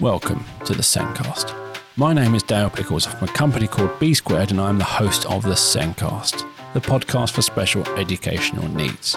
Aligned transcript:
Welcome 0.00 0.44
to 0.64 0.74
the 0.74 0.82
Sencast. 0.82 1.52
My 1.96 2.12
name 2.12 2.36
is 2.36 2.44
Dale 2.44 2.70
Pickles 2.70 3.04
from 3.04 3.28
a 3.28 3.32
company 3.32 3.66
called 3.66 3.98
B 3.98 4.14
Squared, 4.14 4.52
and 4.52 4.60
I'm 4.60 4.78
the 4.78 4.84
host 4.84 5.26
of 5.26 5.42
the 5.42 5.54
Sencast, 5.54 6.48
the 6.72 6.80
podcast 6.80 7.32
for 7.32 7.42
special 7.42 7.84
educational 7.98 8.68
needs. 8.68 9.16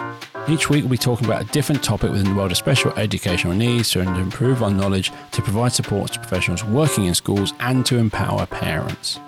Each 0.49 0.71
week, 0.71 0.81
we'll 0.81 0.89
be 0.89 0.97
talking 0.97 1.27
about 1.27 1.43
a 1.43 1.51
different 1.51 1.83
topic 1.83 2.09
within 2.09 2.29
the 2.29 2.33
world 2.33 2.49
of 2.49 2.57
special 2.57 2.91
educational 2.93 3.53
needs 3.53 3.91
to 3.91 3.99
improve 3.99 4.63
our 4.63 4.71
knowledge, 4.71 5.11
to 5.33 5.43
provide 5.43 5.71
support 5.71 6.13
to 6.13 6.19
professionals 6.19 6.63
working 6.63 7.05
in 7.05 7.13
schools, 7.13 7.53
and 7.59 7.85
to 7.85 7.99
empower 7.99 8.47
parents. 8.47 9.19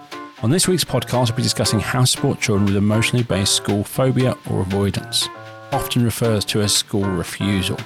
On 0.42 0.50
this 0.50 0.68
week's 0.68 0.84
podcast, 0.84 1.30
we'll 1.30 1.38
be 1.38 1.44
discussing 1.44 1.80
how 1.80 2.02
to 2.02 2.08
support 2.08 2.42
children 2.42 2.66
with 2.66 2.78
emotionally 2.78 3.24
based 3.24 3.54
school 3.54 3.84
phobia 3.84 4.36
or 4.50 4.62
avoidance, 4.62 5.30
often 5.72 6.04
refers 6.04 6.46
to 6.46 6.62
as 6.62 6.76
school 6.76 7.06
refusal. 7.06 7.78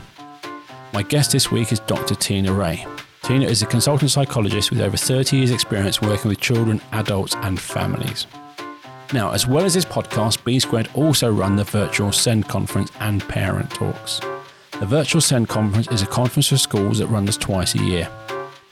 My 0.93 1.04
guest 1.04 1.34
this 1.34 1.52
week 1.52 1.74
is 1.74 1.82
Dr. 1.82 2.15
Tina 2.15 2.54
Rae. 2.54 2.86
Tina 3.28 3.46
is 3.46 3.62
a 3.62 3.66
consultant 3.66 4.10
psychologist 4.10 4.72
with 4.72 4.80
over 4.80 4.96
30 4.96 5.36
years' 5.36 5.52
experience 5.52 6.02
working 6.02 6.30
with 6.30 6.40
children, 6.40 6.80
adults, 6.94 7.36
and 7.42 7.60
families. 7.60 8.26
Now, 9.12 9.32
as 9.32 9.46
well 9.46 9.66
as 9.66 9.74
this 9.74 9.84
podcast, 9.84 10.42
B 10.46 10.62
Squared 10.62 10.90
also 10.94 11.30
run 11.30 11.58
the 11.58 11.66
virtual 11.66 12.14
SEND 12.14 12.48
conference 12.48 12.90
and 13.02 13.22
parent 13.28 13.70
talks. 13.72 14.22
The 14.80 14.86
virtual 14.86 15.20
SEND 15.20 15.50
conference 15.50 15.90
is 15.90 16.02
a 16.02 16.06
conference 16.06 16.48
for 16.48 16.56
schools 16.56 17.00
that 17.00 17.08
runs 17.08 17.36
twice 17.36 17.76
a 17.76 17.84
year. 17.84 18.10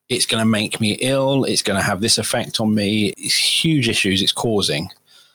It's 0.09 0.25
going 0.25 0.43
to 0.43 0.49
make 0.49 0.81
me 0.81 0.93
ill. 1.01 1.45
It's 1.45 1.63
going 1.63 1.79
to 1.79 1.85
have 1.85 2.01
this 2.01 2.17
effect 2.17 2.59
on 2.59 2.75
me. 2.75 3.13
It's 3.19 3.37
huge 3.37 3.87
issues 3.87 4.23
it's 4.23 4.33
causing. 4.33 4.89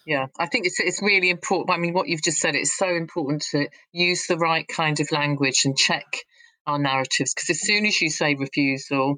Yeah, 0.08 0.26
I 0.40 0.48
think 0.48 0.66
it's 0.66 0.80
it's 0.80 1.02
really 1.04 1.30
important. 1.30 1.70
I 1.70 1.78
mean, 1.78 1.94
what 1.94 2.08
you've 2.08 2.24
just 2.24 2.40
said, 2.40 2.56
it's 2.56 2.76
so 2.76 2.88
important 2.88 3.44
to 3.52 3.68
use 3.92 4.26
the 4.26 4.38
right 4.38 4.68
kind 4.68 5.00
of 5.00 5.12
language 5.12 5.62
and 5.66 5.78
check 5.78 6.26
our 6.68 6.80
narratives 6.80 7.34
because 7.34 7.50
as 7.50 7.62
soon 7.62 7.86
as 7.86 8.02
you 8.02 8.10
say 8.10 8.36
refusal, 8.36 9.18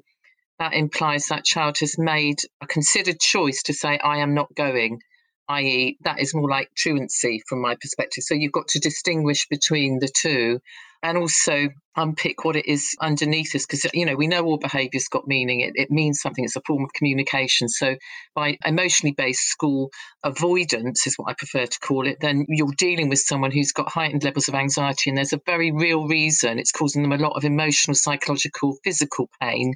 that 0.58 0.74
implies 0.74 1.26
that 1.26 1.44
child 1.44 1.78
has 1.80 1.98
made 1.98 2.38
a 2.62 2.66
considered 2.66 3.20
choice 3.20 3.62
to 3.64 3.74
say, 3.74 3.98
I 3.98 4.18
am 4.18 4.34
not 4.34 4.54
going, 4.54 5.00
i.e., 5.48 5.98
that 6.02 6.20
is 6.20 6.34
more 6.34 6.48
like 6.48 6.70
truancy 6.76 7.42
from 7.48 7.60
my 7.60 7.76
perspective. 7.80 8.24
So 8.24 8.34
you've 8.34 8.52
got 8.52 8.68
to 8.68 8.78
distinguish 8.78 9.48
between 9.48 9.98
the 9.98 10.08
two 10.08 10.60
and 11.04 11.18
also 11.18 11.68
um, 11.96 12.08
unpick 12.08 12.44
what 12.44 12.56
it 12.56 12.66
is 12.66 12.96
underneath 13.00 13.52
this 13.52 13.66
because 13.66 13.86
you 13.92 14.06
know 14.06 14.16
we 14.16 14.26
know 14.26 14.42
all 14.42 14.58
behavior's 14.58 15.06
got 15.06 15.28
meaning. 15.28 15.60
It, 15.60 15.72
it 15.74 15.90
means 15.90 16.20
something. 16.20 16.44
It's 16.44 16.56
a 16.56 16.62
form 16.66 16.82
of 16.82 16.92
communication. 16.94 17.68
So 17.68 17.96
by 18.34 18.56
emotionally 18.64 19.12
based 19.12 19.46
school 19.46 19.90
avoidance 20.24 21.06
is 21.06 21.14
what 21.16 21.30
i 21.30 21.34
prefer 21.34 21.66
to 21.66 21.78
call 21.80 22.06
it 22.06 22.16
then 22.20 22.46
you're 22.48 22.72
dealing 22.78 23.08
with 23.10 23.18
someone 23.18 23.52
who's 23.52 23.72
got 23.72 23.90
heightened 23.90 24.24
levels 24.24 24.48
of 24.48 24.54
anxiety 24.54 25.10
and 25.10 25.18
there's 25.18 25.34
a 25.34 25.40
very 25.44 25.70
real 25.70 26.08
reason. 26.08 26.58
It's 26.58 26.72
causing 26.72 27.02
them 27.02 27.12
a 27.12 27.22
lot 27.22 27.36
of 27.36 27.44
emotional 27.44 27.94
psychological 27.94 28.76
physical 28.82 29.28
pain 29.40 29.74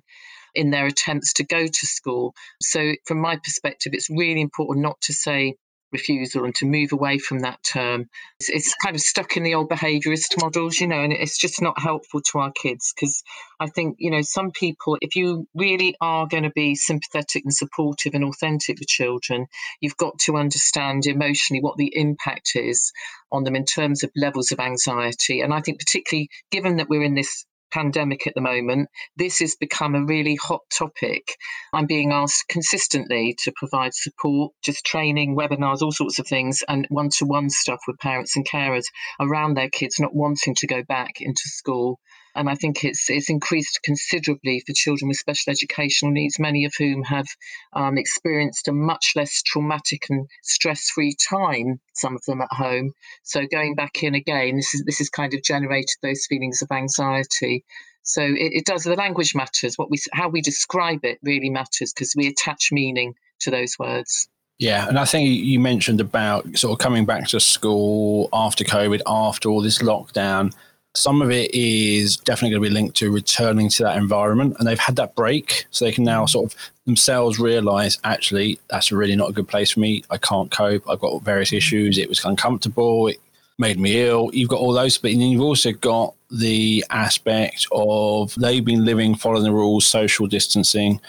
in 0.54 0.70
their 0.70 0.86
attempts 0.86 1.34
to 1.34 1.44
go 1.44 1.66
to 1.66 1.86
school. 1.86 2.34
So 2.62 2.94
from 3.04 3.20
my 3.20 3.36
perspective 3.36 3.92
it's 3.92 4.08
really 4.08 4.40
important 4.40 4.82
not 4.82 5.00
to 5.02 5.12
say 5.12 5.56
refusal 5.92 6.44
and 6.44 6.54
to 6.56 6.66
move 6.66 6.92
away 6.92 7.18
from 7.18 7.40
that 7.40 7.62
term. 7.62 8.08
It's, 8.40 8.48
it's, 8.48 8.74
kind 8.82 8.94
of 8.94 9.00
stuck 9.00 9.36
in 9.36 9.42
the 9.42 9.54
old 9.54 9.68
behaviorist 9.68 10.40
models, 10.40 10.78
you 10.78 10.86
know, 10.86 11.02
and 11.02 11.12
it's 11.12 11.38
just 11.38 11.60
not 11.60 11.80
helpful 11.80 12.20
to 12.20 12.38
our 12.38 12.52
kids 12.52 12.92
because 12.94 13.22
I 13.58 13.66
think, 13.68 13.96
you 13.98 14.10
know, 14.10 14.22
some 14.22 14.50
people, 14.52 14.98
if 15.00 15.16
you 15.16 15.46
really 15.54 15.96
are 16.00 16.26
going 16.26 16.44
to 16.44 16.50
be 16.50 16.74
sympathetic 16.74 17.44
and 17.44 17.54
supportive 17.54 18.14
and 18.14 18.24
authentic 18.24 18.78
with 18.78 18.88
children, 18.88 19.46
you've 19.80 19.96
got 19.96 20.18
to 20.20 20.36
understand 20.36 21.06
emotionally 21.06 21.60
what 21.60 21.76
the 21.76 21.92
impact 21.94 22.52
is 22.54 22.92
on 23.32 23.44
them 23.44 23.56
in 23.56 23.64
terms 23.64 24.02
of 24.02 24.10
levels 24.14 24.52
of 24.52 24.60
anxiety. 24.60 25.40
And 25.40 25.52
I 25.52 25.60
think, 25.60 25.78
particularly 25.78 26.28
given 26.50 26.76
that 26.76 26.88
we're 26.88 27.02
in 27.02 27.14
this 27.14 27.44
pandemic 27.70 28.26
at 28.26 28.34
the 28.34 28.40
moment, 28.40 28.88
this 29.16 29.38
has 29.38 29.56
become 29.56 29.94
a 29.94 30.04
really 30.04 30.36
hot 30.36 30.62
topic. 30.70 31.36
I'm 31.72 31.86
being 31.86 32.12
asked 32.12 32.48
consistently 32.48 33.36
to 33.44 33.52
provide 33.56 33.94
support, 33.94 34.52
just 34.62 34.84
training, 34.84 35.36
webinars, 35.36 35.82
all 35.82 35.92
sorts 35.92 36.18
of 36.18 36.26
things, 36.26 36.62
and 36.68 36.86
one 36.88 37.10
to 37.18 37.24
one 37.24 37.50
stuff 37.50 37.80
with 37.86 37.98
parents 37.98 38.36
and 38.36 38.48
carers 38.48 38.84
around 39.20 39.54
their 39.54 39.70
kids 39.70 39.98
not 39.98 40.14
wanting 40.14 40.54
to 40.56 40.66
go 40.66 40.82
back 40.82 41.20
into 41.20 41.42
school 41.44 42.00
and 42.34 42.48
I 42.48 42.54
think 42.54 42.84
it's 42.84 43.08
it's 43.10 43.30
increased 43.30 43.80
considerably 43.82 44.60
for 44.66 44.72
children 44.72 45.08
with 45.08 45.18
special 45.18 45.50
educational 45.50 46.12
needs, 46.12 46.38
many 46.38 46.64
of 46.64 46.72
whom 46.78 47.02
have 47.04 47.26
um, 47.72 47.98
experienced 47.98 48.68
a 48.68 48.72
much 48.72 49.12
less 49.16 49.42
traumatic 49.42 50.06
and 50.10 50.28
stress-free 50.42 51.16
time. 51.28 51.80
Some 51.94 52.14
of 52.14 52.24
them 52.26 52.40
at 52.40 52.52
home, 52.52 52.92
so 53.22 53.46
going 53.50 53.74
back 53.74 54.02
in 54.02 54.14
again, 54.14 54.56
this 54.56 54.74
is 54.74 54.84
this 54.84 54.98
has 54.98 55.10
kind 55.10 55.34
of 55.34 55.42
generated 55.42 55.96
those 56.02 56.26
feelings 56.28 56.62
of 56.62 56.70
anxiety. 56.70 57.64
So 58.02 58.22
it, 58.22 58.52
it 58.54 58.64
does. 58.64 58.84
The 58.84 58.94
language 58.94 59.34
matters. 59.34 59.76
What 59.76 59.90
we 59.90 59.98
how 60.12 60.28
we 60.28 60.40
describe 60.40 61.04
it 61.04 61.18
really 61.22 61.50
matters 61.50 61.92
because 61.92 62.14
we 62.16 62.26
attach 62.26 62.70
meaning 62.72 63.14
to 63.40 63.50
those 63.50 63.78
words. 63.78 64.28
Yeah, 64.58 64.88
and 64.88 64.98
I 64.98 65.04
think 65.04 65.28
you 65.28 65.60
mentioned 65.60 66.00
about 66.00 66.58
sort 66.58 66.72
of 66.72 66.82
coming 66.82 67.04
back 67.04 67.28
to 67.28 67.38
school 67.38 68.28
after 68.32 68.64
COVID, 68.64 69.02
after 69.06 69.48
all 69.48 69.62
this 69.62 69.78
lockdown. 69.78 70.52
Some 70.98 71.22
of 71.22 71.30
it 71.30 71.54
is 71.54 72.16
definitely 72.16 72.50
going 72.50 72.62
to 72.64 72.68
be 72.68 72.74
linked 72.74 72.96
to 72.96 73.12
returning 73.12 73.68
to 73.70 73.84
that 73.84 73.96
environment, 73.96 74.56
and 74.58 74.66
they've 74.66 74.78
had 74.78 74.96
that 74.96 75.14
break, 75.14 75.66
so 75.70 75.84
they 75.84 75.92
can 75.92 76.02
now 76.02 76.24
mm. 76.24 76.28
sort 76.28 76.52
of 76.52 76.58
themselves 76.86 77.38
realize 77.38 77.98
actually 78.02 78.58
that's 78.68 78.90
really 78.90 79.14
not 79.14 79.30
a 79.30 79.32
good 79.32 79.46
place 79.46 79.70
for 79.70 79.80
me. 79.80 80.02
I 80.10 80.18
can't 80.18 80.50
cope. 80.50 80.82
I've 80.90 80.98
got 80.98 81.22
various 81.22 81.52
mm. 81.52 81.58
issues. 81.58 81.98
It 81.98 82.08
was 82.08 82.24
uncomfortable. 82.24 83.06
It 83.06 83.20
made 83.58 83.78
me 83.78 84.00
ill. 84.00 84.30
You've 84.32 84.48
got 84.48 84.58
all 84.58 84.72
those, 84.72 84.98
but 84.98 85.12
then 85.12 85.20
you've 85.20 85.40
also 85.40 85.70
got 85.72 86.14
the 86.30 86.84
aspect 86.90 87.66
of 87.70 88.34
they've 88.34 88.64
been 88.64 88.84
living 88.84 89.14
following 89.14 89.44
the 89.44 89.52
rules, 89.52 89.86
social 89.86 90.26
distancing, 90.26 91.00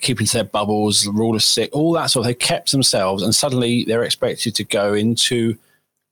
keeping 0.00 0.26
to 0.26 0.34
their 0.34 0.44
bubbles, 0.44 1.02
the 1.02 1.10
rule 1.10 1.34
of 1.34 1.42
six, 1.42 1.72
all 1.72 1.92
that 1.94 2.10
sort 2.10 2.24
of. 2.24 2.28
They 2.28 2.34
kept 2.34 2.70
themselves, 2.70 3.24
and 3.24 3.34
suddenly 3.34 3.84
they're 3.84 4.04
expected 4.04 4.54
to 4.54 4.64
go 4.64 4.94
into 4.94 5.58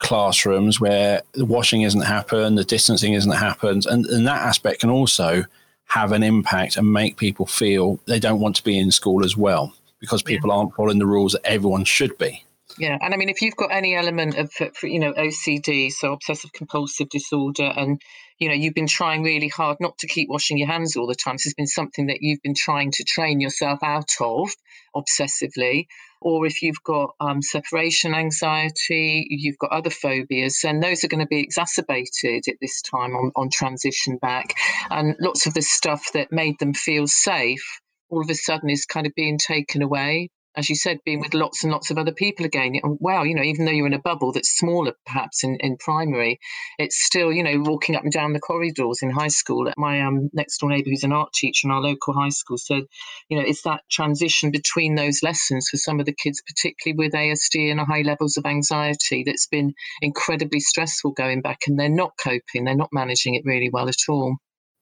classrooms 0.01 0.81
where 0.81 1.23
the 1.33 1.45
washing 1.45 1.83
isn't 1.83 2.01
happened, 2.01 2.59
the 2.59 2.65
distancing 2.65 3.15
isn't 3.15 3.33
happened, 3.33 3.87
and, 3.87 4.05
and 4.07 4.27
that 4.27 4.43
aspect 4.43 4.81
can 4.81 4.91
also 4.91 5.45
have 5.87 6.13
an 6.13 6.23
impact 6.23 6.77
and 6.77 6.93
make 6.93 7.17
people 7.17 7.47
feel 7.47 8.01
they 8.07 8.19
don't 8.19 8.41
want 8.41 8.57
to 8.57 8.65
be 8.65 8.79
in 8.79 8.91
school 8.91 9.25
as 9.25 9.37
well 9.37 9.73
because 10.01 10.23
people 10.23 10.51
yeah. 10.51 10.57
aren't 10.57 10.75
following 10.75 10.99
the 10.99 11.07
rules 11.07 11.33
that 11.33 11.45
everyone 11.45 11.85
should 11.85 12.17
be. 12.17 12.45
Yeah, 12.79 12.97
and 13.01 13.13
I 13.13 13.17
mean, 13.17 13.29
if 13.29 13.43
you've 13.43 13.57
got 13.57 13.73
any 13.73 13.95
element 13.95 14.37
of, 14.39 14.53
uh, 14.61 14.69
you 14.83 15.01
know, 15.01 15.13
OCD, 15.13 15.91
so 15.91 16.13
obsessive 16.13 16.53
compulsive 16.53 17.09
disorder, 17.09 17.73
and 17.77 18.01
you 18.39 18.49
know, 18.49 18.55
you've 18.55 18.75
been 18.75 18.87
trying 18.87 19.23
really 19.23 19.49
hard 19.49 19.77
not 19.81 19.99
to 19.99 20.07
keep 20.07 20.29
washing 20.31 20.57
your 20.57 20.69
hands 20.69 20.97
all 20.97 21.07
the 21.07 21.15
time. 21.15 21.37
So 21.37 21.49
it's 21.49 21.55
been 21.55 21.67
something 21.67 22.07
that 22.07 22.19
you've 22.21 22.41
been 22.43 22.55
trying 22.55 22.91
to 22.93 23.05
train 23.05 23.41
yourself 23.41 23.81
out 23.83 24.11
of 24.21 24.51
obsessively. 24.97 25.87
Or 26.21 26.47
if 26.47 26.63
you've 26.63 26.83
got 26.85 27.15
um, 27.21 27.43
separation 27.43 28.15
anxiety, 28.15 29.27
you've 29.31 29.59
got 29.59 29.73
other 29.73 29.91
phobias, 29.91 30.65
and 30.65 30.83
those 30.83 31.03
are 31.05 31.09
going 31.09 31.25
to 31.25 31.27
be 31.27 31.41
exacerbated 31.41 32.45
at 32.49 32.57
this 32.61 32.83
time 32.83 33.15
on, 33.15 33.33
on 33.37 33.49
transition 33.51 34.19
back. 34.19 34.55
And 34.91 35.17
lots 35.21 35.47
of 35.47 35.55
the 35.55 35.63
stuff 35.63 36.05
that 36.13 36.33
made 36.33 36.59
them 36.59 36.75
feel 36.75 37.07
safe 37.07 37.81
all 38.11 38.21
of 38.21 38.29
a 38.29 38.35
sudden 38.35 38.69
is 38.69 38.85
kind 38.85 39.07
of 39.07 39.15
being 39.15 39.39
taken 39.39 39.83
away 39.83 40.29
as 40.57 40.69
you 40.69 40.75
said, 40.75 40.99
being 41.05 41.21
with 41.21 41.35
lots 41.35 41.63
and 41.63 41.73
lots 41.73 41.91
of 41.91 41.99
other 41.99 42.13
people 42.13 42.45
again. 42.45 42.81
Wow, 42.83 43.23
you 43.23 43.35
know, 43.35 43.43
even 43.43 43.65
though 43.65 43.73
you're 43.73 43.87
in 43.87 43.95
a 43.95 44.01
bubble 44.01 44.33
that's 44.33 44.57
smaller 44.57 44.93
perhaps 45.07 45.45
in, 45.45 45.57
in 45.61 45.77
primary, 45.77 46.41
it's 46.79 47.05
still, 47.05 47.33
you 47.33 47.43
know, 47.43 47.61
walking 47.61 47.95
up 47.95 48.03
and 48.03 48.13
down 48.13 48.33
the 48.33 48.41
corridors 48.41 48.99
in 49.03 49.11
high 49.11 49.29
school. 49.29 49.71
My 49.77 50.03
um, 50.03 50.29
next 50.33 50.59
door 50.59 50.71
neighbour, 50.71 50.91
who's 50.91 51.05
an 51.05 51.13
art 51.13 51.33
teacher 51.33 51.67
in 51.67 51.71
our 51.71 51.81
local 51.81 52.15
high 52.15 52.31
school, 52.31 52.59
said, 52.59 52.83
you 53.29 53.39
know, 53.39 53.45
it's 53.47 53.63
that 53.63 53.83
transition 53.91 54.51
between 54.51 54.97
those 54.97 55.23
lessons 55.23 55.69
for 55.71 55.77
some 55.77 56.01
of 56.01 56.07
the 56.07 56.15
kids, 56.15 56.43
particularly 56.47 56.99
with 56.99 57.15
ASD 57.15 57.71
and 57.71 57.81
high 57.81 58.03
levels 58.03 58.37
of 58.37 58.45
anxiety, 58.45 59.23
that's 59.25 59.47
been 59.47 59.73
incredibly 60.03 60.61
stressful 60.61 61.13
going 61.13 61.43
back, 61.43 61.61
and 61.67 61.79
they're 61.79 61.89
not 61.89 62.13
coping, 62.23 62.65
they're 62.65 62.75
not 62.75 62.91
managing 62.93 63.35
it 63.35 63.43
really 63.45 63.71
well 63.73 63.89
at 63.89 64.09
all 64.09 64.37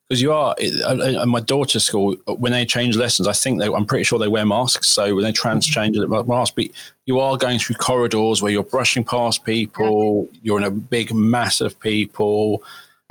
because 0.08 0.22
you 0.22 0.32
are 0.32 0.54
at 0.58 1.28
my 1.28 1.40
daughter's 1.40 1.84
school 1.84 2.16
when 2.26 2.52
they 2.52 2.64
change 2.64 2.96
lessons 2.96 3.28
i 3.28 3.32
think 3.32 3.60
they 3.60 3.66
i'm 3.66 3.84
pretty 3.84 4.04
sure 4.04 4.18
they 4.18 4.28
wear 4.28 4.46
masks. 4.46 4.88
So 4.88 5.14
when 5.14 5.24
they 5.24 5.32
trans 5.32 5.66
mm-hmm. 5.66 5.72
change 5.72 5.96
it 5.96 6.28
mask 6.28 6.54
but 6.56 6.66
you 7.06 7.20
are 7.20 7.36
going 7.36 7.58
through 7.58 7.76
corridors 7.76 8.42
where 8.42 8.52
you're 8.52 8.62
brushing 8.62 9.04
past 9.04 9.44
people 9.44 10.28
you're 10.42 10.58
in 10.58 10.64
a 10.64 10.70
big 10.70 11.12
mass 11.12 11.60
of 11.60 11.78
people 11.80 12.62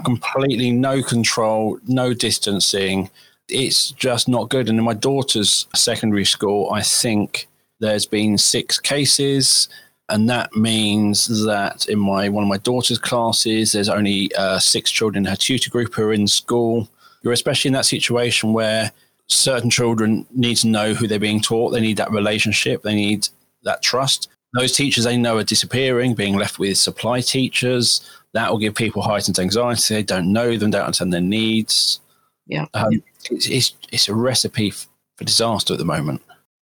completely 0.04 0.72
no 0.72 1.02
control 1.02 1.80
no 1.88 2.14
distancing. 2.14 3.10
It's 3.50 3.92
just 3.92 4.28
not 4.28 4.50
good. 4.50 4.70
And 4.70 4.78
in 4.78 4.84
my 4.84 4.94
daughter's 4.94 5.68
secondary 5.76 6.26
school 6.26 6.72
i 6.72 6.82
think 6.82 7.48
there's 7.80 8.08
been 8.08 8.38
six 8.38 8.80
cases 8.80 9.70
and 10.09 10.30
that 10.30 10.56
means 10.56 11.27
that 11.45 11.88
in 11.89 12.00
my 12.00 12.30
one 12.30 12.44
of 12.44 12.48
my 12.48 12.57
daughter's 12.57 12.98
classes, 12.98 13.74
there's 13.74 13.89
only 13.89 14.33
uh, 14.36 14.59
six 14.59 14.89
children 14.89 15.25
in 15.25 15.30
her 15.30 15.36
tutor 15.36 15.69
group 15.69 15.94
who 15.94 16.04
are 16.04 16.13
in 16.13 16.27
school. 16.27 16.89
You're 17.21 17.33
especially 17.33 17.69
in 17.69 17.74
that 17.74 17.86
situation 17.86 18.54
where 18.54 18.92
certain 19.27 19.69
children 19.69 20.25
need 20.33 20.56
to 20.57 20.68
know 20.68 20.94
who 20.94 21.07
they're 21.07 21.19
being 21.19 21.42
taught. 21.42 21.71
They 21.71 21.81
need 21.81 21.98
that 21.98 22.12
relationship. 22.12 22.83
They 22.83 22.95
need 22.95 23.27
that 23.63 23.81
trust. 23.81 24.30
Those 24.54 24.71
teachers 24.71 25.04
they 25.04 25.18
know 25.18 25.38
are 25.38 25.44
disappearing, 25.44 26.15
being 26.15 26.38
left 26.38 26.57
with 26.57 26.77
supply 26.77 27.19
teachers. 27.19 28.09
That 28.31 28.50
will 28.50 28.59
give 28.59 28.75
people 28.75 29.01
heightened 29.01 29.39
anxiety. 29.39 29.95
They 29.95 30.04
don't 30.04 30.31
know 30.31 30.56
them, 30.56 30.71
don't 30.71 30.83
understand 30.83 31.12
their 31.12 31.21
needs. 31.21 32.00
Yeah, 32.45 32.65
um, 32.74 33.04
it's, 33.30 33.48
it's 33.48 33.74
it's 33.92 34.07
a 34.07 34.15
recipe 34.15 34.71
for 34.71 35.25
disaster 35.25 35.74
at 35.74 35.80
the 35.80 35.86
moment. 35.86 36.21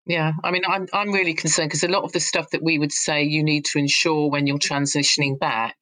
Yeah, 0.08 0.34
I 0.44 0.52
mean, 0.52 0.64
I'm 0.68 0.88
I'm 0.94 1.12
really 1.12 1.36
concerned 1.36 1.70
because 1.70 1.84
a 1.84 1.88
lot 1.88 2.04
of 2.04 2.12
the 2.12 2.20
stuff 2.20 2.50
that 2.52 2.64
we 2.64 2.80
would 2.80 2.92
say 2.92 3.24
you 3.24 3.44
need 3.44 3.66
to 3.66 3.78
ensure 3.80 4.30
when 4.30 4.48
you're 4.48 4.58
transitioning 4.58 5.38
back, 5.40 5.76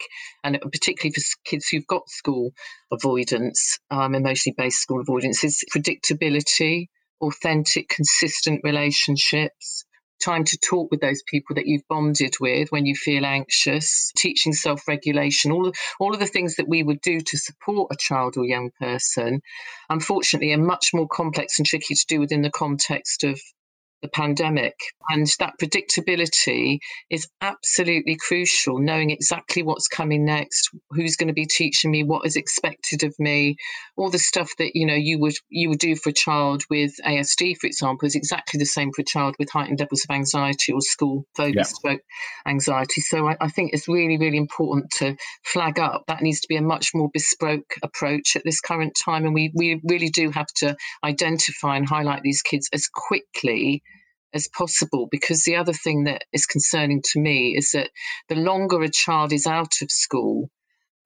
and 0.44 0.60
particularly 0.62 1.14
for 1.14 1.22
kids 1.46 1.70
who've 1.70 1.88
got 1.88 2.10
school 2.10 2.52
avoidance, 2.92 3.80
um, 3.92 4.16
emotionally 4.16 4.56
based 4.58 4.82
school 4.82 5.00
avoidance, 5.00 5.44
is 5.44 5.64
predictability, 5.74 6.88
authentic, 7.22 7.88
consistent 7.88 8.60
relationships, 8.62 9.86
time 10.22 10.44
to 10.44 10.58
talk 10.58 10.92
with 10.92 11.00
those 11.00 11.24
people 11.26 11.56
that 11.56 11.66
you've 11.66 11.88
bonded 11.88 12.36
with 12.42 12.70
when 12.72 12.86
you 12.86 12.96
feel 12.96 13.26
anxious, 13.26 14.12
teaching 14.18 14.52
self-regulation, 14.52 15.52
all 15.52 15.72
all 16.00 16.14
of 16.14 16.20
the 16.20 16.28
things 16.28 16.56
that 16.58 16.68
we 16.68 16.84
would 16.84 17.00
do 17.02 17.22
to 17.22 17.38
support 17.38 17.90
a 17.92 17.98
child 17.98 18.36
or 18.36 18.46
young 18.46 18.70
person, 18.82 19.40
unfortunately, 19.90 20.52
are 20.52 20.58
much 20.58 20.90
more 20.94 21.08
complex 21.08 21.58
and 21.58 21.66
tricky 21.66 21.96
to 21.96 22.06
do 22.08 22.20
within 22.20 22.42
the 22.42 22.52
context 22.52 23.24
of 23.24 23.40
the 24.02 24.10
pandemic. 24.10 24.76
And 25.10 25.28
that 25.40 25.54
predictability 25.62 26.80
is 27.10 27.28
absolutely 27.42 28.16
crucial, 28.16 28.80
knowing 28.80 29.10
exactly 29.10 29.64
what's 29.64 29.88
coming 29.88 30.26
next, 30.26 30.70
who's 30.92 31.16
going 31.16 31.28
to 31.28 31.34
be 31.34 31.46
teaching 31.46 31.92
me, 31.92 32.04
what 32.04 32.26
is 32.26 32.36
expected 32.36 33.04
of 33.04 33.14
me, 33.18 33.56
all 33.98 34.10
the 34.10 34.20
stuff 34.20 34.52
that 34.58 34.72
you 34.76 34.86
know 34.86 34.94
you 34.94 35.20
would 35.20 35.34
you 35.50 35.70
would 35.70 35.80
do 35.80 35.96
for 35.96 36.10
a 36.10 36.14
child 36.14 36.64
with 36.70 36.92
ASD, 37.06 37.58
for 37.58 37.68
example, 37.68 38.06
is 38.06 38.16
exactly 38.16 38.58
the 38.58 38.66
same 38.66 38.92
for 38.92 39.02
a 39.02 39.06
child 39.06 39.36
with 39.40 39.50
heightened 39.52 39.80
levels 39.80 40.06
of 40.08 40.14
anxiety 40.14 40.72
or 40.72 40.82
school 40.82 41.26
focused 41.36 41.80
yeah. 41.84 41.96
anxiety. 42.46 43.02
So 43.02 43.28
I, 43.28 43.38
I 43.42 43.50
think 43.50 43.74
it's 43.74 43.88
really, 43.88 44.18
really 44.18 44.38
important 44.38 44.92
to 44.98 45.16
flag 45.44 45.80
up 45.80 46.04
that 46.08 46.22
needs 46.22 46.42
to 46.42 46.48
be 46.48 46.56
a 46.56 46.62
much 46.62 46.92
more 46.94 47.10
bespoke 47.14 47.76
approach 47.84 48.36
at 48.36 48.44
this 48.44 48.62
current 48.62 48.98
time. 49.04 49.26
And 49.26 49.34
we, 49.34 49.52
we 49.56 49.82
really 49.84 50.10
do 50.10 50.32
have 50.32 50.48
to 50.58 50.76
identify 51.04 51.78
and 51.78 51.88
highlight 51.88 52.22
these 52.24 52.42
kids 52.42 52.70
as 52.74 52.88
quickly 52.88 53.82
as 54.34 54.48
possible 54.48 55.08
because 55.10 55.44
the 55.44 55.56
other 55.56 55.74
thing 55.74 56.04
that 56.04 56.24
is 56.32 56.46
concerning 56.46 57.02
to 57.12 57.20
me 57.20 57.56
is 57.58 57.72
that 57.72 57.90
the 58.28 58.36
longer 58.36 58.82
a 58.82 58.90
child 58.90 59.34
is 59.34 59.48
out 59.48 59.82
of 59.82 59.92
school 59.92 60.50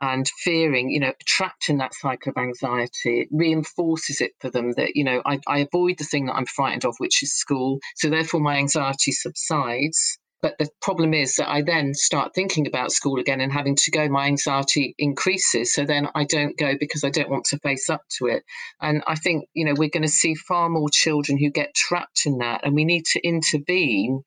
and 0.01 0.27
fearing, 0.43 0.89
you 0.89 0.99
know, 0.99 1.13
trapped 1.25 1.69
in 1.69 1.77
that 1.77 1.93
cycle 1.93 2.31
of 2.31 2.37
anxiety, 2.37 3.21
it 3.21 3.29
reinforces 3.31 4.19
it 4.19 4.31
for 4.41 4.49
them 4.49 4.73
that, 4.73 4.95
you 4.95 5.03
know, 5.03 5.21
I, 5.25 5.39
I 5.47 5.59
avoid 5.59 5.97
the 5.97 6.03
thing 6.03 6.25
that 6.25 6.33
I'm 6.33 6.45
frightened 6.45 6.83
of, 6.83 6.95
which 6.97 7.23
is 7.23 7.33
school. 7.33 7.79
So 7.95 8.09
therefore 8.09 8.41
my 8.41 8.57
anxiety 8.57 9.13
subsides. 9.13 10.19
But 10.43 10.57
the 10.59 10.69
problem 10.81 11.13
is 11.13 11.35
that 11.37 11.49
I 11.49 11.61
then 11.61 11.93
start 11.93 12.35
thinking 12.35 12.67
about 12.67 12.91
school 12.91 13.17
again 13.17 13.39
and 13.39 13.49
having 13.49 13.77
to 13.77 13.91
go, 13.91 14.09
my 14.09 14.25
anxiety 14.25 14.93
increases. 14.99 15.73
So 15.73 15.85
then 15.85 16.09
I 16.15 16.25
don't 16.25 16.57
go 16.57 16.73
because 16.77 17.05
I 17.05 17.09
don't 17.09 17.29
want 17.29 17.45
to 17.45 17.59
face 17.59 17.89
up 17.89 18.01
to 18.17 18.25
it. 18.27 18.43
And 18.81 19.01
I 19.07 19.15
think, 19.15 19.45
you 19.53 19.63
know, 19.63 19.73
we're 19.73 19.87
going 19.87 20.03
to 20.03 20.09
see 20.09 20.35
far 20.35 20.67
more 20.67 20.89
children 20.91 21.37
who 21.37 21.49
get 21.49 21.73
trapped 21.73 22.23
in 22.25 22.39
that. 22.39 22.59
And 22.65 22.75
we 22.75 22.83
need 22.83 23.05
to 23.13 23.25
intervene 23.25 24.23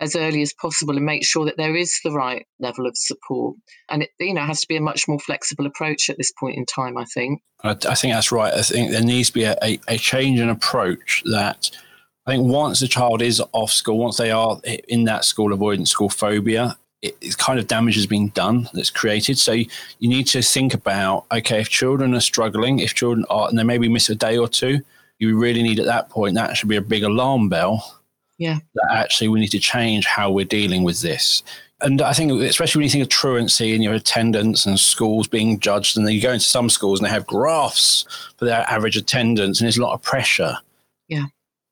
as 0.00 0.16
early 0.16 0.40
as 0.40 0.54
possible 0.54 0.96
and 0.96 1.04
make 1.04 1.26
sure 1.26 1.44
that 1.44 1.58
there 1.58 1.76
is 1.76 2.00
the 2.02 2.12
right 2.12 2.46
level 2.58 2.86
of 2.86 2.96
support. 2.96 3.56
And 3.90 4.04
it, 4.04 4.10
you 4.18 4.32
know, 4.32 4.46
has 4.46 4.62
to 4.62 4.68
be 4.68 4.76
a 4.76 4.80
much 4.80 5.06
more 5.06 5.18
flexible 5.18 5.66
approach 5.66 6.08
at 6.08 6.16
this 6.16 6.32
point 6.40 6.56
in 6.56 6.64
time, 6.64 6.96
I 6.96 7.04
think. 7.04 7.42
I, 7.62 7.72
I 7.72 7.94
think 7.94 8.14
that's 8.14 8.32
right. 8.32 8.54
I 8.54 8.62
think 8.62 8.90
there 8.90 9.04
needs 9.04 9.28
to 9.28 9.34
be 9.34 9.44
a, 9.44 9.56
a, 9.62 9.78
a 9.86 9.98
change 9.98 10.40
in 10.40 10.48
approach 10.48 11.22
that– 11.26 11.70
I 12.28 12.32
think 12.32 12.46
once 12.46 12.82
a 12.82 12.88
child 12.88 13.22
is 13.22 13.42
off 13.52 13.70
school, 13.70 13.96
once 13.96 14.18
they 14.18 14.30
are 14.30 14.60
in 14.86 15.04
that 15.04 15.24
school 15.24 15.54
avoidance, 15.54 15.90
school 15.90 16.10
phobia, 16.10 16.76
it, 17.00 17.16
it's 17.22 17.34
kind 17.34 17.58
of 17.58 17.68
damage 17.68 17.94
has 17.94 18.06
been 18.06 18.28
done 18.28 18.68
that's 18.74 18.90
created. 18.90 19.38
So 19.38 19.52
you, 19.52 19.64
you, 19.98 20.10
need 20.10 20.26
to 20.26 20.42
think 20.42 20.74
about 20.74 21.24
okay, 21.32 21.62
if 21.62 21.70
children 21.70 22.14
are 22.14 22.20
struggling, 22.20 22.80
if 22.80 22.92
children 22.92 23.24
are, 23.30 23.48
and 23.48 23.58
they 23.58 23.62
maybe 23.62 23.88
miss 23.88 24.10
a 24.10 24.14
day 24.14 24.36
or 24.36 24.46
two, 24.46 24.80
you 25.18 25.38
really 25.38 25.62
need 25.62 25.80
at 25.80 25.86
that 25.86 26.10
point 26.10 26.34
that 26.34 26.54
should 26.54 26.68
be 26.68 26.76
a 26.76 26.82
big 26.82 27.02
alarm 27.02 27.48
bell. 27.48 27.98
Yeah, 28.36 28.58
that 28.74 28.90
actually 28.92 29.28
we 29.28 29.40
need 29.40 29.52
to 29.52 29.58
change 29.58 30.04
how 30.04 30.30
we're 30.30 30.44
dealing 30.44 30.82
with 30.82 31.00
this. 31.00 31.42
And 31.80 32.02
I 32.02 32.12
think, 32.12 32.30
especially 32.42 32.80
when 32.80 32.84
you 32.84 32.90
think 32.90 33.04
of 33.04 33.08
truancy 33.08 33.72
and 33.72 33.82
your 33.82 33.94
attendance 33.94 34.66
and 34.66 34.78
schools 34.78 35.28
being 35.28 35.60
judged, 35.60 35.96
and 35.96 36.06
then 36.06 36.12
you 36.12 36.20
go 36.20 36.32
into 36.32 36.44
some 36.44 36.68
schools 36.68 37.00
and 37.00 37.06
they 37.06 37.10
have 37.10 37.26
graphs 37.26 38.04
for 38.36 38.44
their 38.44 38.68
average 38.68 38.98
attendance, 38.98 39.60
and 39.60 39.64
there's 39.64 39.78
a 39.78 39.82
lot 39.82 39.94
of 39.94 40.02
pressure. 40.02 40.58
Yeah 41.06 41.24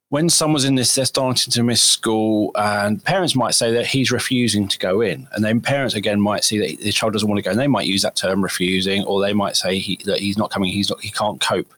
when 0.09 0.29
someone's 0.29 0.65
in 0.65 0.77
this, 0.77 0.95
they're 0.95 1.05
starting 1.05 1.51
to 1.51 1.63
miss 1.63 1.83
school, 1.83 2.53
and 2.55 3.03
parents 3.05 3.35
might 3.35 3.55
say 3.55 3.73
that 3.73 3.87
he's 3.87 4.13
refusing 4.13 4.69
to 4.69 4.79
go 4.79 5.01
in, 5.01 5.27
and 5.33 5.45
then 5.45 5.61
parents 5.61 5.95
again 5.95 6.21
might 6.21 6.45
see 6.45 6.59
that 6.59 6.81
the 6.83 6.93
child 6.93 7.13
doesn't 7.13 7.29
want 7.29 7.39
to 7.39 7.43
go, 7.43 7.51
and 7.51 7.59
they 7.59 7.67
might 7.67 7.87
use 7.87 8.03
that 8.03 8.17
term 8.17 8.43
refusing, 8.43 9.05
or 9.05 9.21
they 9.21 9.33
might 9.33 9.57
say 9.57 9.79
he, 9.79 9.99
that 10.05 10.21
he's 10.21 10.39
not 10.39 10.51
coming, 10.51 10.71
he's 10.71 10.91
not, 10.91 11.01
he 11.01 11.11
can't 11.11 11.41
cope. 11.41 11.73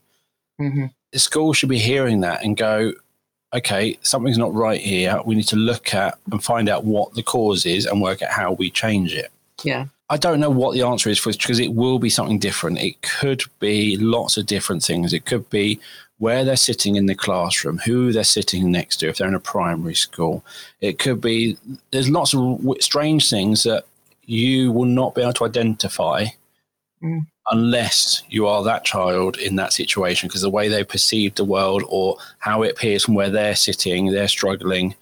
Mm-hmm. 0.60 0.86
The 1.12 1.18
school 1.18 1.52
should 1.54 1.70
be 1.70 1.78
hearing 1.78 2.20
that 2.20 2.44
and 2.44 2.56
go, 2.56 2.92
okay, 3.54 3.98
something's 4.02 4.36
not 4.36 4.52
right 4.52 4.80
here. 4.80 5.20
We 5.24 5.34
need 5.34 5.48
to 5.48 5.56
look 5.56 5.94
at 5.94 6.18
and 6.30 6.44
find 6.44 6.68
out 6.68 6.84
what 6.84 7.14
the 7.14 7.22
cause 7.22 7.64
is 7.64 7.86
and 7.86 8.02
work 8.02 8.20
out 8.20 8.30
how 8.30 8.52
we 8.52 8.70
change 8.70 9.14
it. 9.14 9.30
Yeah. 9.64 9.86
I 10.10 10.18
don't 10.18 10.40
know 10.40 10.50
what 10.50 10.74
the 10.74 10.82
answer 10.82 11.08
is 11.08 11.18
for 11.18 11.32
because 11.32 11.58
it 11.58 11.74
will 11.74 11.98
be 11.98 12.10
something 12.10 12.38
different. 12.38 12.78
It 12.78 13.00
could 13.02 13.42
be 13.58 13.96
lots 13.96 14.36
of 14.36 14.46
different 14.46 14.82
things. 14.82 15.12
It 15.12 15.24
could 15.24 15.48
be 15.50 15.80
where 16.18 16.44
they're 16.44 16.56
sitting 16.56 16.96
in 16.96 17.06
the 17.06 17.14
classroom, 17.14 17.78
who 17.78 18.12
they're 18.12 18.24
sitting 18.24 18.70
next 18.70 18.96
to, 18.96 19.08
if 19.08 19.18
they're 19.18 19.28
in 19.28 19.34
a 19.34 19.40
primary 19.40 19.94
school. 19.94 20.44
It 20.80 20.98
could 20.98 21.20
be, 21.20 21.56
there's 21.92 22.10
lots 22.10 22.34
of 22.34 22.60
strange 22.80 23.30
things 23.30 23.62
that 23.62 23.84
you 24.24 24.72
will 24.72 24.84
not 24.84 25.14
be 25.14 25.22
able 25.22 25.32
to 25.34 25.44
identify 25.44 26.26
mm. 27.02 27.24
unless 27.52 28.24
you 28.28 28.46
are 28.48 28.64
that 28.64 28.84
child 28.84 29.38
in 29.38 29.56
that 29.56 29.72
situation, 29.72 30.28
because 30.28 30.42
the 30.42 30.50
way 30.50 30.68
they 30.68 30.82
perceive 30.82 31.34
the 31.34 31.44
world 31.44 31.84
or 31.88 32.16
how 32.38 32.62
it 32.62 32.72
appears 32.72 33.04
from 33.04 33.14
where 33.14 33.30
they're 33.30 33.54
sitting, 33.54 34.06
they're 34.06 34.28
struggling. 34.28 34.94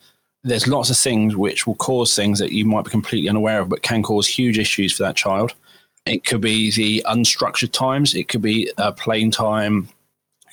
there's 0.46 0.68
lots 0.68 0.90
of 0.90 0.96
things 0.96 1.34
which 1.34 1.66
will 1.66 1.74
cause 1.74 2.14
things 2.14 2.38
that 2.38 2.52
you 2.52 2.64
might 2.64 2.84
be 2.84 2.90
completely 2.90 3.28
unaware 3.28 3.60
of, 3.60 3.68
but 3.68 3.82
can 3.82 4.02
cause 4.02 4.28
huge 4.28 4.58
issues 4.58 4.96
for 4.96 5.02
that 5.02 5.16
child. 5.16 5.52
It 6.06 6.24
could 6.24 6.40
be 6.40 6.70
the 6.70 7.04
unstructured 7.08 7.72
times. 7.72 8.14
It 8.14 8.28
could 8.28 8.42
be 8.42 8.70
a 8.78 8.92
plain 8.92 9.32
time. 9.32 9.88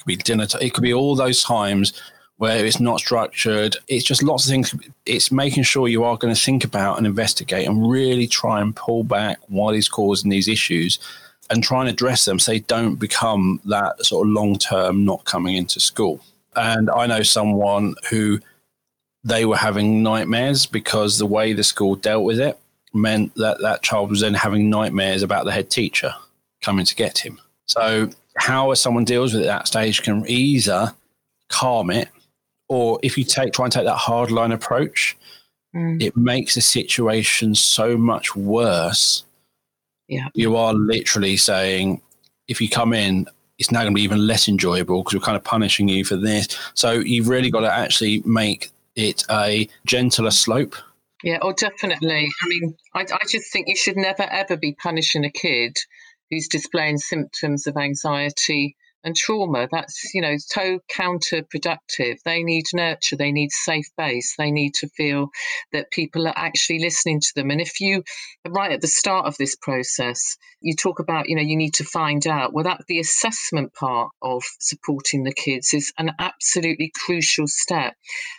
Could 0.04 0.08
be 0.08 0.16
dinner. 0.18 0.46
T- 0.46 0.66
it 0.66 0.74
could 0.74 0.84
be 0.84 0.94
all 0.94 1.16
those 1.16 1.44
times 1.44 1.94
where 2.38 2.66
it's 2.66 2.80
not 2.80 3.00
structured. 3.00 3.78
It's 3.88 4.04
just 4.04 4.22
lots 4.22 4.46
of 4.46 4.52
things. 4.52 4.76
It's 5.06 5.32
making 5.32 5.64
sure 5.64 5.88
you 5.88 6.04
are 6.04 6.18
going 6.18 6.34
to 6.34 6.40
think 6.40 6.66
about 6.66 6.98
and 6.98 7.08
investigate 7.08 7.68
and 7.68 7.90
really 7.90 8.28
try 8.28 8.60
and 8.60 8.76
pull 8.76 9.04
back 9.04 9.38
what 9.48 9.76
is 9.76 9.88
causing 9.88 10.30
these 10.30 10.48
issues 10.48 11.00
and 11.50 11.64
try 11.64 11.82
and 11.82 11.90
address 11.90 12.26
them 12.26 12.40
so 12.40 12.52
they 12.52 12.60
don't 12.60 12.96
become 12.96 13.62
that 13.66 14.04
sort 14.04 14.28
of 14.28 14.34
long 14.34 14.58
term 14.58 15.06
not 15.06 15.24
coming 15.26 15.56
into 15.56 15.80
school. 15.80 16.20
And 16.56 16.90
I 16.90 17.08
know 17.08 17.24
someone 17.24 17.96
who 18.10 18.40
they 19.24 19.46
were 19.46 19.58
having 19.58 20.04
nightmares 20.04 20.66
because 20.66 21.18
the 21.18 21.26
way 21.26 21.54
the 21.54 21.64
school 21.64 21.96
dealt 21.96 22.26
with 22.26 22.40
it 22.40 22.60
meant 22.94 23.34
that 23.36 23.62
that 23.62 23.84
child 23.84 24.10
was 24.10 24.20
then 24.20 24.34
having 24.34 24.70
nightmares 24.70 25.24
about 25.24 25.46
the 25.46 25.52
head 25.52 25.70
teacher 25.70 26.14
coming 26.62 26.86
to 26.86 26.96
get 26.96 27.18
him. 27.18 27.40
So, 27.66 28.10
how 28.38 28.74
someone 28.74 29.06
deals 29.06 29.34
with 29.34 29.44
it 29.44 29.48
at 29.48 29.60
that 29.60 29.68
stage 29.68 30.02
can 30.02 30.28
either 30.28 30.94
calm 31.50 31.90
it, 31.90 32.10
or 32.68 33.00
if 33.04 33.18
you 33.18 33.24
take 33.24 33.54
try 33.54 33.66
and 33.66 33.72
take 33.72 33.86
that 33.86 33.98
hardline 33.98 34.54
approach, 34.54 35.18
mm. 35.76 36.02
it 36.02 36.18
makes 36.18 36.56
the 36.56 36.62
situation 36.62 37.56
so 37.56 37.98
much 37.98 38.36
worse. 38.36 39.24
Yeah, 40.08 40.28
you 40.34 40.56
are 40.56 40.74
literally 40.74 41.38
saying, 41.38 42.02
if 42.48 42.60
you 42.60 42.70
come 42.70 42.94
in, 42.94 43.28
it's 43.58 43.72
now 43.72 43.82
going 43.82 43.94
to 43.94 43.96
be 43.96 44.04
even 44.04 44.28
less 44.28 44.48
enjoyable 44.48 45.02
because 45.02 45.14
we're 45.14 45.26
kind 45.26 45.38
of 45.38 45.44
punishing 45.44 45.88
you 45.88 46.04
for 46.04 46.16
this. 46.16 46.58
So 46.74 46.92
you've 46.92 47.30
really 47.30 47.52
got 47.52 47.62
to 47.62 47.72
actually 47.72 48.22
make 48.26 48.72
it 48.96 49.24
a 49.30 49.68
gentler 49.86 50.32
slope. 50.32 50.76
Yeah, 51.24 51.40
oh, 51.42 51.54
definitely. 51.54 52.30
I 52.44 52.48
mean, 52.48 52.76
I, 52.94 53.02
I 53.02 53.26
just 53.30 53.52
think 53.52 53.70
you 53.70 53.76
should 53.78 53.96
never 53.96 54.24
ever 54.24 54.58
be 54.58 54.74
punishing 54.74 55.24
a 55.24 55.32
kid 55.32 55.78
who's 56.30 56.48
displaying 56.48 56.98
symptoms 56.98 57.68
of 57.68 57.78
anxiety 57.78 58.76
and 59.04 59.16
trauma. 59.16 59.68
That's, 59.72 60.14
you 60.14 60.22
know, 60.22 60.36
so 60.38 60.80
counterproductive. 60.92 62.18
They 62.24 62.44
need 62.44 62.66
nurture, 62.74 63.18
they 63.18 63.32
need 63.32 63.52
safe 63.52 63.88
base, 63.98 64.36
they 64.38 64.52
need 64.52 64.74
to 64.76 64.88
feel 64.90 65.30
that 65.72 65.92
people 65.92 66.28
are 66.28 66.34
actually 66.36 66.80
listening 66.80 67.20
to 67.20 67.32
them. 67.36 67.52
And 67.52 67.62
if 67.62 67.80
you, 67.82 68.04
right 68.48 68.72
at 68.72 68.82
the 68.82 68.88
start 68.88 69.26
of 69.26 69.38
this 69.38 69.56
process, 69.56 70.38
you 70.64 70.76
talk 70.76 71.00
about, 71.00 71.28
you 71.28 71.36
know, 71.36 71.42
you 71.42 71.58
need 71.58 71.74
to 71.76 71.84
find 71.84 72.26
out, 72.26 72.54
well, 72.54 72.64
that 72.64 72.82
the 72.88 73.00
assessment 73.00 73.74
part 73.74 74.10
of 74.22 74.44
supporting 74.60 75.24
the 75.24 75.34
kids 75.34 75.74
is 75.74 75.92
an 75.98 76.12
absolutely 76.20 76.90
crucial 76.96 77.46
step. 77.48 77.94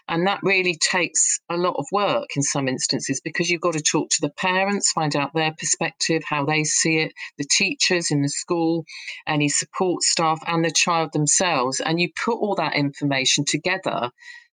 And 0.08 0.26
that 0.26 0.40
really 0.42 0.76
takes 0.76 1.38
a 1.50 1.56
lot 1.56 1.76
of 1.76 1.84
work 1.92 2.28
in 2.34 2.42
some 2.42 2.66
instances 2.66 3.20
because 3.22 3.50
you've 3.50 3.60
got 3.60 3.74
to 3.74 3.82
talk 3.82 4.08
to 4.10 4.22
the 4.22 4.30
parents, 4.30 4.90
find 4.92 5.14
out 5.14 5.32
their 5.34 5.54
perspective, 5.58 6.22
how 6.26 6.46
they 6.46 6.64
see 6.64 6.98
it, 6.98 7.12
the 7.36 7.44
teachers 7.44 8.10
in 8.10 8.22
the 8.22 8.28
school, 8.30 8.84
any 9.26 9.50
support 9.50 10.02
staff 10.02 10.40
and 10.46 10.64
the 10.64 10.70
child 10.70 11.12
themselves. 11.12 11.80
And 11.80 12.00
you 12.00 12.08
put 12.24 12.38
all 12.38 12.54
that 12.54 12.74
information 12.74 13.44
together 13.46 14.10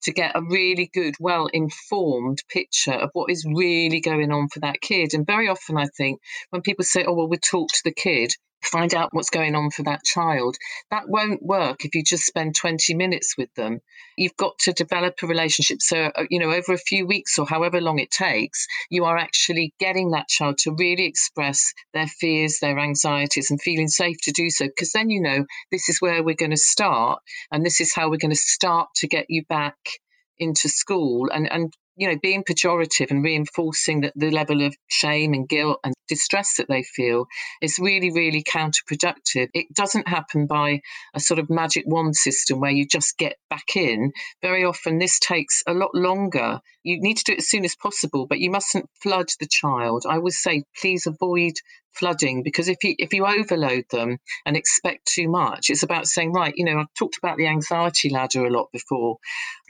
to 0.03 0.13
get 0.13 0.37
a 0.37 0.43
really 0.43 0.91
good, 0.93 1.15
well 1.21 1.47
informed 1.53 2.43
picture 2.49 2.93
of 2.93 3.11
what 3.13 3.31
is 3.31 3.47
really 3.47 4.01
going 4.01 4.33
on 4.33 4.49
for 4.49 4.61
that 4.61 4.81
kid. 4.81 5.15
And 5.15 5.27
very 5.27 5.49
often, 5.49 5.77
I 5.77 5.87
think 5.87 6.21
when 6.51 6.63
people 6.63 6.85
say, 6.85 7.05
oh, 7.05 7.15
well, 7.15 7.29
we'll 7.29 7.39
talk 7.39 7.69
to 7.69 7.83
the 7.85 7.95
kid, 7.95 8.33
find 8.67 8.95
out 8.95 9.11
what's 9.13 9.31
going 9.31 9.55
on 9.55 9.71
for 9.71 9.83
that 9.85 10.05
child. 10.05 10.57
That 10.91 11.09
won't 11.09 11.43
work 11.43 11.85
if 11.85 11.95
you 11.95 12.03
just 12.03 12.25
spend 12.25 12.55
20 12.55 12.95
minutes 12.95 13.37
with 13.37 13.53
them. 13.55 13.81
You've 14.17 14.37
got 14.37 14.59
to 14.61 14.73
develop 14.73 15.15
a 15.23 15.27
relationship. 15.27 15.83
So, 15.83 16.11
uh, 16.15 16.25
you 16.31 16.39
know, 16.39 16.51
over 16.51 16.73
a 16.73 16.79
few 16.79 17.07
weeks 17.07 17.39
or 17.39 17.47
however 17.47 17.81
long 17.81 17.99
it 17.99 18.11
takes, 18.11 18.67
you 18.91 19.05
are 19.05 19.17
actually 19.17 19.75
getting 19.79 20.11
that 20.11 20.29
child 20.29 20.59
to 20.59 20.75
really 20.79 21.05
express 21.05 21.73
their 21.93 22.07
fears, 22.07 22.59
their 22.61 22.79
anxieties, 22.79 23.51
and 23.51 23.61
feeling 23.61 23.89
safe 23.89 24.17
to 24.23 24.33
do 24.33 24.51
so. 24.51 24.67
Because 24.67 24.93
then 24.93 25.11
you 25.11 25.21
know 25.21 25.45
this 25.71 25.89
is 25.89 26.01
where 26.01 26.23
we're 26.23 26.35
going 26.35 26.51
to 26.51 26.57
start, 26.57 27.21
and 27.53 27.65
this 27.65 27.81
is 27.81 27.95
how 27.95 28.11
we're 28.11 28.17
going 28.17 28.31
to 28.31 28.37
start 28.37 28.89
to 28.97 29.07
get 29.07 29.27
you 29.29 29.45
back 29.49 29.77
into 30.39 30.69
school 30.69 31.31
and 31.33 31.51
and 31.51 31.73
you 31.97 32.09
know, 32.09 32.19
being 32.23 32.45
pejorative 32.45 33.11
and 33.11 33.25
reinforcing 33.25 34.03
that 34.03 34.13
the 34.17 34.31
level 34.31 34.63
of 34.63 34.77
shame 34.89 35.33
and 35.33 35.49
guilt 35.49 35.81
and 35.83 35.95
distress 36.09 36.57
that 36.57 36.69
they 36.69 36.83
feel 36.83 37.27
is 37.63 37.79
really, 37.79 38.13
really 38.13 38.43
counterproductive. 38.43 39.49
It 39.55 39.67
doesn't 39.75 40.09
happen 40.09 40.47
by 40.47 40.81
a 41.15 41.21
sort 41.21 41.41
of 41.41 41.51
magic 41.51 41.85
wand 41.87 42.15
system 42.17 42.61
where 42.61 42.71
you 42.71 42.87
just 42.87 43.17
get 43.19 43.37
back 43.51 43.77
in. 43.77 44.13
Very 44.43 44.65
often, 44.65 44.99
this 44.99 45.19
takes 45.19 45.63
a 45.67 45.75
lot 45.75 45.95
longer. 45.95 46.61
You 46.83 47.01
need 47.01 47.17
to 47.17 47.25
do 47.25 47.33
it 47.33 47.39
as 47.39 47.49
soon 47.49 47.65
as 47.65 47.75
possible, 47.75 48.27
but 48.27 48.39
you 48.39 48.51
mustn't 48.51 48.89
flood 49.03 49.27
the 49.41 49.49
child. 49.51 50.05
I 50.09 50.19
would 50.19 50.35
say, 50.35 50.65
please 50.81 51.07
avoid 51.07 51.55
flooding 51.97 52.43
because 52.43 52.69
if 52.69 52.77
you 52.85 52.95
if 52.99 53.13
you 53.13 53.27
overload 53.27 53.85
them 53.91 54.19
and 54.45 54.57
expect 54.57 55.07
too 55.07 55.29
much 55.29 55.71
it's 55.71 55.83
about 55.83 56.07
saying 56.07 56.33
right 56.33 56.55
you 56.57 56.65
know 56.65 56.79
i've 56.79 56.95
talked 56.99 57.17
about 57.17 57.37
the 57.37 57.47
anxiety 57.47 58.11
ladder 58.11 58.45
a 58.45 58.51
lot 58.51 58.69
before 58.73 59.17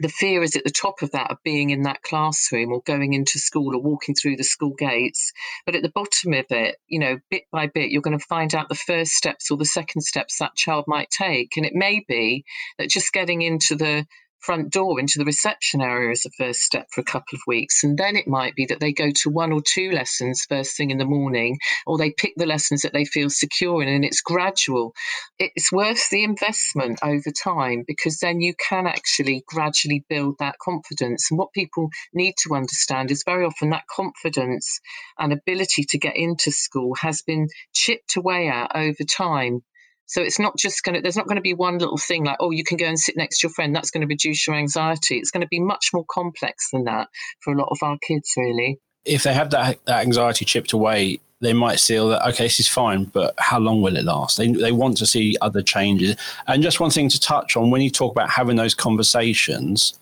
the 0.01 0.09
fear 0.09 0.43
is 0.43 0.57
at 0.57 0.65
the 0.65 0.71
top 0.71 1.03
of 1.03 1.11
that 1.13 1.31
of 1.31 1.39
being 1.45 1.71
in 1.71 1.83
that 1.83 2.03
classroom 2.17 2.73
or 2.73 2.81
going 2.83 3.13
into 3.13 3.39
school 3.39 3.75
or 3.75 3.83
walking 3.83 4.15
through 4.15 4.37
the 4.37 4.45
school 4.45 4.75
gates. 4.79 5.33
But 5.65 5.75
at 5.75 5.83
the 5.83 5.91
bottom 5.91 6.33
of 6.33 6.47
it 6.51 6.77
you 6.87 6.99
know 6.99 7.19
bit 7.31 7.45
by 7.53 7.67
bit 7.67 7.91
you're 7.91 8.03
going 8.03 8.19
to 8.19 8.25
find 8.25 8.55
out 8.55 8.69
the 8.69 8.75
first 8.75 9.13
steps 9.13 9.51
or 9.51 9.57
the 9.57 9.65
second 9.65 10.03
steps 10.03 10.39
that 10.39 10.57
child 10.57 10.85
might 10.87 11.11
take. 11.11 11.57
And 11.57 11.67
it 11.67 11.75
may 11.75 12.05
be 12.09 12.45
that 12.79 12.89
just 12.89 13.13
getting 13.13 13.43
into 13.43 13.75
the 13.77 14.07
front 14.47 14.73
door 14.73 15.01
into 15.01 15.19
the 15.19 15.25
reception 15.25 15.81
area 15.81 16.13
as 16.13 16.25
a 16.25 16.31
first 16.31 16.61
step 16.61 16.87
for 16.93 17.01
a 17.01 17.05
couple 17.05 17.35
of 17.35 17.41
weeks. 17.49 17.83
And 17.83 17.99
then 17.99 18.15
it 18.15 18.29
might 18.29 18.55
be 18.55 18.67
that 18.67 18.79
they 18.79 18.93
go 18.93 19.11
to 19.11 19.31
one 19.31 19.53
or 19.53 19.61
two 19.61 19.91
lessons 19.91 20.47
first 20.49 20.77
thing 20.77 20.93
in 20.93 20.99
the 20.99 21.05
morning, 21.05 21.59
or 21.85 21.99
they 21.99 22.13
pick 22.13 22.35
the 22.37 22.47
lessons 22.47 22.83
that 22.83 22.93
they 22.93 23.05
feel 23.05 23.29
secure 23.29 23.83
in, 23.83 23.89
and 23.89 24.05
it's 24.05 24.21
gradual. 24.21 24.95
It's 25.41 25.73
worth 25.73 26.09
the 26.11 26.23
investment 26.23 27.01
over 27.03 27.31
time 27.33 27.85
because 27.87 28.19
then 28.19 28.41
you 28.41 28.55
can 28.55 28.87
actually 28.87 29.43
gradually 29.49 30.05
build 30.09 30.37
that 30.39 30.59
confidence. 30.61 31.31
And 31.31 31.39
what 31.39 31.53
people 31.53 31.89
need 32.15 32.35
to 32.45 32.55
understand 32.55 33.11
is 33.11 33.25
very 33.27 33.45
often 33.45 33.71
that 33.71 33.89
confidence 33.89 34.81
and 35.19 35.33
ability 35.33 35.85
to 35.91 35.99
get 35.99 36.17
into 36.17 36.53
school 36.53 36.95
has 37.01 37.23
been 37.23 37.49
chipped 37.75 38.17
away 38.17 38.49
at 38.49 38.71
over 38.77 39.03
time 39.05 39.63
so 40.07 40.23
it's 40.23 40.39
not 40.39 40.57
just 40.57 40.83
going 40.85 40.95
to, 40.95 41.03
there's 41.03 41.17
not 41.17 41.27
going 41.27 41.37
to 41.37 41.43
be 41.43 41.55
one 41.55 41.79
little 41.79 41.99
thing 41.99 42.25
like, 42.25 42.37
oh, 42.41 42.53
you 42.53 42.65
can 42.65 42.77
go 42.77 42.87
and 42.87 42.99
sit 42.99 43.17
next 43.17 43.41
to 43.41 43.49
your 43.49 43.53
friend. 43.53 43.75
That's 43.75 43.91
going 43.91 44.03
to 44.03 44.07
reduce 44.07 44.47
your 44.47 44.57
anxiety. 44.57 45.19
It's 45.19 45.31
going 45.31 45.43
to 45.43 45.49
be 45.49 45.61
much 45.61 45.91
more 45.93 46.05
complex 46.09 46.71
than 46.73 46.85
that 46.85 47.09
for 47.41 47.53
a 47.53 47.59
lot 47.59 47.69
of 47.71 47.79
our 47.83 47.99
kids, 47.99 48.33
really. 48.37 48.79
If 49.05 49.25
they 49.25 49.35
have 49.35 49.51
that, 49.51 49.85
that 49.87 50.03
anxiety 50.03 50.45
chipped 50.45 50.73
away, 50.73 51.21
they 51.41 51.53
might 51.53 51.81
feel 51.81 52.09
that, 52.09 52.27
okay, 52.29 52.45
this 52.45 52.61
is 52.61 52.69
fine, 52.69 53.05
but 53.05 53.35
how 53.39 53.59
long 53.59 53.83
will 53.83 53.97
it 53.97 54.05
last? 54.05 54.39
They, 54.39 54.53
they 54.53 54.73
want 54.73 54.97
to 54.99 55.07
see 55.07 55.37
other 55.41 55.61
changes. 55.61 56.17
And 56.47 56.63
just 56.63 56.81
one 56.81 56.91
thing 56.91 57.09
to 57.09 57.21
touch 57.21 57.57
on 57.57 57.71
when 57.71 57.83
you 57.83 57.91
talk 57.91 58.13
about 58.13 58.31
having 58.31 58.57
those 58.57 58.75
conversations, 58.75 59.99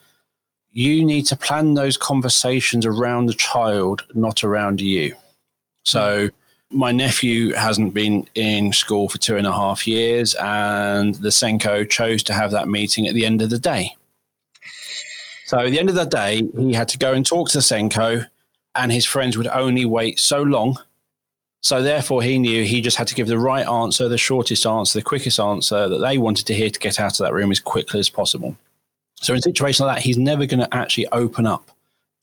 you 0.70 1.04
need 1.04 1.26
to 1.26 1.36
plan 1.36 1.74
those 1.74 1.96
conversations 1.96 2.84
around 2.84 3.26
the 3.26 3.34
child, 3.34 4.04
not 4.14 4.44
around 4.44 4.80
you. 4.80 5.16
So, 5.84 6.30
my 6.70 6.92
nephew 6.92 7.52
hasn't 7.52 7.94
been 7.94 8.26
in 8.34 8.72
school 8.72 9.08
for 9.08 9.18
two 9.18 9.36
and 9.36 9.46
a 9.46 9.52
half 9.52 9.86
years, 9.86 10.34
and 10.36 11.14
the 11.16 11.30
SENCO 11.30 11.88
chose 11.88 12.22
to 12.24 12.32
have 12.32 12.50
that 12.50 12.68
meeting 12.68 13.06
at 13.06 13.14
the 13.14 13.26
end 13.26 13.42
of 13.42 13.50
the 13.50 13.58
day. 13.58 13.96
So 15.46 15.58
at 15.58 15.70
the 15.70 15.78
end 15.78 15.88
of 15.88 15.94
the 15.94 16.04
day, 16.04 16.42
he 16.58 16.72
had 16.72 16.88
to 16.88 16.98
go 16.98 17.12
and 17.12 17.24
talk 17.24 17.50
to 17.50 17.58
the 17.58 17.62
SENCO, 17.62 18.26
and 18.74 18.90
his 18.90 19.04
friends 19.04 19.36
would 19.36 19.46
only 19.46 19.84
wait 19.84 20.18
so 20.18 20.42
long. 20.42 20.78
So 21.60 21.82
therefore, 21.82 22.22
he 22.22 22.38
knew 22.38 22.64
he 22.64 22.80
just 22.80 22.96
had 22.96 23.06
to 23.08 23.14
give 23.14 23.26
the 23.26 23.38
right 23.38 23.66
answer, 23.66 24.08
the 24.08 24.18
shortest 24.18 24.66
answer, 24.66 24.98
the 24.98 25.04
quickest 25.04 25.40
answer 25.40 25.88
that 25.88 25.98
they 25.98 26.18
wanted 26.18 26.46
to 26.46 26.54
hear 26.54 26.70
to 26.70 26.78
get 26.78 27.00
out 27.00 27.18
of 27.18 27.24
that 27.24 27.32
room 27.32 27.50
as 27.50 27.60
quickly 27.60 28.00
as 28.00 28.10
possible. 28.10 28.56
So 29.14 29.32
in 29.32 29.38
a 29.38 29.42
situation 29.42 29.86
like 29.86 29.96
that, 29.96 30.02
he's 30.02 30.18
never 30.18 30.44
going 30.44 30.60
to 30.60 30.74
actually 30.74 31.06
open 31.08 31.46
up 31.46 31.70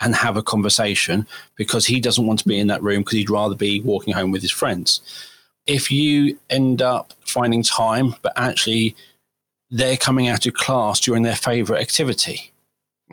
and 0.01 0.15
have 0.15 0.36
a 0.36 0.43
conversation 0.43 1.27
because 1.55 1.86
he 1.86 2.00
doesn't 2.00 2.25
want 2.25 2.39
to 2.39 2.48
be 2.48 2.60
in 2.60 2.67
that 2.67 2.81
room 2.81 3.01
because 3.01 3.17
he'd 3.17 3.29
rather 3.29 3.55
be 3.55 3.79
walking 3.81 4.13
home 4.13 4.31
with 4.31 4.41
his 4.41 4.51
friends. 4.51 5.01
If 5.67 5.91
you 5.91 6.38
end 6.50 6.81
up 6.81 7.13
finding 7.22 7.63
time, 7.63 8.15
but 8.24 8.34
actually 8.36 8.96
they're 9.70 9.98
coming 9.98 10.27
out 10.27 10.46
of 10.46 10.55
class 10.55 11.00
during 11.00 11.22
their 11.22 11.36
favorite 11.36 11.79
activity, 11.79 12.51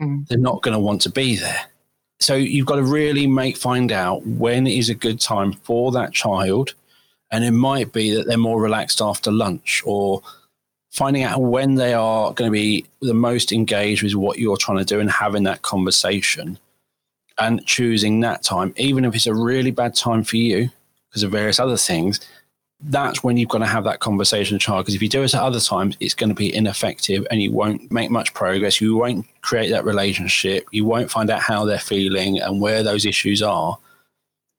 mm. 0.01 0.27
they're 0.27 0.37
not 0.37 0.63
going 0.63 0.73
to 0.73 0.79
want 0.79 1.01
to 1.03 1.11
be 1.11 1.35
there. 1.35 1.61
So 2.19 2.35
you've 2.35 2.65
got 2.65 2.75
to 2.75 2.83
really 2.83 3.27
make 3.27 3.55
find 3.55 3.91
out 3.91 4.25
when 4.25 4.67
is 4.67 4.89
a 4.89 4.95
good 4.95 5.21
time 5.21 5.53
for 5.53 5.91
that 5.93 6.11
child. 6.11 6.73
And 7.31 7.45
it 7.45 7.51
might 7.51 7.93
be 7.93 8.15
that 8.15 8.25
they're 8.25 8.37
more 8.37 8.59
relaxed 8.59 8.99
after 8.99 9.31
lunch 9.31 9.83
or 9.85 10.23
finding 10.89 11.21
out 11.21 11.39
when 11.39 11.75
they 11.75 11.93
are 11.93 12.33
going 12.33 12.49
to 12.49 12.51
be 12.51 12.85
the 12.99 13.13
most 13.13 13.51
engaged 13.51 14.01
with 14.01 14.15
what 14.15 14.39
you're 14.39 14.57
trying 14.57 14.79
to 14.79 14.83
do 14.83 14.99
and 14.99 15.11
having 15.11 15.43
that 15.43 15.61
conversation 15.61 16.57
and 17.39 17.65
choosing 17.65 18.19
that 18.19 18.43
time, 18.43 18.73
even 18.77 19.05
if 19.05 19.15
it's 19.15 19.27
a 19.27 19.33
really 19.33 19.71
bad 19.71 19.95
time 19.95 20.23
for 20.23 20.37
you 20.37 20.69
because 21.09 21.23
of 21.23 21.31
various 21.31 21.59
other 21.59 21.77
things, 21.77 22.19
that's 22.81 23.23
when 23.23 23.35
you've 23.35 23.49
got 23.49 23.59
to 23.59 23.65
have 23.65 23.83
that 23.83 23.99
conversation 23.99 24.55
with 24.55 24.61
the 24.61 24.65
child. 24.65 24.85
Because 24.85 24.95
if 24.95 25.01
you 25.01 25.09
do 25.09 25.23
it 25.23 25.33
at 25.33 25.41
other 25.41 25.59
times, 25.59 25.97
it's 25.99 26.13
going 26.13 26.29
to 26.29 26.35
be 26.35 26.53
ineffective 26.53 27.25
and 27.29 27.41
you 27.41 27.51
won't 27.51 27.91
make 27.91 28.09
much 28.09 28.33
progress. 28.33 28.79
You 28.79 28.95
won't 28.95 29.25
create 29.41 29.69
that 29.69 29.85
relationship. 29.85 30.65
You 30.71 30.85
won't 30.85 31.11
find 31.11 31.29
out 31.29 31.41
how 31.41 31.65
they're 31.65 31.79
feeling 31.79 32.39
and 32.39 32.61
where 32.61 32.83
those 32.83 33.05
issues 33.05 33.41
are. 33.41 33.77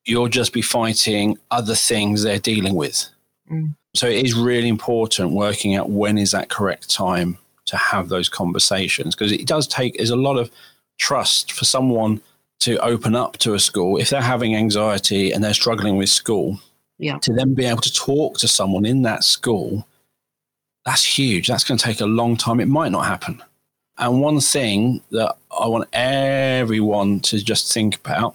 You'll 0.04 0.28
just 0.28 0.52
be 0.52 0.62
fighting 0.62 1.38
other 1.50 1.74
things 1.74 2.22
they're 2.22 2.38
dealing 2.38 2.74
with. 2.74 3.08
Mm. 3.50 3.74
So 3.94 4.06
it 4.06 4.24
is 4.24 4.34
really 4.34 4.68
important 4.68 5.32
working 5.32 5.74
out 5.74 5.90
when 5.90 6.18
is 6.18 6.30
that 6.32 6.48
correct 6.48 6.90
time 6.90 7.38
to 7.66 7.76
have 7.76 8.08
those 8.08 8.28
conversations 8.28 9.14
because 9.14 9.32
it 9.32 9.46
does 9.46 9.66
take 9.66 9.96
there's 9.96 10.10
a 10.10 10.16
lot 10.16 10.36
of 10.36 10.50
trust 10.98 11.52
for 11.52 11.64
someone 11.64 12.20
to 12.60 12.78
open 12.78 13.14
up 13.14 13.36
to 13.38 13.54
a 13.54 13.58
school 13.58 13.96
if 13.96 14.10
they're 14.10 14.20
having 14.20 14.54
anxiety 14.54 15.32
and 15.32 15.42
they're 15.42 15.54
struggling 15.54 15.96
with 15.96 16.08
school 16.08 16.60
yeah. 16.98 17.18
to 17.18 17.32
then 17.32 17.54
be 17.54 17.64
able 17.64 17.80
to 17.80 17.92
talk 17.92 18.38
to 18.38 18.48
someone 18.48 18.84
in 18.84 19.02
that 19.02 19.24
school 19.24 19.86
that's 20.84 21.04
huge. 21.04 21.46
That's 21.46 21.64
going 21.64 21.78
to 21.78 21.84
take 21.84 22.00
a 22.00 22.06
long 22.06 22.36
time. 22.36 22.60
It 22.60 22.68
might 22.68 22.92
not 22.92 23.06
happen. 23.06 23.42
And 23.98 24.22
one 24.22 24.40
thing 24.40 25.02
that 25.10 25.36
i 25.60 25.66
want 25.66 25.88
everyone 25.92 27.20
to 27.20 27.44
just 27.44 27.72
think 27.72 27.96
about 27.96 28.34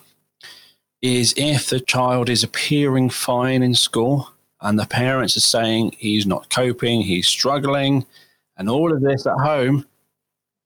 is 1.01 1.33
if 1.37 1.69
the 1.69 1.79
child 1.79 2.29
is 2.29 2.43
appearing 2.43 3.09
fine 3.09 3.63
in 3.63 3.73
school 3.73 4.31
and 4.61 4.77
the 4.77 4.85
parents 4.85 5.35
are 5.35 5.41
saying 5.41 5.95
he's 5.97 6.27
not 6.27 6.49
coping 6.49 7.01
he's 7.01 7.27
struggling 7.27 8.05
and 8.57 8.69
all 8.69 8.93
of 8.93 9.01
this 9.01 9.25
at 9.25 9.37
home 9.39 9.85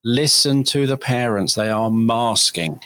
listen 0.03 0.63
to 0.63 0.85
the 0.85 0.97
parents. 0.97 1.55
They 1.55 1.69
are 1.69 1.89
masking 1.89 2.81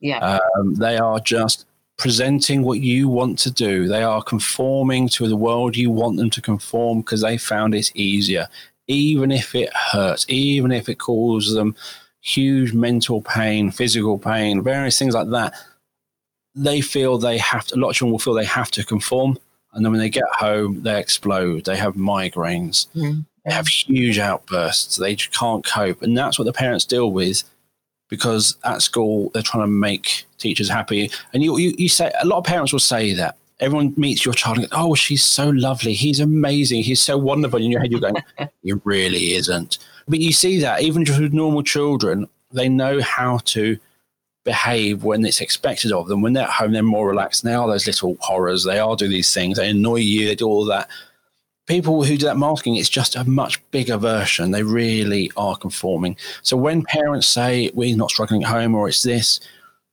yeah 0.00 0.38
um, 0.56 0.74
they 0.74 0.96
are 0.96 1.20
just 1.20 1.66
presenting 1.98 2.62
what 2.62 2.80
you 2.80 3.08
want 3.08 3.38
to 3.40 3.50
do. 3.50 3.88
They 3.88 4.02
are 4.02 4.22
conforming 4.22 5.08
to 5.10 5.28
the 5.28 5.36
world 5.36 5.76
you 5.76 5.90
want 5.90 6.16
them 6.16 6.30
to 6.30 6.40
conform 6.40 7.00
because 7.00 7.20
they 7.20 7.36
found 7.36 7.74
it 7.74 7.90
easier, 7.94 8.48
even 8.86 9.30
if 9.30 9.54
it 9.54 9.70
hurts, 9.74 10.24
even 10.28 10.72
if 10.72 10.88
it 10.88 10.98
causes 10.98 11.54
them 11.54 11.74
huge 12.20 12.72
mental 12.72 13.20
pain, 13.20 13.70
physical 13.70 14.18
pain, 14.18 14.62
various 14.62 14.98
things 14.98 15.14
like 15.14 15.28
that. 15.30 15.52
They 16.54 16.80
feel 16.80 17.18
they 17.18 17.38
have 17.38 17.66
to, 17.66 17.76
a 17.76 17.78
lot 17.78 17.90
of 17.90 17.96
children 17.96 18.12
will 18.12 18.18
feel 18.18 18.34
they 18.34 18.44
have 18.44 18.70
to 18.72 18.84
conform. 18.84 19.38
And 19.72 19.84
then 19.84 19.92
when 19.92 20.00
they 20.00 20.08
get 20.08 20.24
home, 20.32 20.82
they 20.82 20.98
explode. 20.98 21.64
They 21.64 21.76
have 21.76 21.94
migraines. 21.94 22.86
Mm. 22.94 23.26
They 23.44 23.52
have 23.52 23.68
huge 23.68 24.18
outbursts. 24.18 24.96
They 24.96 25.14
just 25.14 25.38
can't 25.38 25.64
cope. 25.64 26.02
And 26.02 26.16
that's 26.16 26.38
what 26.38 26.46
the 26.46 26.52
parents 26.52 26.84
deal 26.84 27.12
with 27.12 27.42
because 28.08 28.56
at 28.64 28.82
school 28.82 29.30
they're 29.32 29.42
trying 29.42 29.64
to 29.64 29.70
make 29.70 30.24
teachers 30.38 30.68
happy. 30.68 31.10
And 31.32 31.42
you, 31.42 31.58
you, 31.58 31.74
you 31.78 31.88
say 31.88 32.12
a 32.20 32.26
lot 32.26 32.38
of 32.38 32.44
parents 32.44 32.72
will 32.72 32.80
say 32.80 33.14
that. 33.14 33.36
Everyone 33.60 33.92
meets 33.96 34.24
your 34.24 34.34
child 34.34 34.58
and 34.58 34.70
goes, 34.70 34.78
Oh, 34.80 34.94
she's 34.94 35.24
so 35.24 35.48
lovely. 35.48 35.92
He's 35.92 36.20
amazing. 36.20 36.84
He's 36.84 37.00
so 37.00 37.18
wonderful. 37.18 37.60
in 37.60 37.72
your 37.72 37.80
head, 37.80 37.90
you're 37.90 38.00
going, 38.00 38.14
He 38.62 38.72
really 38.84 39.34
isn't. 39.34 39.78
But 40.06 40.20
you 40.20 40.32
see 40.32 40.60
that 40.60 40.82
even 40.82 41.04
just 41.04 41.20
with 41.20 41.32
normal 41.32 41.64
children, 41.64 42.28
they 42.52 42.68
know 42.68 43.02
how 43.02 43.38
to 43.46 43.76
behave 44.44 45.02
when 45.02 45.26
it's 45.26 45.40
expected 45.40 45.90
of 45.90 46.06
them. 46.06 46.22
When 46.22 46.34
they're 46.34 46.44
at 46.44 46.50
home, 46.50 46.72
they're 46.72 46.82
more 46.84 47.08
relaxed. 47.08 47.42
And 47.42 47.50
they 47.50 47.56
are 47.56 47.66
those 47.66 47.86
little 47.86 48.16
horrors. 48.20 48.64
They 48.64 48.78
are 48.78 48.94
do 48.94 49.08
these 49.08 49.34
things. 49.34 49.58
They 49.58 49.70
annoy 49.70 49.96
you. 49.96 50.26
They 50.28 50.36
do 50.36 50.46
all 50.46 50.64
that 50.66 50.88
people 51.68 52.02
who 52.02 52.16
do 52.16 52.26
that 52.26 52.38
masking, 52.38 52.76
it's 52.76 52.88
just 52.88 53.14
a 53.14 53.24
much 53.24 53.62
bigger 53.70 53.98
version. 53.98 54.50
They 54.50 54.62
really 54.62 55.30
are 55.36 55.56
conforming. 55.56 56.16
So 56.42 56.56
when 56.56 56.82
parents 56.82 57.28
say 57.28 57.70
we're 57.74 57.96
not 57.96 58.10
struggling 58.10 58.42
at 58.42 58.50
home 58.50 58.74
or 58.74 58.88
it's 58.88 59.02
this, 59.02 59.38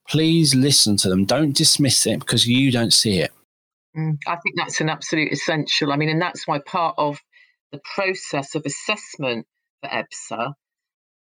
please 0.07 0.55
listen 0.55 0.97
to 0.97 1.09
them. 1.09 1.25
Don't 1.25 1.55
dismiss 1.55 2.07
it 2.07 2.19
because 2.19 2.47
you 2.47 2.71
don't 2.71 2.93
see 2.93 3.19
it. 3.19 3.31
Mm, 3.95 4.17
I 4.25 4.37
think 4.37 4.55
that's 4.55 4.81
an 4.81 4.89
absolute 4.89 5.31
essential. 5.31 5.91
I 5.91 5.97
mean, 5.97 6.09
and 6.09 6.21
that's 6.21 6.47
why 6.47 6.59
part 6.59 6.95
of 6.97 7.19
the 7.71 7.81
process 7.93 8.55
of 8.55 8.65
assessment 8.65 9.45
for 9.81 9.89
EBSA 9.89 10.53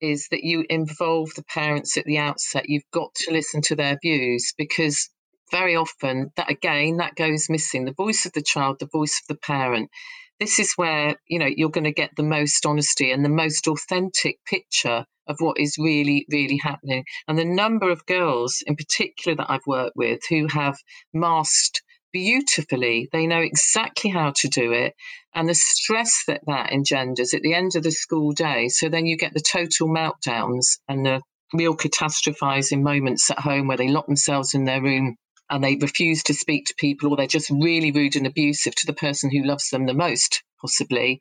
is 0.01 0.27
that 0.31 0.43
you 0.43 0.65
involve 0.69 1.33
the 1.35 1.43
parents 1.43 1.97
at 1.97 2.05
the 2.05 2.17
outset. 2.17 2.69
You've 2.69 2.89
got 2.91 3.13
to 3.15 3.31
listen 3.31 3.61
to 3.63 3.75
their 3.75 3.97
views 4.01 4.53
because 4.57 5.09
very 5.51 5.75
often 5.75 6.31
that 6.35 6.49
again 6.49 6.97
that 6.97 7.15
goes 7.15 7.49
missing 7.49 7.85
the 7.85 7.93
voice 7.93 8.25
of 8.25 8.33
the 8.33 8.41
child 8.41 8.77
the 8.79 8.87
voice 8.91 9.21
of 9.21 9.27
the 9.27 9.39
parent 9.39 9.91
this 10.39 10.59
is 10.59 10.73
where 10.75 11.15
you 11.27 11.39
know 11.39 11.49
you're 11.53 11.69
going 11.69 11.85
to 11.85 11.91
get 11.91 12.11
the 12.15 12.23
most 12.23 12.65
honesty 12.65 13.11
and 13.11 13.23
the 13.23 13.29
most 13.29 13.67
authentic 13.67 14.37
picture 14.45 15.05
of 15.27 15.37
what 15.39 15.59
is 15.59 15.77
really 15.77 16.25
really 16.29 16.59
happening. 16.61 17.03
And 17.27 17.37
the 17.37 17.45
number 17.45 17.89
of 17.89 18.05
girls 18.05 18.63
in 18.65 18.75
particular 18.75 19.35
that 19.37 19.49
I've 19.49 19.67
worked 19.67 19.95
with 19.95 20.21
who 20.29 20.47
have 20.47 20.77
masked 21.13 21.81
beautifully 22.13 23.09
they 23.11 23.27
know 23.27 23.41
exactly 23.41 24.09
how 24.09 24.31
to 24.33 24.47
do 24.47 24.71
it 24.71 24.93
and 25.33 25.49
the 25.49 25.53
stress 25.53 26.23
that 26.27 26.39
that 26.47 26.71
engenders 26.71 27.33
at 27.33 27.41
the 27.41 27.53
end 27.53 27.75
of 27.75 27.83
the 27.83 27.91
school 27.91 28.31
day. 28.31 28.69
So 28.69 28.87
then 28.87 29.05
you 29.05 29.17
get 29.17 29.33
the 29.33 29.41
total 29.41 29.89
meltdowns 29.89 30.77
and 30.87 31.05
the 31.05 31.21
real 31.53 31.75
catastrophizing 31.75 32.81
moments 32.81 33.29
at 33.29 33.39
home 33.39 33.67
where 33.67 33.77
they 33.77 33.89
lock 33.89 34.07
themselves 34.07 34.53
in 34.53 34.63
their 34.65 34.81
room 34.81 35.17
and 35.49 35.63
they 35.63 35.75
refuse 35.75 36.23
to 36.23 36.33
speak 36.33 36.65
to 36.65 36.75
people 36.75 37.11
or 37.11 37.17
they're 37.17 37.27
just 37.27 37.49
really 37.49 37.91
rude 37.91 38.15
and 38.15 38.25
abusive 38.25 38.73
to 38.75 38.87
the 38.87 38.93
person 38.93 39.29
who 39.29 39.43
loves 39.43 39.69
them 39.69 39.85
the 39.85 39.93
most 39.93 40.43
possibly. 40.59 41.19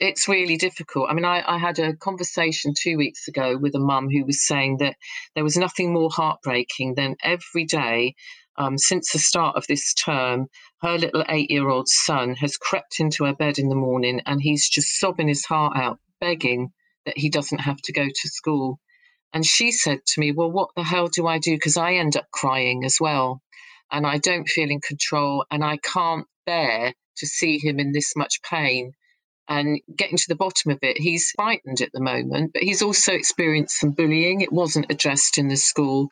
It's 0.00 0.28
really 0.28 0.56
difficult. 0.56 1.10
I 1.10 1.14
mean 1.14 1.24
I, 1.26 1.42
I, 1.46 1.58
had 1.58 1.78
a 1.78 1.94
conversation 1.94 2.72
two 2.78 2.96
weeks 2.96 3.28
ago 3.28 3.58
with 3.58 3.74
a 3.74 3.78
mum 3.78 4.08
who 4.08 4.24
was 4.24 4.46
saying 4.46 4.78
that 4.78 4.96
there 5.34 5.44
was 5.44 5.56
nothing 5.56 5.92
more 5.92 6.08
heartbreaking 6.10 6.94
than 6.94 7.16
every 7.22 7.64
day 7.64 8.14
um, 8.56 8.78
since 8.78 9.12
the 9.12 9.18
start 9.18 9.56
of 9.56 9.66
this 9.66 9.92
term 9.92 10.46
her 10.80 10.96
little 10.96 11.24
eight 11.28 11.50
year 11.50 11.68
old 11.68 11.88
son 11.88 12.34
has 12.36 12.56
crept 12.56 13.00
into 13.00 13.24
her 13.24 13.34
bed 13.34 13.58
in 13.58 13.68
the 13.68 13.74
morning 13.74 14.22
and 14.24 14.40
he's 14.40 14.68
just 14.68 14.98
sobbing 14.98 15.28
his 15.28 15.44
heart 15.44 15.76
out 15.76 15.98
begging 16.20 16.72
that 17.04 17.18
he 17.18 17.28
doesn't 17.28 17.60
have 17.60 17.80
to 17.82 17.92
go 17.92 18.06
to 18.06 18.28
school. 18.28 18.80
And 19.34 19.44
she 19.44 19.72
said 19.72 19.98
to 20.06 20.20
me 20.20 20.32
well 20.32 20.50
what 20.50 20.70
the 20.74 20.82
hell 20.82 21.08
do 21.08 21.26
i 21.26 21.38
do? 21.38 21.54
Because 21.54 21.76
i 21.76 21.94
end 21.94 22.16
up 22.16 22.30
crying 22.32 22.82
as 22.84 22.96
well 22.98 23.42
and 23.90 24.06
I 24.06 24.18
don't 24.18 24.48
feel 24.48 24.70
in 24.70 24.80
control 24.80 25.44
and 25.50 25.64
I 25.64 25.78
can't 25.78 26.26
bear 26.44 26.94
to 27.18 27.26
see 27.26 27.58
him 27.58 27.78
in 27.78 27.92
this 27.92 28.14
much 28.16 28.40
pain. 28.42 28.92
And 29.48 29.80
getting 29.96 30.16
to 30.16 30.28
the 30.28 30.34
bottom 30.34 30.72
of 30.72 30.78
it, 30.82 30.98
he's 30.98 31.32
frightened 31.36 31.80
at 31.80 31.92
the 31.92 32.00
moment, 32.00 32.52
but 32.52 32.62
he's 32.62 32.82
also 32.82 33.12
experienced 33.12 33.78
some 33.78 33.92
bullying. 33.92 34.40
It 34.40 34.52
wasn't 34.52 34.90
addressed 34.90 35.38
in 35.38 35.48
the 35.48 35.56
school. 35.56 36.08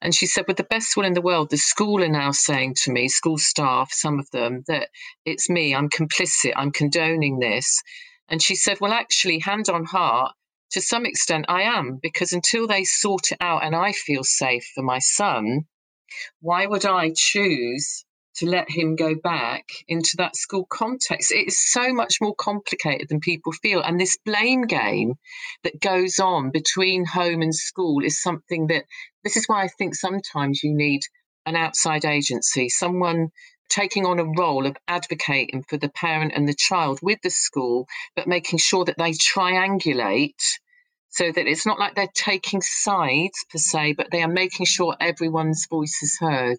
And 0.00 0.14
she 0.14 0.26
said, 0.26 0.44
with 0.46 0.56
the 0.56 0.64
best 0.64 0.96
will 0.96 1.04
in 1.04 1.14
the 1.14 1.22
world, 1.22 1.50
the 1.50 1.56
school 1.56 2.02
are 2.02 2.08
now 2.08 2.30
saying 2.30 2.74
to 2.84 2.92
me, 2.92 3.08
school 3.08 3.38
staff, 3.38 3.90
some 3.92 4.20
of 4.20 4.30
them, 4.30 4.62
that 4.68 4.90
it's 5.24 5.50
me, 5.50 5.74
I'm 5.74 5.88
complicit, 5.88 6.52
I'm 6.54 6.70
condoning 6.70 7.38
this. 7.38 7.82
And 8.28 8.42
she 8.42 8.54
said, 8.54 8.78
well, 8.80 8.92
actually, 8.92 9.38
hand 9.38 9.68
on 9.68 9.84
heart, 9.84 10.32
to 10.72 10.80
some 10.80 11.06
extent, 11.06 11.46
I 11.48 11.62
am, 11.62 11.98
because 12.02 12.32
until 12.32 12.66
they 12.66 12.84
sort 12.84 13.32
it 13.32 13.38
out 13.40 13.64
and 13.64 13.74
I 13.74 13.92
feel 13.92 14.22
safe 14.22 14.70
for 14.74 14.82
my 14.82 14.98
son, 14.98 15.64
why 16.40 16.66
would 16.66 16.84
I 16.84 17.12
choose 17.14 18.04
to 18.36 18.46
let 18.46 18.70
him 18.70 18.96
go 18.96 19.14
back 19.14 19.64
into 19.88 20.16
that 20.18 20.36
school 20.36 20.66
context? 20.68 21.32
It 21.32 21.48
is 21.48 21.72
so 21.72 21.92
much 21.92 22.20
more 22.20 22.34
complicated 22.34 23.08
than 23.08 23.20
people 23.20 23.52
feel. 23.52 23.80
And 23.80 23.98
this 23.98 24.18
blame 24.24 24.62
game 24.62 25.14
that 25.64 25.80
goes 25.80 26.18
on 26.18 26.50
between 26.50 27.04
home 27.04 27.42
and 27.42 27.54
school 27.54 28.04
is 28.04 28.20
something 28.20 28.66
that 28.68 28.84
this 29.24 29.36
is 29.36 29.46
why 29.46 29.62
I 29.64 29.68
think 29.68 29.94
sometimes 29.94 30.62
you 30.62 30.74
need 30.74 31.02
an 31.46 31.56
outside 31.56 32.04
agency, 32.04 32.68
someone 32.68 33.30
taking 33.68 34.06
on 34.06 34.18
a 34.18 34.24
role 34.24 34.66
of 34.66 34.76
advocating 34.86 35.64
for 35.68 35.76
the 35.76 35.88
parent 35.88 36.32
and 36.34 36.48
the 36.48 36.54
child 36.54 37.00
with 37.02 37.20
the 37.22 37.30
school, 37.30 37.88
but 38.14 38.28
making 38.28 38.58
sure 38.58 38.84
that 38.84 38.98
they 38.98 39.12
triangulate 39.12 40.40
so 41.16 41.32
that 41.32 41.46
it's 41.46 41.64
not 41.64 41.78
like 41.78 41.94
they're 41.94 42.08
taking 42.14 42.60
sides 42.60 43.46
per 43.50 43.56
se, 43.56 43.94
but 43.94 44.10
they 44.10 44.22
are 44.22 44.28
making 44.28 44.66
sure 44.66 44.94
everyone's 45.00 45.66
voice 45.70 46.02
is 46.02 46.18
heard. 46.20 46.58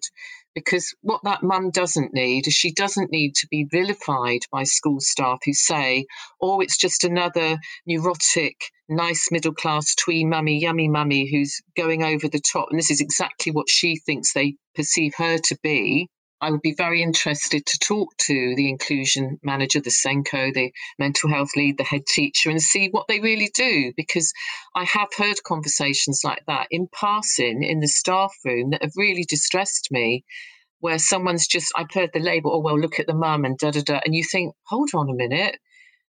Because 0.52 0.92
what 1.00 1.20
that 1.22 1.44
mum 1.44 1.70
doesn't 1.70 2.12
need 2.12 2.48
is 2.48 2.54
she 2.54 2.72
doesn't 2.72 3.12
need 3.12 3.36
to 3.36 3.46
be 3.48 3.68
vilified 3.70 4.40
by 4.50 4.64
school 4.64 4.98
staff 4.98 5.38
who 5.44 5.52
say, 5.52 6.06
oh, 6.42 6.58
it's 6.58 6.76
just 6.76 7.04
another 7.04 7.58
neurotic, 7.86 8.56
nice 8.88 9.28
middle 9.30 9.54
class 9.54 9.94
tween 9.94 10.28
mummy, 10.28 10.58
yummy 10.58 10.88
mummy 10.88 11.30
who's 11.30 11.60
going 11.76 12.02
over 12.02 12.26
the 12.26 12.40
top. 12.40 12.66
And 12.70 12.78
this 12.80 12.90
is 12.90 13.00
exactly 13.00 13.52
what 13.52 13.70
she 13.70 13.96
thinks 14.04 14.32
they 14.32 14.56
perceive 14.74 15.12
her 15.18 15.38
to 15.38 15.58
be. 15.62 16.08
I 16.40 16.50
would 16.50 16.62
be 16.62 16.74
very 16.74 17.02
interested 17.02 17.66
to 17.66 17.78
talk 17.78 18.16
to 18.26 18.54
the 18.54 18.68
inclusion 18.68 19.38
manager, 19.42 19.80
the 19.80 19.90
SENCO, 19.90 20.52
the 20.54 20.72
mental 20.98 21.28
health 21.30 21.50
lead, 21.56 21.78
the 21.78 21.84
head 21.84 22.06
teacher, 22.06 22.50
and 22.50 22.62
see 22.62 22.88
what 22.90 23.06
they 23.08 23.20
really 23.20 23.50
do. 23.54 23.92
Because 23.96 24.32
I 24.74 24.84
have 24.84 25.08
heard 25.16 25.42
conversations 25.44 26.20
like 26.24 26.44
that 26.46 26.68
in 26.70 26.88
passing 26.92 27.62
in 27.64 27.80
the 27.80 27.88
staff 27.88 28.32
room 28.44 28.70
that 28.70 28.82
have 28.82 28.92
really 28.96 29.24
distressed 29.28 29.88
me, 29.90 30.24
where 30.80 30.98
someone's 30.98 31.48
just, 31.48 31.72
I've 31.74 31.92
heard 31.92 32.10
the 32.12 32.20
label, 32.20 32.54
oh, 32.54 32.60
well, 32.60 32.78
look 32.78 33.00
at 33.00 33.08
the 33.08 33.14
mum 33.14 33.44
and 33.44 33.58
da 33.58 33.72
da 33.72 33.80
da. 33.80 34.00
And 34.04 34.14
you 34.14 34.22
think, 34.30 34.54
hold 34.66 34.90
on 34.94 35.10
a 35.10 35.14
minute, 35.14 35.58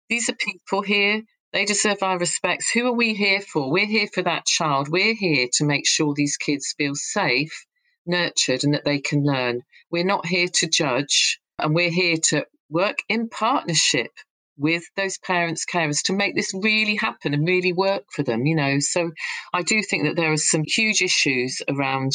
these 0.09 0.29
are 0.29 0.35
people 0.35 0.81
here. 0.81 1.23
They 1.53 1.65
deserve 1.65 2.03
our 2.03 2.19
respects. 2.19 2.69
Who 2.71 2.87
are 2.87 2.93
we 2.95 3.13
here 3.13 3.41
for? 3.41 3.71
We're 3.71 3.85
here 3.85 4.09
for 4.13 4.21
that 4.23 4.45
child. 4.45 4.89
We're 4.89 5.15
here 5.15 5.47
to 5.53 5.65
make 5.65 5.87
sure 5.87 6.13
these 6.13 6.37
kids 6.37 6.75
feel 6.77 6.93
safe 6.93 7.65
nurtured 8.05 8.63
and 8.63 8.73
that 8.73 8.85
they 8.85 8.99
can 8.99 9.23
learn. 9.23 9.61
We're 9.91 10.05
not 10.05 10.25
here 10.25 10.47
to 10.47 10.67
judge 10.67 11.39
and 11.57 11.75
we're 11.75 11.91
here 11.91 12.17
to 12.29 12.45
work 12.69 12.99
in 13.09 13.29
partnership 13.29 14.11
with 14.57 14.83
those 14.97 15.17
parents, 15.19 15.65
carers 15.65 16.03
to 16.03 16.13
make 16.13 16.35
this 16.35 16.53
really 16.53 16.95
happen 16.95 17.33
and 17.33 17.47
really 17.47 17.71
work 17.71 18.03
for 18.13 18.23
them, 18.23 18.45
you 18.45 18.55
know. 18.55 18.79
So 18.79 19.11
I 19.53 19.61
do 19.61 19.81
think 19.81 20.03
that 20.03 20.17
there 20.17 20.31
are 20.33 20.37
some 20.37 20.63
huge 20.65 21.01
issues 21.01 21.61
around 21.69 22.11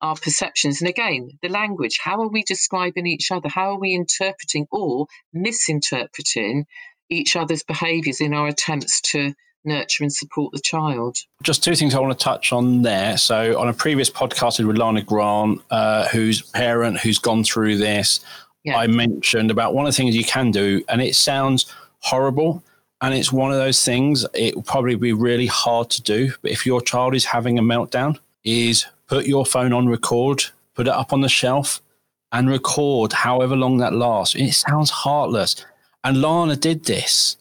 our 0.00 0.14
perceptions. 0.14 0.80
And 0.80 0.88
again, 0.88 1.30
the 1.42 1.48
language 1.48 1.98
how 2.02 2.22
are 2.22 2.28
we 2.28 2.42
describing 2.44 3.06
each 3.06 3.30
other? 3.30 3.48
How 3.48 3.72
are 3.72 3.80
we 3.80 3.94
interpreting 3.94 4.66
or 4.70 5.06
misinterpreting 5.32 6.66
each 7.10 7.34
other's 7.34 7.64
behaviours 7.64 8.20
in 8.20 8.32
our 8.32 8.46
attempts 8.46 9.00
to 9.12 9.34
nurture 9.64 10.04
and 10.04 10.12
support 10.12 10.52
the 10.52 10.60
child. 10.60 11.16
Just 11.42 11.62
two 11.62 11.74
things 11.74 11.94
I 11.94 12.00
want 12.00 12.18
to 12.18 12.24
touch 12.24 12.52
on 12.52 12.82
there. 12.82 13.16
So, 13.16 13.58
on 13.58 13.68
a 13.68 13.72
previous 13.72 14.10
podcast 14.10 14.64
with 14.64 14.76
Lana 14.76 15.02
Grant, 15.02 15.60
uh, 15.70 16.08
whose 16.08 16.42
parent 16.42 16.98
who's 16.98 17.18
gone 17.18 17.44
through 17.44 17.76
this, 17.78 18.20
yeah. 18.64 18.76
I 18.76 18.86
mentioned 18.86 19.50
about 19.50 19.74
one 19.74 19.86
of 19.86 19.92
the 19.92 19.96
things 19.96 20.16
you 20.16 20.24
can 20.24 20.50
do, 20.50 20.82
and 20.88 21.00
it 21.00 21.14
sounds 21.14 21.72
horrible. 22.00 22.62
And 23.02 23.14
it's 23.14 23.32
one 23.32 23.50
of 23.50 23.56
those 23.56 23.82
things, 23.82 24.26
it 24.34 24.54
will 24.54 24.62
probably 24.62 24.94
be 24.94 25.14
really 25.14 25.46
hard 25.46 25.88
to 25.90 26.02
do. 26.02 26.32
But 26.42 26.50
if 26.50 26.66
your 26.66 26.82
child 26.82 27.14
is 27.14 27.24
having 27.24 27.58
a 27.58 27.62
meltdown, 27.62 28.18
is 28.44 28.84
put 29.06 29.26
your 29.26 29.46
phone 29.46 29.72
on 29.72 29.88
record, 29.88 30.44
put 30.74 30.86
it 30.86 30.92
up 30.92 31.12
on 31.12 31.22
the 31.22 31.28
shelf, 31.28 31.80
and 32.32 32.50
record 32.50 33.12
however 33.12 33.56
long 33.56 33.78
that 33.78 33.94
lasts. 33.94 34.34
It 34.34 34.52
sounds 34.52 34.90
heartless. 34.90 35.64
And 36.04 36.20
Lana 36.20 36.56
did 36.56 36.84
this. 36.84 37.36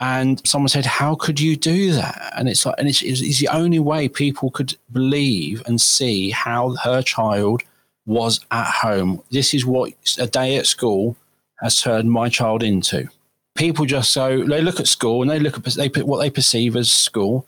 And 0.00 0.46
someone 0.46 0.68
said, 0.68 0.86
How 0.86 1.14
could 1.14 1.38
you 1.38 1.56
do 1.56 1.92
that? 1.92 2.32
And 2.36 2.48
it's 2.48 2.64
like, 2.64 2.74
and 2.78 2.88
it's, 2.88 3.02
it's 3.02 3.38
the 3.38 3.48
only 3.48 3.78
way 3.78 4.08
people 4.08 4.50
could 4.50 4.76
believe 4.92 5.62
and 5.66 5.80
see 5.80 6.30
how 6.30 6.76
her 6.82 7.02
child 7.02 7.62
was 8.06 8.40
at 8.50 8.66
home. 8.66 9.22
This 9.30 9.52
is 9.52 9.66
what 9.66 9.92
a 10.18 10.26
day 10.26 10.56
at 10.56 10.66
school 10.66 11.16
has 11.60 11.80
turned 11.80 12.10
my 12.10 12.28
child 12.28 12.62
into. 12.62 13.08
People 13.56 13.84
just 13.84 14.12
so 14.12 14.44
they 14.44 14.62
look 14.62 14.80
at 14.80 14.88
school 14.88 15.20
and 15.22 15.30
they 15.30 15.38
look 15.38 15.56
at 15.58 15.64
they 15.74 15.88
put 15.88 16.06
what 16.06 16.18
they 16.18 16.30
perceive 16.30 16.76
as 16.76 16.90
school 16.90 17.46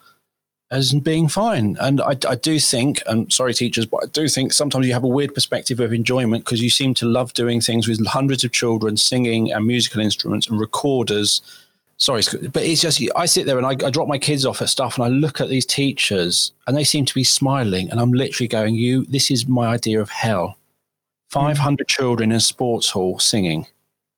as 0.72 0.94
being 0.94 1.28
fine. 1.28 1.76
And 1.80 2.00
I, 2.00 2.16
I 2.26 2.34
do 2.34 2.58
think, 2.58 3.02
and 3.06 3.30
sorry, 3.30 3.52
teachers, 3.52 3.84
but 3.84 4.04
I 4.04 4.06
do 4.06 4.26
think 4.26 4.52
sometimes 4.54 4.86
you 4.86 4.94
have 4.94 5.04
a 5.04 5.08
weird 5.08 5.34
perspective 5.34 5.80
of 5.80 5.92
enjoyment 5.92 6.44
because 6.44 6.62
you 6.62 6.70
seem 6.70 6.94
to 6.94 7.06
love 7.06 7.34
doing 7.34 7.60
things 7.60 7.86
with 7.86 8.04
hundreds 8.06 8.42
of 8.42 8.52
children 8.52 8.96
singing 8.96 9.52
and 9.52 9.66
musical 9.66 10.00
instruments 10.00 10.48
and 10.48 10.58
recorders. 10.58 11.42
Sorry, 12.02 12.24
but 12.52 12.64
it's 12.64 12.80
just 12.80 13.00
I 13.14 13.26
sit 13.26 13.46
there 13.46 13.58
and 13.58 13.64
I, 13.64 13.76
I 13.86 13.90
drop 13.90 14.08
my 14.08 14.18
kids 14.18 14.44
off 14.44 14.60
at 14.60 14.68
stuff 14.68 14.96
and 14.96 15.04
I 15.04 15.08
look 15.08 15.40
at 15.40 15.48
these 15.48 15.64
teachers 15.64 16.50
and 16.66 16.76
they 16.76 16.82
seem 16.82 17.04
to 17.04 17.14
be 17.14 17.22
smiling 17.22 17.88
and 17.92 18.00
I'm 18.00 18.12
literally 18.12 18.48
going, 18.48 18.74
"You, 18.74 19.04
this 19.04 19.30
is 19.30 19.46
my 19.46 19.68
idea 19.68 20.00
of 20.00 20.10
hell." 20.10 20.58
Five 21.30 21.58
hundred 21.58 21.86
mm. 21.86 21.90
children 21.90 22.32
in 22.32 22.36
a 22.36 22.40
sports 22.40 22.90
hall 22.90 23.20
singing 23.20 23.68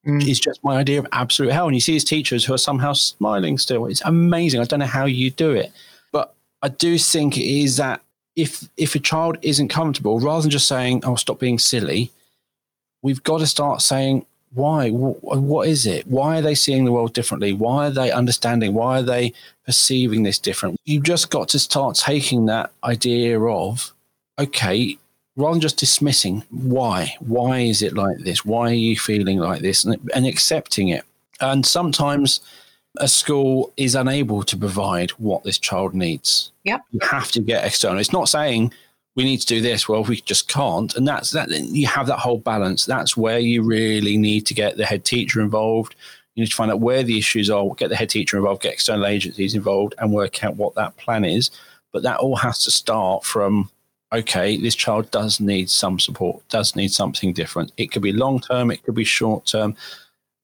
mm. 0.06 0.26
is 0.26 0.40
just 0.40 0.64
my 0.64 0.76
idea 0.76 0.98
of 0.98 1.06
absolute 1.12 1.52
hell. 1.52 1.66
And 1.66 1.74
you 1.74 1.80
see 1.82 1.92
these 1.92 2.04
teachers 2.04 2.42
who 2.42 2.54
are 2.54 2.58
somehow 2.58 2.94
smiling 2.94 3.58
still. 3.58 3.84
It's 3.84 4.00
amazing. 4.06 4.62
I 4.62 4.64
don't 4.64 4.80
know 4.80 4.86
how 4.86 5.04
you 5.04 5.30
do 5.30 5.50
it, 5.50 5.70
but 6.10 6.34
I 6.62 6.70
do 6.70 6.96
think 6.96 7.36
it 7.36 7.44
is 7.44 7.76
that 7.76 8.00
if 8.34 8.66
if 8.78 8.94
a 8.94 8.98
child 8.98 9.36
isn't 9.42 9.68
comfortable, 9.68 10.20
rather 10.20 10.40
than 10.40 10.50
just 10.50 10.68
saying, 10.68 11.02
"Oh, 11.04 11.16
stop 11.16 11.38
being 11.38 11.58
silly," 11.58 12.10
we've 13.02 13.22
got 13.24 13.40
to 13.40 13.46
start 13.46 13.82
saying, 13.82 14.24
"Why? 14.54 14.90
what 14.90 15.68
is 15.68 15.86
it? 15.86 16.06
Why 16.06 16.38
are 16.38 16.42
they 16.42 16.54
seeing 16.54 16.84
the 16.84 16.92
world 16.92 17.12
differently? 17.12 17.52
Why 17.52 17.88
are 17.88 17.90
they 17.90 18.10
understanding? 18.10 18.74
Why 18.74 19.00
are 19.00 19.02
they 19.02 19.32
perceiving 19.66 20.22
this 20.22 20.38
different?" 20.38 20.78
You've 20.84 21.04
just 21.04 21.30
got 21.30 21.48
to 21.50 21.58
start 21.58 21.96
taking 21.96 22.46
that 22.46 22.70
idea 22.82 23.40
of, 23.40 23.92
okay, 24.38 24.98
rather 25.36 25.54
than 25.54 25.60
just 25.60 25.78
dismissing 25.78 26.44
why 26.50 27.12
why 27.18 27.58
is 27.58 27.82
it 27.82 27.92
like 27.94 28.16
this 28.18 28.44
why 28.44 28.70
are 28.70 28.72
you 28.72 28.96
feeling 28.96 29.38
like 29.38 29.62
this 29.62 29.84
and, 29.84 29.98
and 30.14 30.26
accepting 30.26 30.90
it 30.90 31.04
and 31.40 31.66
sometimes 31.66 32.40
a 32.98 33.08
school 33.08 33.72
is 33.76 33.94
unable 33.94 34.42
to 34.44 34.56
provide 34.56 35.10
what 35.12 35.42
this 35.42 35.58
child 35.58 35.94
needs. 35.94 36.52
Yep. 36.64 36.82
You 36.92 37.00
have 37.10 37.30
to 37.32 37.40
get 37.40 37.64
external. 37.64 37.98
It's 37.98 38.12
not 38.12 38.28
saying 38.28 38.72
we 39.16 39.24
need 39.24 39.38
to 39.38 39.46
do 39.46 39.60
this. 39.60 39.88
Well, 39.88 40.04
we 40.04 40.20
just 40.20 40.48
can't. 40.48 40.94
And 40.96 41.06
that's 41.06 41.30
that. 41.30 41.50
You 41.50 41.86
have 41.86 42.06
that 42.08 42.18
whole 42.18 42.38
balance. 42.38 42.84
That's 42.84 43.16
where 43.16 43.38
you 43.38 43.62
really 43.62 44.16
need 44.16 44.46
to 44.46 44.54
get 44.54 44.76
the 44.76 44.86
head 44.86 45.04
teacher 45.04 45.40
involved. 45.40 45.94
You 46.34 46.42
need 46.42 46.50
to 46.50 46.56
find 46.56 46.70
out 46.70 46.80
where 46.80 47.02
the 47.02 47.18
issues 47.18 47.48
are, 47.48 47.68
get 47.74 47.90
the 47.90 47.96
head 47.96 48.10
teacher 48.10 48.36
involved, 48.36 48.62
get 48.62 48.72
external 48.72 49.06
agencies 49.06 49.54
involved, 49.54 49.94
and 49.98 50.12
work 50.12 50.42
out 50.42 50.56
what 50.56 50.74
that 50.74 50.96
plan 50.96 51.24
is. 51.24 51.50
But 51.92 52.02
that 52.02 52.18
all 52.18 52.36
has 52.36 52.64
to 52.64 52.70
start 52.70 53.24
from 53.24 53.70
okay, 54.12 54.56
this 54.56 54.76
child 54.76 55.10
does 55.10 55.40
need 55.40 55.68
some 55.68 55.98
support, 55.98 56.48
does 56.48 56.76
need 56.76 56.92
something 56.92 57.32
different. 57.32 57.72
It 57.76 57.90
could 57.90 58.02
be 58.02 58.12
long 58.12 58.40
term, 58.40 58.70
it 58.70 58.84
could 58.84 58.94
be 58.94 59.04
short 59.04 59.44
term 59.46 59.76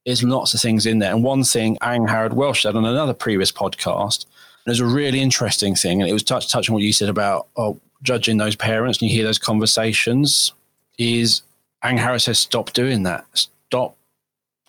there's 0.06 0.22
lots 0.22 0.54
of 0.54 0.60
things 0.60 0.86
in 0.86 0.98
there. 0.98 1.12
And 1.12 1.22
one 1.22 1.44
thing 1.44 1.76
Ang 1.82 2.06
Howard 2.06 2.32
Welsh 2.32 2.62
said 2.62 2.76
on 2.76 2.84
another 2.84 3.14
previous 3.14 3.52
podcast, 3.52 4.26
there's 4.66 4.80
a 4.80 4.86
really 4.86 5.20
interesting 5.20 5.74
thing, 5.74 6.00
and 6.00 6.10
it 6.10 6.12
was 6.12 6.22
touch 6.22 6.50
touching 6.50 6.74
what 6.74 6.82
you 6.82 6.92
said 6.92 7.08
about 7.08 7.48
oh, 7.56 7.78
judging 8.02 8.38
those 8.38 8.56
parents, 8.56 9.00
and 9.00 9.10
you 9.10 9.16
hear 9.16 9.26
those 9.26 9.38
conversations. 9.38 10.52
Is 10.98 11.42
Ang 11.82 11.96
Harris 11.96 12.24
says 12.24 12.38
stop 12.38 12.72
doing 12.72 13.04
that. 13.04 13.24
Stop 13.32 13.96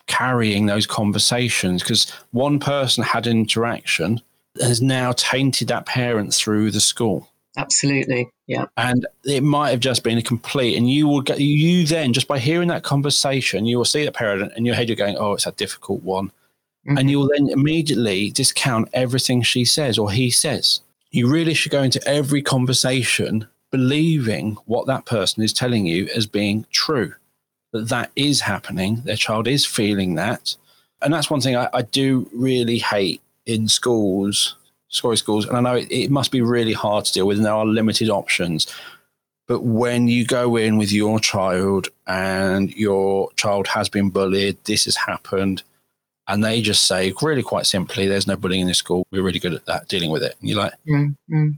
carrying 0.06 0.66
those 0.66 0.86
conversations 0.86 1.82
because 1.82 2.10
one 2.32 2.58
person 2.58 3.04
had 3.04 3.26
an 3.26 3.38
interaction 3.38 4.20
has 4.60 4.82
now 4.82 5.12
tainted 5.12 5.68
that 5.68 5.86
parent 5.86 6.34
through 6.34 6.70
the 6.70 6.80
school. 6.80 7.28
Absolutely. 7.56 8.30
Yeah. 8.46 8.66
And 8.76 9.06
it 9.24 9.42
might 9.42 9.70
have 9.70 9.80
just 9.80 10.02
been 10.02 10.18
a 10.18 10.22
complete, 10.22 10.76
and 10.76 10.88
you 10.88 11.06
will 11.06 11.20
get, 11.20 11.40
you 11.40 11.86
then, 11.86 12.12
just 12.12 12.28
by 12.28 12.38
hearing 12.38 12.68
that 12.68 12.82
conversation, 12.82 13.66
you 13.66 13.76
will 13.76 13.84
see 13.84 14.04
the 14.04 14.12
parent 14.12 14.52
and 14.56 14.66
your 14.66 14.74
head, 14.74 14.88
you're 14.88 14.96
going, 14.96 15.16
oh, 15.16 15.34
it's 15.34 15.46
a 15.46 15.52
difficult 15.52 16.02
one. 16.02 16.28
Mm-hmm. 16.86 16.98
And 16.98 17.10
you'll 17.10 17.28
then 17.28 17.48
immediately 17.50 18.30
discount 18.30 18.88
everything 18.92 19.42
she 19.42 19.64
says 19.64 19.98
or 19.98 20.10
he 20.10 20.30
says. 20.30 20.80
You 21.12 21.28
really 21.28 21.54
should 21.54 21.72
go 21.72 21.82
into 21.82 22.06
every 22.06 22.42
conversation 22.42 23.46
believing 23.70 24.56
what 24.66 24.86
that 24.86 25.06
person 25.06 25.42
is 25.42 25.52
telling 25.52 25.86
you 25.86 26.08
as 26.14 26.26
being 26.26 26.66
true, 26.72 27.14
that 27.72 27.88
that 27.88 28.10
is 28.16 28.40
happening. 28.40 29.02
Their 29.04 29.16
child 29.16 29.46
is 29.46 29.64
feeling 29.64 30.16
that. 30.16 30.56
And 31.00 31.14
that's 31.14 31.30
one 31.30 31.40
thing 31.40 31.56
I, 31.56 31.68
I 31.72 31.82
do 31.82 32.28
really 32.32 32.78
hate 32.78 33.22
in 33.46 33.68
schools 33.68 34.56
scoring 34.92 35.16
schools. 35.16 35.46
And 35.46 35.56
I 35.56 35.60
know 35.60 35.74
it, 35.76 35.90
it 35.90 36.10
must 36.10 36.30
be 36.30 36.40
really 36.40 36.72
hard 36.72 37.04
to 37.06 37.12
deal 37.12 37.26
with, 37.26 37.38
and 37.38 37.46
there 37.46 37.52
are 37.52 37.66
limited 37.66 38.08
options. 38.08 38.72
But 39.48 39.64
when 39.64 40.06
you 40.06 40.24
go 40.24 40.56
in 40.56 40.78
with 40.78 40.92
your 40.92 41.18
child 41.18 41.88
and 42.06 42.72
your 42.74 43.30
child 43.32 43.66
has 43.68 43.88
been 43.88 44.10
bullied, 44.10 44.58
this 44.64 44.84
has 44.84 44.96
happened, 44.96 45.62
and 46.28 46.44
they 46.44 46.62
just 46.62 46.86
say, 46.86 47.12
really 47.20 47.42
quite 47.42 47.66
simply, 47.66 48.06
there's 48.06 48.26
no 48.26 48.36
bullying 48.36 48.62
in 48.62 48.66
this 48.68 48.78
school. 48.78 49.06
We're 49.10 49.22
really 49.22 49.38
good 49.38 49.54
at 49.54 49.66
that, 49.66 49.88
dealing 49.88 50.10
with 50.10 50.22
it. 50.22 50.36
And 50.40 50.48
you're 50.48 50.58
like, 50.58 50.72
mm-hmm. 50.88 51.50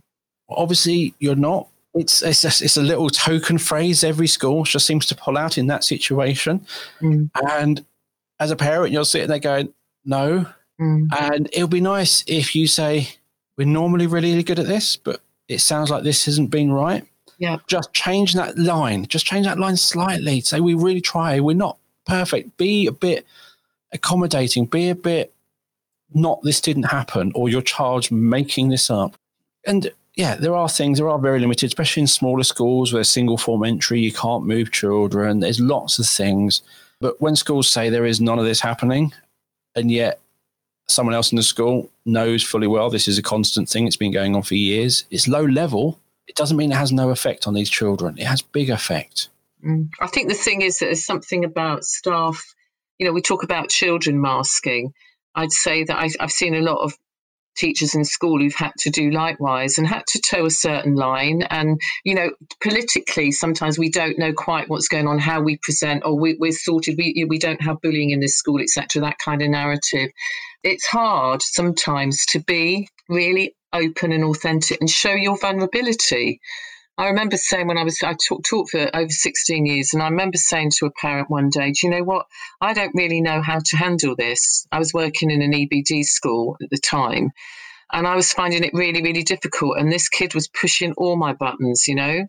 obviously, 0.48 1.14
you're 1.18 1.37
not. 1.37 1.68
It's, 1.94 2.22
it's, 2.22 2.42
just, 2.42 2.62
it's 2.62 2.77
a 2.77 2.83
little 2.83 3.09
token 3.09 3.59
phrase 3.59 4.03
every 4.03 4.27
school 4.27 4.64
just 4.64 4.87
seems 4.87 5.07
to 5.07 5.14
pull 5.14 5.38
out 5.38 5.59
in 5.59 5.68
that 5.68 5.85
situation. 5.85 6.66
Mm. 7.00 7.31
And 7.48 7.85
as 8.40 8.50
a 8.50 8.57
parent, 8.57 8.92
you're 8.92 9.05
sitting 9.05 9.29
there 9.29 9.38
going, 9.38 9.72
no. 10.05 10.46
Mm. 10.81 11.07
And 11.16 11.48
it'll 11.53 11.68
be 11.68 11.81
nice 11.81 12.24
if 12.27 12.57
you 12.57 12.66
say, 12.66 13.11
we're 13.57 13.66
normally 13.66 14.09
really 14.09 14.42
good 14.42 14.59
at 14.59 14.66
this, 14.66 14.96
but 14.96 15.20
it 15.46 15.61
sounds 15.61 15.90
like 15.90 16.03
this 16.03 16.24
hasn't 16.24 16.50
been 16.50 16.72
right. 16.72 17.07
Yeah. 17.38 17.59
Just 17.66 17.92
change 17.92 18.35
that 18.35 18.59
line. 18.59 19.07
Just 19.07 19.27
change 19.27 19.46
that 19.46 19.59
line 19.59 19.77
slightly. 19.77 20.40
Say 20.40 20.61
we 20.61 20.74
really 20.74 21.00
try. 21.00 21.38
We're 21.38 21.55
not 21.55 21.79
perfect. 22.07 22.57
Be 22.57 22.87
a 22.87 22.92
bit 22.92 23.27
accommodating. 23.95 24.67
Be 24.67 24.91
a 24.91 24.95
bit 24.95 25.33
not 26.13 26.43
this 26.43 26.61
didn't 26.61 26.85
happen 26.85 27.33
or 27.35 27.49
your 27.49 27.63
child's 27.63 28.11
making 28.11 28.69
this 28.69 28.91
up. 28.91 29.17
And 29.67 29.91
yeah, 30.15 30.37
there 30.37 30.55
are 30.55 30.69
things, 30.69 30.99
there 30.99 31.09
are 31.09 31.19
very 31.19 31.41
limited, 31.41 31.67
especially 31.67 32.03
in 32.03 32.07
smaller 32.07 32.45
schools 32.45 32.93
where 32.93 33.03
single 33.03 33.37
form 33.37 33.65
entry, 33.65 34.01
you 34.01 34.13
can't 34.13 34.47
move 34.47 34.71
children. 34.71 35.41
There's 35.41 35.59
lots 35.59 35.99
of 35.99 36.07
things. 36.07 36.63
But 37.01 37.21
when 37.21 37.35
schools 37.35 37.69
say 37.69 37.91
there 37.91 38.07
is 38.07 38.21
none 38.21 38.39
of 38.39 38.45
this 38.45 38.61
happening, 38.61 39.13
and 39.75 39.91
yet 39.91 40.21
someone 40.87 41.15
else 41.15 41.33
in 41.33 41.37
the 41.37 41.43
school 41.43 41.91
knows 42.05 42.43
fully 42.43 42.67
well 42.67 42.91
this 42.91 43.09
is 43.09 43.19
a 43.19 43.23
constant 43.23 43.69
thing. 43.69 43.87
It's 43.87 43.97
been 43.97 44.13
going 44.13 44.37
on 44.37 44.43
for 44.43 44.55
years. 44.55 45.05
It's 45.11 45.27
low 45.27 45.45
level. 45.45 45.99
It 46.29 46.37
doesn't 46.37 46.57
mean 46.57 46.71
it 46.71 46.77
has 46.77 46.93
no 46.93 47.11
effect 47.11 47.47
on 47.47 47.55
these 47.55 47.71
children. 47.71 48.17
It 48.19 48.27
has 48.27 48.41
big 48.41 48.71
effect. 48.71 49.29
Mm. 49.65 49.91
I 50.01 50.07
think 50.07 50.29
the 50.29 50.35
thing 50.35 50.63
is 50.63 50.79
that 50.79 50.87
there's 50.87 51.05
something 51.05 51.45
about 51.45 51.85
staff. 51.85 52.54
You 52.99 53.07
know, 53.07 53.13
we 53.13 53.23
talk 53.23 53.43
about 53.43 53.71
children 53.71 54.21
masking. 54.21 54.93
I'd 55.35 55.53
say 55.53 55.85
that 55.85 55.97
I, 55.97 56.11
I've 56.21 56.31
seen 56.31 56.55
a 56.55 56.61
lot 56.61 56.79
of 56.83 56.95
teachers 57.57 57.95
in 57.95 58.05
school 58.05 58.41
who've 58.41 58.55
had 58.55 58.73
to 58.79 58.91
do 58.91 59.11
likewise 59.11 59.79
and 59.79 59.87
had 59.87 60.07
to 60.09 60.21
toe 60.21 60.47
a 60.47 60.51
certain 60.51 60.95
line. 60.95 61.43
And, 61.51 61.81
you 62.05 62.15
know, 62.15 62.31
politically, 62.63 63.33
sometimes 63.33 63.79
we 63.79 63.91
don't 63.91 64.19
know 64.19 64.33
quite 64.33 64.69
what's 64.69 64.89
going 64.89 65.07
on, 65.07 65.19
how 65.19 65.41
we 65.41 65.59
present, 65.59 66.03
or 66.05 66.19
we, 66.19 66.37
are 66.43 66.53
sorted, 66.53 66.97
we, 66.99 67.25
we 67.29 67.39
don't 67.39 67.63
have 67.63 67.81
bullying 67.81 68.11
in 68.11 68.21
this 68.21 68.37
school, 68.37 68.61
etc., 68.61 69.03
that 69.03 69.19
kind 69.19 69.43
of 69.43 69.51
narrative. 69.51 70.11
It's 70.63 70.87
hard 70.87 71.43
sometimes 71.43 72.25
to 72.27 72.41
be 72.41 72.89
really 73.09 73.55
open 73.73 74.13
and 74.13 74.25
authentic 74.25 74.81
and 74.81 74.89
show 74.89 75.13
your 75.13 75.37
vulnerability. 75.39 76.41
I 76.97 77.09
remember 77.09 77.37
saying 77.37 77.67
when 77.67 77.79
I 77.79 77.83
was, 77.83 78.01
I 78.03 78.15
taught, 78.15 78.45
taught 78.45 78.71
for 78.71 78.89
over 78.95 79.11
16 79.11 79.67
years, 79.67 79.93
and 79.93 80.03
I 80.03 80.09
remember 80.09 80.37
saying 80.37 80.71
to 80.79 80.87
a 80.87 80.93
parent 80.93 81.29
one 81.29 81.51
day, 81.51 81.73
Do 81.73 81.87
you 81.87 81.91
know 81.91 82.05
what? 82.05 82.27
I 82.61 82.73
don't 82.73 82.95
really 82.95 83.21
know 83.21 83.43
how 83.43 83.59
to 83.59 83.77
handle 83.77 84.15
this. 84.15 84.67
I 84.71 84.79
was 84.79 84.95
working 84.95 85.31
in 85.31 85.43
an 85.43 85.53
EBD 85.53 86.05
school 86.05 86.57
at 86.63 86.71
the 86.71 86.79
time, 86.79 87.33
and 87.93 88.07
I 88.07 88.15
was 88.15 88.33
finding 88.33 88.63
it 88.63 88.75
really, 88.75 89.03
really 89.03 89.25
difficult. 89.25 89.79
And 89.79 89.91
this 89.91 90.09
kid 90.09 90.35
was 90.35 90.49
pushing 90.49 90.93
all 90.97 91.17
my 91.17 91.33
buttons, 91.33 91.89
you 91.89 91.97
know? 91.97 92.27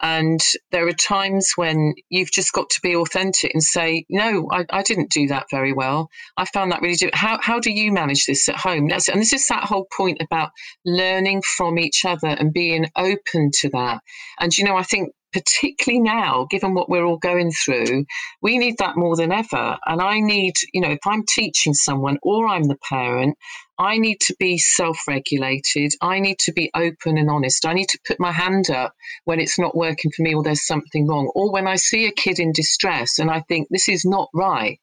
And 0.00 0.40
there 0.70 0.86
are 0.86 0.92
times 0.92 1.52
when 1.56 1.94
you've 2.08 2.30
just 2.30 2.52
got 2.52 2.70
to 2.70 2.80
be 2.82 2.94
authentic 2.94 3.52
and 3.52 3.62
say, 3.62 4.04
no, 4.08 4.48
I, 4.50 4.64
I 4.70 4.82
didn't 4.82 5.10
do 5.10 5.26
that 5.28 5.46
very 5.50 5.72
well. 5.72 6.08
I 6.36 6.44
found 6.44 6.72
that 6.72 6.80
really 6.82 6.94
difficult. 6.94 7.18
How, 7.18 7.38
how 7.42 7.58
do 7.60 7.72
you 7.72 7.92
manage 7.92 8.26
this 8.26 8.48
at 8.48 8.56
home? 8.56 8.88
That's, 8.88 9.08
and 9.08 9.20
this 9.20 9.32
is 9.32 9.46
that 9.48 9.64
whole 9.64 9.86
point 9.96 10.22
about 10.22 10.50
learning 10.84 11.42
from 11.56 11.78
each 11.78 12.04
other 12.04 12.28
and 12.28 12.52
being 12.52 12.86
open 12.96 13.50
to 13.60 13.70
that. 13.70 14.00
And, 14.38 14.56
you 14.56 14.64
know, 14.64 14.76
I 14.76 14.84
think 14.84 15.10
particularly 15.32 16.00
now, 16.00 16.46
given 16.50 16.74
what 16.74 16.88
we're 16.88 17.04
all 17.04 17.18
going 17.18 17.50
through, 17.50 18.04
we 18.40 18.58
need 18.58 18.76
that 18.78 18.96
more 18.96 19.16
than 19.16 19.32
ever. 19.32 19.76
And 19.86 20.00
I 20.00 20.20
need, 20.20 20.54
you 20.72 20.80
know, 20.80 20.90
if 20.90 21.06
I'm 21.06 21.24
teaching 21.26 21.74
someone 21.74 22.18
or 22.22 22.48
I'm 22.48 22.64
the 22.64 22.78
parent, 22.88 23.36
I 23.78 23.98
need 23.98 24.20
to 24.22 24.34
be 24.40 24.58
self 24.58 24.98
regulated. 25.06 25.92
I 26.02 26.18
need 26.18 26.38
to 26.40 26.52
be 26.52 26.70
open 26.74 27.16
and 27.16 27.30
honest. 27.30 27.64
I 27.64 27.74
need 27.74 27.88
to 27.90 28.00
put 28.04 28.18
my 28.18 28.32
hand 28.32 28.70
up 28.70 28.94
when 29.24 29.38
it's 29.38 29.58
not 29.58 29.76
working 29.76 30.10
for 30.10 30.22
me 30.22 30.34
or 30.34 30.42
there's 30.42 30.66
something 30.66 31.06
wrong. 31.06 31.30
Or 31.34 31.52
when 31.52 31.68
I 31.68 31.76
see 31.76 32.06
a 32.06 32.12
kid 32.12 32.40
in 32.40 32.52
distress 32.52 33.18
and 33.18 33.30
I 33.30 33.40
think 33.42 33.68
this 33.70 33.88
is 33.88 34.04
not 34.04 34.28
right, 34.34 34.80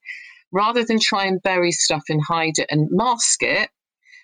rather 0.51 0.86
than 0.86 0.99
try 0.99 1.25
and 1.25 1.43
bury 1.43 1.71
stuff 1.71 2.03
and 2.08 2.23
hide 2.23 2.58
it 2.58 2.67
and 2.69 2.88
mask 2.89 3.43
it, 3.43 3.69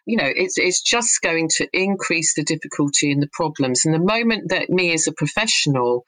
you 0.05 0.17
know, 0.17 0.29
it's, 0.33 0.57
it's 0.57 0.81
just 0.81 1.21
going 1.21 1.49
to 1.57 1.67
increase 1.73 2.33
the 2.33 2.43
difficulty 2.43 3.11
and 3.11 3.21
the 3.21 3.29
problems. 3.33 3.85
And 3.85 3.93
the 3.93 3.99
moment 3.99 4.49
that 4.49 4.69
me 4.69 4.93
as 4.93 5.05
a 5.07 5.11
professional 5.11 6.05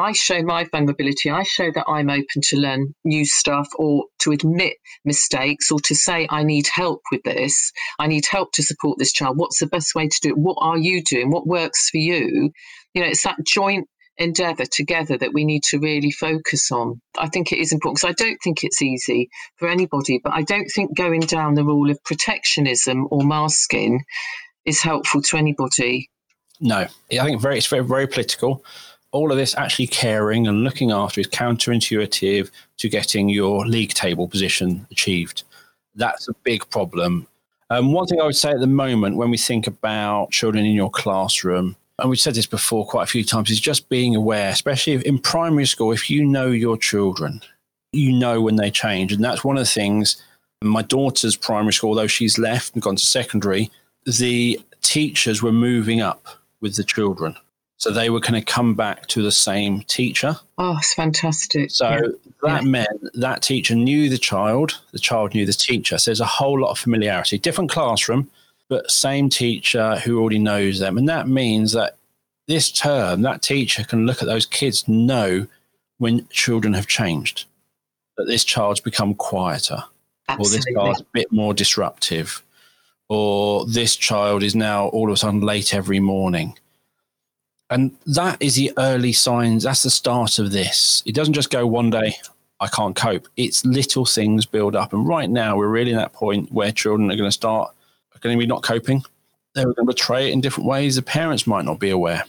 I 0.00 0.12
show 0.12 0.42
my 0.42 0.64
vulnerability. 0.64 1.30
I 1.30 1.42
show 1.42 1.70
that 1.74 1.84
I'm 1.88 2.10
open 2.10 2.42
to 2.42 2.56
learn 2.56 2.94
new 3.04 3.24
stuff 3.24 3.68
or 3.76 4.06
to 4.20 4.32
admit 4.32 4.74
mistakes 5.04 5.70
or 5.70 5.78
to 5.80 5.94
say, 5.94 6.26
I 6.30 6.42
need 6.42 6.66
help 6.72 7.02
with 7.12 7.22
this. 7.24 7.72
I 7.98 8.06
need 8.06 8.26
help 8.26 8.52
to 8.52 8.62
support 8.62 8.98
this 8.98 9.12
child. 9.12 9.38
What's 9.38 9.60
the 9.60 9.66
best 9.66 9.94
way 9.94 10.08
to 10.08 10.18
do 10.22 10.30
it? 10.30 10.38
What 10.38 10.58
are 10.60 10.78
you 10.78 11.02
doing? 11.02 11.30
What 11.30 11.46
works 11.46 11.90
for 11.90 11.98
you? 11.98 12.50
You 12.94 13.02
know, 13.02 13.08
it's 13.08 13.22
that 13.22 13.36
joint 13.46 13.88
endeavour 14.18 14.66
together 14.66 15.16
that 15.16 15.32
we 15.32 15.44
need 15.44 15.62
to 15.64 15.78
really 15.78 16.10
focus 16.10 16.70
on. 16.70 17.00
I 17.18 17.28
think 17.28 17.52
it 17.52 17.58
is 17.58 17.72
important 17.72 18.00
because 18.00 18.10
I 18.10 18.24
don't 18.24 18.38
think 18.44 18.62
it's 18.62 18.82
easy 18.82 19.28
for 19.56 19.68
anybody, 19.68 20.20
but 20.22 20.32
I 20.32 20.42
don't 20.42 20.68
think 20.68 20.96
going 20.96 21.20
down 21.20 21.54
the 21.54 21.64
rule 21.64 21.90
of 21.90 22.02
protectionism 22.04 23.08
or 23.10 23.24
masking 23.24 24.04
is 24.66 24.80
helpful 24.80 25.22
to 25.22 25.36
anybody. 25.36 26.10
No, 26.60 26.86
I 27.10 27.24
think 27.24 27.40
very 27.40 27.56
it's 27.56 27.66
very 27.66 27.82
very 27.82 28.06
political 28.06 28.62
all 29.12 29.30
of 29.30 29.38
this 29.38 29.56
actually 29.56 29.88
caring 29.88 30.46
and 30.46 30.62
looking 30.62 30.90
after 30.90 31.20
is 31.20 31.26
counterintuitive 31.28 32.50
to 32.78 32.88
getting 32.88 33.28
your 33.28 33.66
league 33.66 33.94
table 33.94 34.28
position 34.28 34.86
achieved. 34.90 35.42
That's 35.94 36.28
a 36.28 36.34
big 36.44 36.68
problem. 36.70 37.26
Um, 37.70 37.92
one 37.92 38.06
thing 38.06 38.20
I 38.20 38.24
would 38.24 38.36
say 38.36 38.50
at 38.50 38.60
the 38.60 38.66
moment 38.66 39.16
when 39.16 39.30
we 39.30 39.38
think 39.38 39.66
about 39.66 40.30
children 40.30 40.64
in 40.64 40.72
your 40.72 40.90
classroom, 40.90 41.76
and 41.98 42.08
we've 42.08 42.20
said 42.20 42.34
this 42.34 42.46
before 42.46 42.86
quite 42.86 43.04
a 43.04 43.10
few 43.10 43.24
times, 43.24 43.50
is 43.50 43.60
just 43.60 43.88
being 43.88 44.16
aware, 44.16 44.48
especially 44.50 44.94
in 45.06 45.18
primary 45.18 45.66
school, 45.66 45.92
if 45.92 46.08
you 46.08 46.24
know 46.24 46.48
your 46.48 46.76
children, 46.76 47.40
you 47.92 48.12
know 48.12 48.40
when 48.40 48.56
they 48.56 48.70
change. 48.70 49.12
And 49.12 49.22
that's 49.22 49.44
one 49.44 49.56
of 49.56 49.64
the 49.64 49.70
things 49.70 50.22
my 50.62 50.82
daughter's 50.82 51.36
primary 51.36 51.72
school, 51.72 51.90
although 51.90 52.06
she's 52.06 52.38
left 52.38 52.74
and 52.74 52.82
gone 52.82 52.96
to 52.96 53.04
secondary, 53.04 53.70
the 54.04 54.60
teachers 54.82 55.42
were 55.42 55.52
moving 55.52 56.00
up 56.00 56.26
with 56.60 56.76
the 56.76 56.84
children. 56.84 57.34
So 57.80 57.90
they 57.90 58.10
were 58.10 58.20
going 58.20 58.34
to 58.34 58.42
come 58.42 58.74
back 58.74 59.06
to 59.06 59.22
the 59.22 59.32
same 59.32 59.80
teacher. 59.84 60.36
Oh, 60.58 60.76
it's 60.76 60.92
fantastic. 60.92 61.70
So 61.70 61.88
yeah. 61.88 62.00
that 62.42 62.62
yeah. 62.62 62.68
meant 62.68 63.08
that 63.14 63.40
teacher 63.40 63.74
knew 63.74 64.10
the 64.10 64.18
child, 64.18 64.78
the 64.92 64.98
child 64.98 65.32
knew 65.32 65.46
the 65.46 65.54
teacher. 65.54 65.96
So 65.96 66.10
there's 66.10 66.20
a 66.20 66.26
whole 66.26 66.60
lot 66.60 66.72
of 66.72 66.78
familiarity. 66.78 67.38
Different 67.38 67.70
classroom, 67.70 68.30
but 68.68 68.90
same 68.90 69.30
teacher 69.30 69.96
who 69.96 70.20
already 70.20 70.38
knows 70.38 70.78
them. 70.78 70.98
And 70.98 71.08
that 71.08 71.26
means 71.26 71.72
that 71.72 71.96
this 72.46 72.70
term, 72.70 73.22
that 73.22 73.40
teacher 73.40 73.82
can 73.82 74.04
look 74.04 74.20
at 74.20 74.28
those 74.28 74.44
kids, 74.44 74.86
know 74.86 75.46
when 75.96 76.28
children 76.28 76.74
have 76.74 76.86
changed, 76.86 77.46
that 78.18 78.26
this 78.26 78.44
child's 78.44 78.80
become 78.80 79.14
quieter, 79.14 79.82
Absolutely. 80.28 80.44
or 80.44 80.58
this 80.58 80.74
child's 80.74 81.00
a 81.00 81.06
bit 81.14 81.32
more 81.32 81.54
disruptive, 81.54 82.42
or 83.08 83.64
this 83.64 83.96
child 83.96 84.42
is 84.42 84.54
now 84.54 84.88
all 84.88 85.08
of 85.08 85.14
a 85.14 85.16
sudden 85.16 85.40
late 85.40 85.72
every 85.72 85.98
morning 85.98 86.58
and 87.70 87.96
that 88.06 88.36
is 88.40 88.56
the 88.56 88.72
early 88.76 89.12
signs. 89.12 89.62
That's 89.62 89.84
the 89.84 89.90
start 89.90 90.38
of 90.38 90.52
this. 90.52 91.02
It 91.06 91.14
doesn't 91.14 91.34
just 91.34 91.50
go 91.50 91.66
one 91.66 91.90
day, 91.90 92.16
I 92.60 92.66
can't 92.68 92.96
cope. 92.96 93.26
It's 93.36 93.64
little 93.64 94.04
things 94.04 94.44
build 94.44 94.76
up. 94.76 94.92
And 94.92 95.06
right 95.06 95.30
now, 95.30 95.56
we're 95.56 95.68
really 95.68 95.92
in 95.92 95.96
that 95.96 96.12
point 96.12 96.52
where 96.52 96.72
children 96.72 97.10
are 97.10 97.16
going 97.16 97.28
to 97.28 97.32
start, 97.32 97.72
are 98.14 98.18
going 98.18 98.36
to 98.36 98.40
be 98.40 98.46
not 98.46 98.62
coping. 98.62 99.02
They're 99.54 99.64
going 99.64 99.76
to 99.76 99.84
betray 99.84 100.28
it 100.28 100.32
in 100.32 100.40
different 100.40 100.68
ways. 100.68 100.96
The 100.96 101.02
parents 101.02 101.46
might 101.46 101.64
not 101.64 101.80
be 101.80 101.90
aware. 101.90 102.24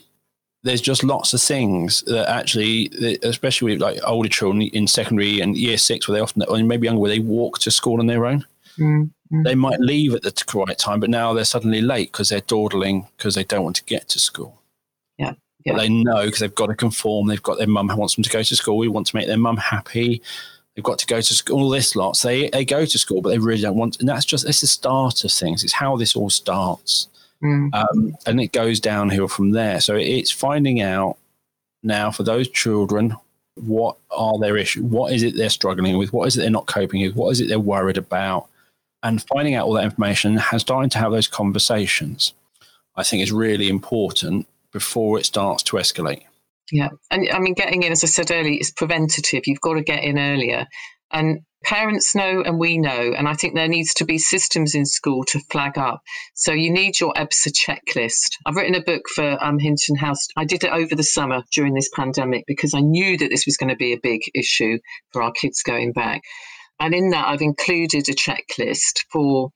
There's 0.62 0.80
just 0.80 1.02
lots 1.02 1.34
of 1.34 1.42
things 1.42 2.02
that 2.02 2.30
actually, 2.30 3.18
especially 3.24 3.72
with 3.72 3.82
like 3.82 3.98
older 4.06 4.28
children 4.28 4.62
in 4.62 4.86
secondary 4.86 5.40
and 5.40 5.56
year 5.56 5.76
six, 5.76 6.06
where 6.06 6.14
they 6.14 6.22
often, 6.22 6.44
or 6.44 6.62
maybe 6.62 6.86
younger, 6.86 7.00
where 7.00 7.10
they 7.10 7.18
walk 7.18 7.58
to 7.60 7.70
school 7.70 7.98
on 7.98 8.06
their 8.06 8.26
own. 8.26 8.46
Mm-hmm. 8.78 9.42
They 9.42 9.54
might 9.54 9.80
leave 9.80 10.14
at 10.14 10.22
the 10.22 10.44
right 10.54 10.78
time, 10.78 11.00
but 11.00 11.10
now 11.10 11.32
they're 11.32 11.44
suddenly 11.44 11.80
late 11.80 12.12
because 12.12 12.28
they're 12.28 12.40
dawdling 12.42 13.08
because 13.16 13.34
they 13.34 13.44
don't 13.44 13.64
want 13.64 13.76
to 13.76 13.84
get 13.84 14.08
to 14.10 14.20
school. 14.20 14.61
Yeah. 15.64 15.76
They 15.76 15.88
know 15.88 16.24
because 16.24 16.40
they've 16.40 16.54
got 16.54 16.66
to 16.66 16.74
conform. 16.74 17.28
They've 17.28 17.42
got 17.42 17.58
their 17.58 17.66
mum 17.66 17.88
wants 17.88 18.16
them 18.16 18.24
to 18.24 18.30
go 18.30 18.42
to 18.42 18.56
school. 18.56 18.78
We 18.78 18.88
want 18.88 19.06
to 19.08 19.16
make 19.16 19.26
their 19.26 19.36
mum 19.36 19.56
happy. 19.56 20.22
They've 20.74 20.84
got 20.84 20.98
to 21.00 21.06
go 21.06 21.20
to 21.20 21.34
school. 21.34 21.62
All 21.62 21.70
this 21.70 21.94
lot. 21.94 22.16
So 22.16 22.28
they, 22.28 22.50
they 22.50 22.64
go 22.64 22.84
to 22.84 22.98
school, 22.98 23.20
but 23.20 23.30
they 23.30 23.38
really 23.38 23.62
don't 23.62 23.76
want. 23.76 24.00
And 24.00 24.08
that's 24.08 24.24
just 24.24 24.46
it's 24.46 24.60
the 24.60 24.66
start 24.66 25.24
of 25.24 25.32
things. 25.32 25.62
It's 25.62 25.72
how 25.72 25.96
this 25.96 26.16
all 26.16 26.30
starts, 26.30 27.08
mm. 27.42 27.72
um, 27.74 28.16
and 28.26 28.40
it 28.40 28.52
goes 28.52 28.80
downhill 28.80 29.28
from 29.28 29.50
there. 29.50 29.80
So 29.80 29.94
it's 29.94 30.30
finding 30.30 30.80
out 30.80 31.16
now 31.82 32.10
for 32.10 32.22
those 32.22 32.48
children 32.48 33.16
what 33.56 33.96
are 34.10 34.38
their 34.38 34.56
issues, 34.56 34.82
what 34.82 35.12
is 35.12 35.22
it 35.22 35.36
they're 35.36 35.50
struggling 35.50 35.98
with, 35.98 36.12
what 36.12 36.26
is 36.26 36.36
it 36.36 36.40
they're 36.40 36.50
not 36.50 36.66
coping 36.66 37.02
with, 37.02 37.14
what 37.14 37.30
is 37.30 37.40
it 37.40 37.48
they're 37.48 37.60
worried 37.60 37.98
about, 37.98 38.48
and 39.02 39.22
finding 39.22 39.54
out 39.54 39.66
all 39.66 39.74
that 39.74 39.84
information 39.84 40.38
and 40.38 40.60
starting 40.60 40.90
to 40.90 40.98
have 40.98 41.12
those 41.12 41.28
conversations. 41.28 42.32
I 42.94 43.02
think 43.02 43.22
is 43.22 43.32
really 43.32 43.68
important 43.68 44.46
before 44.72 45.18
it 45.18 45.26
starts 45.26 45.62
to 45.64 45.76
escalate. 45.76 46.22
Yeah. 46.70 46.88
And 47.10 47.28
I 47.30 47.38
mean, 47.38 47.54
getting 47.54 47.82
in, 47.82 47.92
as 47.92 48.02
I 48.02 48.06
said 48.06 48.30
earlier, 48.30 48.58
is 48.58 48.72
preventative. 48.72 49.42
You've 49.46 49.60
got 49.60 49.74
to 49.74 49.82
get 49.82 50.04
in 50.04 50.18
earlier. 50.18 50.66
And 51.12 51.40
parents 51.64 52.14
know 52.14 52.42
and 52.44 52.58
we 52.58 52.78
know. 52.78 53.12
And 53.16 53.28
I 53.28 53.34
think 53.34 53.54
there 53.54 53.68
needs 53.68 53.94
to 53.94 54.04
be 54.04 54.18
systems 54.18 54.74
in 54.74 54.86
school 54.86 55.24
to 55.24 55.40
flag 55.50 55.76
up. 55.76 56.00
So 56.34 56.52
you 56.52 56.72
need 56.72 56.98
your 56.98 57.12
EBSA 57.12 57.52
checklist. 57.52 58.36
I've 58.46 58.56
written 58.56 58.74
a 58.74 58.82
book 58.82 59.02
for 59.14 59.36
um, 59.44 59.58
Hinton 59.58 59.96
House. 59.96 60.26
I 60.36 60.44
did 60.44 60.64
it 60.64 60.72
over 60.72 60.94
the 60.94 61.02
summer 61.02 61.42
during 61.52 61.74
this 61.74 61.90
pandemic 61.94 62.44
because 62.46 62.74
I 62.74 62.80
knew 62.80 63.18
that 63.18 63.28
this 63.28 63.46
was 63.46 63.56
going 63.56 63.70
to 63.70 63.76
be 63.76 63.92
a 63.92 64.00
big 64.02 64.22
issue 64.34 64.78
for 65.12 65.22
our 65.22 65.32
kids 65.32 65.62
going 65.62 65.92
back. 65.92 66.22
And 66.80 66.94
in 66.94 67.10
that, 67.10 67.28
I've 67.28 67.42
included 67.42 68.08
a 68.08 68.12
checklist 68.12 69.04
for 69.12 69.50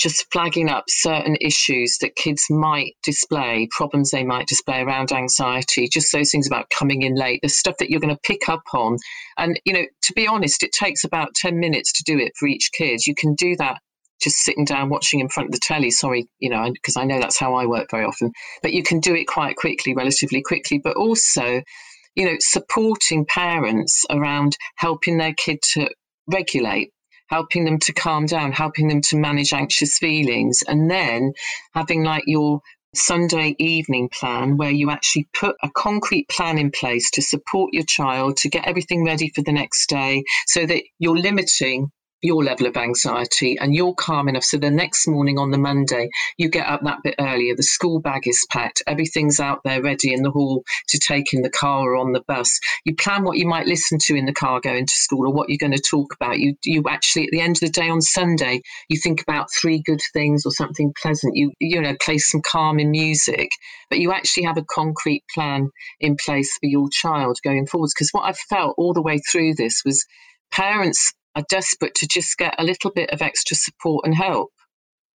just 0.00 0.26
flagging 0.32 0.70
up 0.70 0.84
certain 0.88 1.36
issues 1.42 1.98
that 2.00 2.16
kids 2.16 2.46
might 2.48 2.94
display, 3.02 3.68
problems 3.70 4.10
they 4.10 4.24
might 4.24 4.46
display 4.46 4.80
around 4.80 5.12
anxiety, 5.12 5.88
just 5.88 6.10
those 6.12 6.30
things 6.30 6.46
about 6.46 6.70
coming 6.70 7.02
in 7.02 7.14
late, 7.14 7.40
the 7.42 7.48
stuff 7.48 7.76
that 7.78 7.90
you're 7.90 8.00
going 8.00 8.14
to 8.14 8.20
pick 8.22 8.48
up 8.48 8.62
on. 8.72 8.96
And, 9.36 9.60
you 9.66 9.74
know, 9.74 9.84
to 10.02 10.12
be 10.14 10.26
honest, 10.26 10.62
it 10.62 10.72
takes 10.72 11.04
about 11.04 11.34
10 11.34 11.60
minutes 11.60 11.92
to 11.92 12.04
do 12.04 12.18
it 12.18 12.32
for 12.38 12.48
each 12.48 12.70
kid. 12.72 13.06
You 13.06 13.14
can 13.14 13.34
do 13.34 13.54
that 13.56 13.78
just 14.22 14.38
sitting 14.38 14.64
down 14.64 14.88
watching 14.88 15.20
in 15.20 15.28
front 15.28 15.48
of 15.48 15.52
the 15.52 15.60
telly. 15.62 15.90
Sorry, 15.90 16.26
you 16.38 16.48
know, 16.48 16.70
because 16.72 16.96
I 16.96 17.04
know 17.04 17.20
that's 17.20 17.38
how 17.38 17.54
I 17.54 17.66
work 17.66 17.90
very 17.90 18.04
often. 18.04 18.32
But 18.62 18.72
you 18.72 18.82
can 18.82 19.00
do 19.00 19.14
it 19.14 19.26
quite 19.26 19.56
quickly, 19.56 19.94
relatively 19.94 20.40
quickly. 20.40 20.80
But 20.82 20.96
also, 20.96 21.62
you 22.14 22.24
know, 22.24 22.36
supporting 22.38 23.26
parents 23.26 24.04
around 24.08 24.56
helping 24.76 25.18
their 25.18 25.34
kid 25.34 25.58
to 25.74 25.90
regulate 26.26 26.90
helping 27.30 27.64
them 27.64 27.78
to 27.78 27.92
calm 27.92 28.26
down, 28.26 28.52
helping 28.52 28.88
them 28.88 29.00
to 29.00 29.16
manage 29.16 29.52
anxious 29.52 29.98
feelings, 29.98 30.62
and 30.66 30.90
then 30.90 31.32
having 31.72 32.02
like 32.02 32.24
your 32.26 32.60
Sunday 32.94 33.54
evening 33.58 34.08
plan 34.08 34.56
where 34.56 34.70
you 34.70 34.90
actually 34.90 35.28
put 35.32 35.54
a 35.62 35.70
concrete 35.70 36.28
plan 36.28 36.58
in 36.58 36.72
place 36.72 37.10
to 37.12 37.22
support 37.22 37.72
your 37.72 37.84
child 37.84 38.36
to 38.38 38.48
get 38.48 38.66
everything 38.66 39.04
ready 39.04 39.30
for 39.32 39.42
the 39.42 39.52
next 39.52 39.88
day 39.88 40.24
so 40.46 40.66
that 40.66 40.82
you're 40.98 41.16
limiting 41.16 41.92
your 42.22 42.44
level 42.44 42.66
of 42.66 42.76
anxiety 42.76 43.56
and 43.58 43.74
you're 43.74 43.94
calm 43.94 44.28
enough. 44.28 44.44
So 44.44 44.58
the 44.58 44.70
next 44.70 45.06
morning 45.06 45.38
on 45.38 45.50
the 45.50 45.58
monday 45.58 46.08
you 46.36 46.48
get 46.48 46.66
up 46.66 46.82
that 46.84 46.98
bit 47.02 47.14
earlier 47.18 47.54
the 47.56 47.62
school 47.62 48.00
bag 48.00 48.22
is 48.26 48.46
packed 48.50 48.82
everything's 48.86 49.40
out 49.40 49.60
there 49.64 49.82
ready 49.82 50.12
in 50.12 50.22
the 50.22 50.30
hall 50.30 50.62
to 50.88 50.98
take 50.98 51.32
in 51.32 51.42
the 51.42 51.50
car 51.50 51.92
or 51.92 51.96
on 51.96 52.12
the 52.12 52.22
bus. 52.26 52.58
You 52.84 52.94
plan 52.94 53.24
what 53.24 53.38
you 53.38 53.46
might 53.46 53.66
listen 53.66 53.98
to 54.02 54.14
in 54.14 54.26
the 54.26 54.32
car 54.32 54.60
going 54.60 54.86
to 54.86 54.92
school 54.92 55.26
or 55.26 55.32
what 55.32 55.48
you're 55.48 55.58
going 55.58 55.76
to 55.76 55.82
talk 55.82 56.14
about. 56.14 56.38
You 56.38 56.56
you 56.64 56.82
actually 56.88 57.24
at 57.24 57.30
the 57.32 57.40
end 57.40 57.56
of 57.56 57.60
the 57.60 57.68
day 57.68 57.88
on 57.88 58.00
sunday 58.00 58.60
you 58.88 58.98
think 58.98 59.22
about 59.22 59.48
three 59.60 59.80
good 59.80 60.00
things 60.12 60.44
or 60.44 60.52
something 60.52 60.92
pleasant. 61.00 61.36
You 61.36 61.52
you 61.58 61.80
know 61.80 61.96
play 62.00 62.18
some 62.18 62.42
calming 62.42 62.90
music 62.90 63.50
but 63.88 63.98
you 63.98 64.12
actually 64.12 64.44
have 64.44 64.56
a 64.56 64.64
concrete 64.64 65.24
plan 65.34 65.70
in 65.98 66.16
place 66.16 66.56
for 66.60 66.66
your 66.66 66.88
child 66.90 67.38
going 67.42 67.66
forwards. 67.66 67.94
Because 67.94 68.10
what 68.12 68.24
i've 68.24 68.38
felt 68.38 68.74
all 68.78 68.92
the 68.92 69.02
way 69.02 69.18
through 69.30 69.54
this 69.54 69.82
was 69.84 70.06
parents 70.50 71.12
are 71.36 71.44
desperate 71.48 71.94
to 71.96 72.08
just 72.08 72.36
get 72.36 72.54
a 72.58 72.64
little 72.64 72.90
bit 72.90 73.10
of 73.10 73.22
extra 73.22 73.56
support 73.56 74.04
and 74.04 74.14
help. 74.14 74.50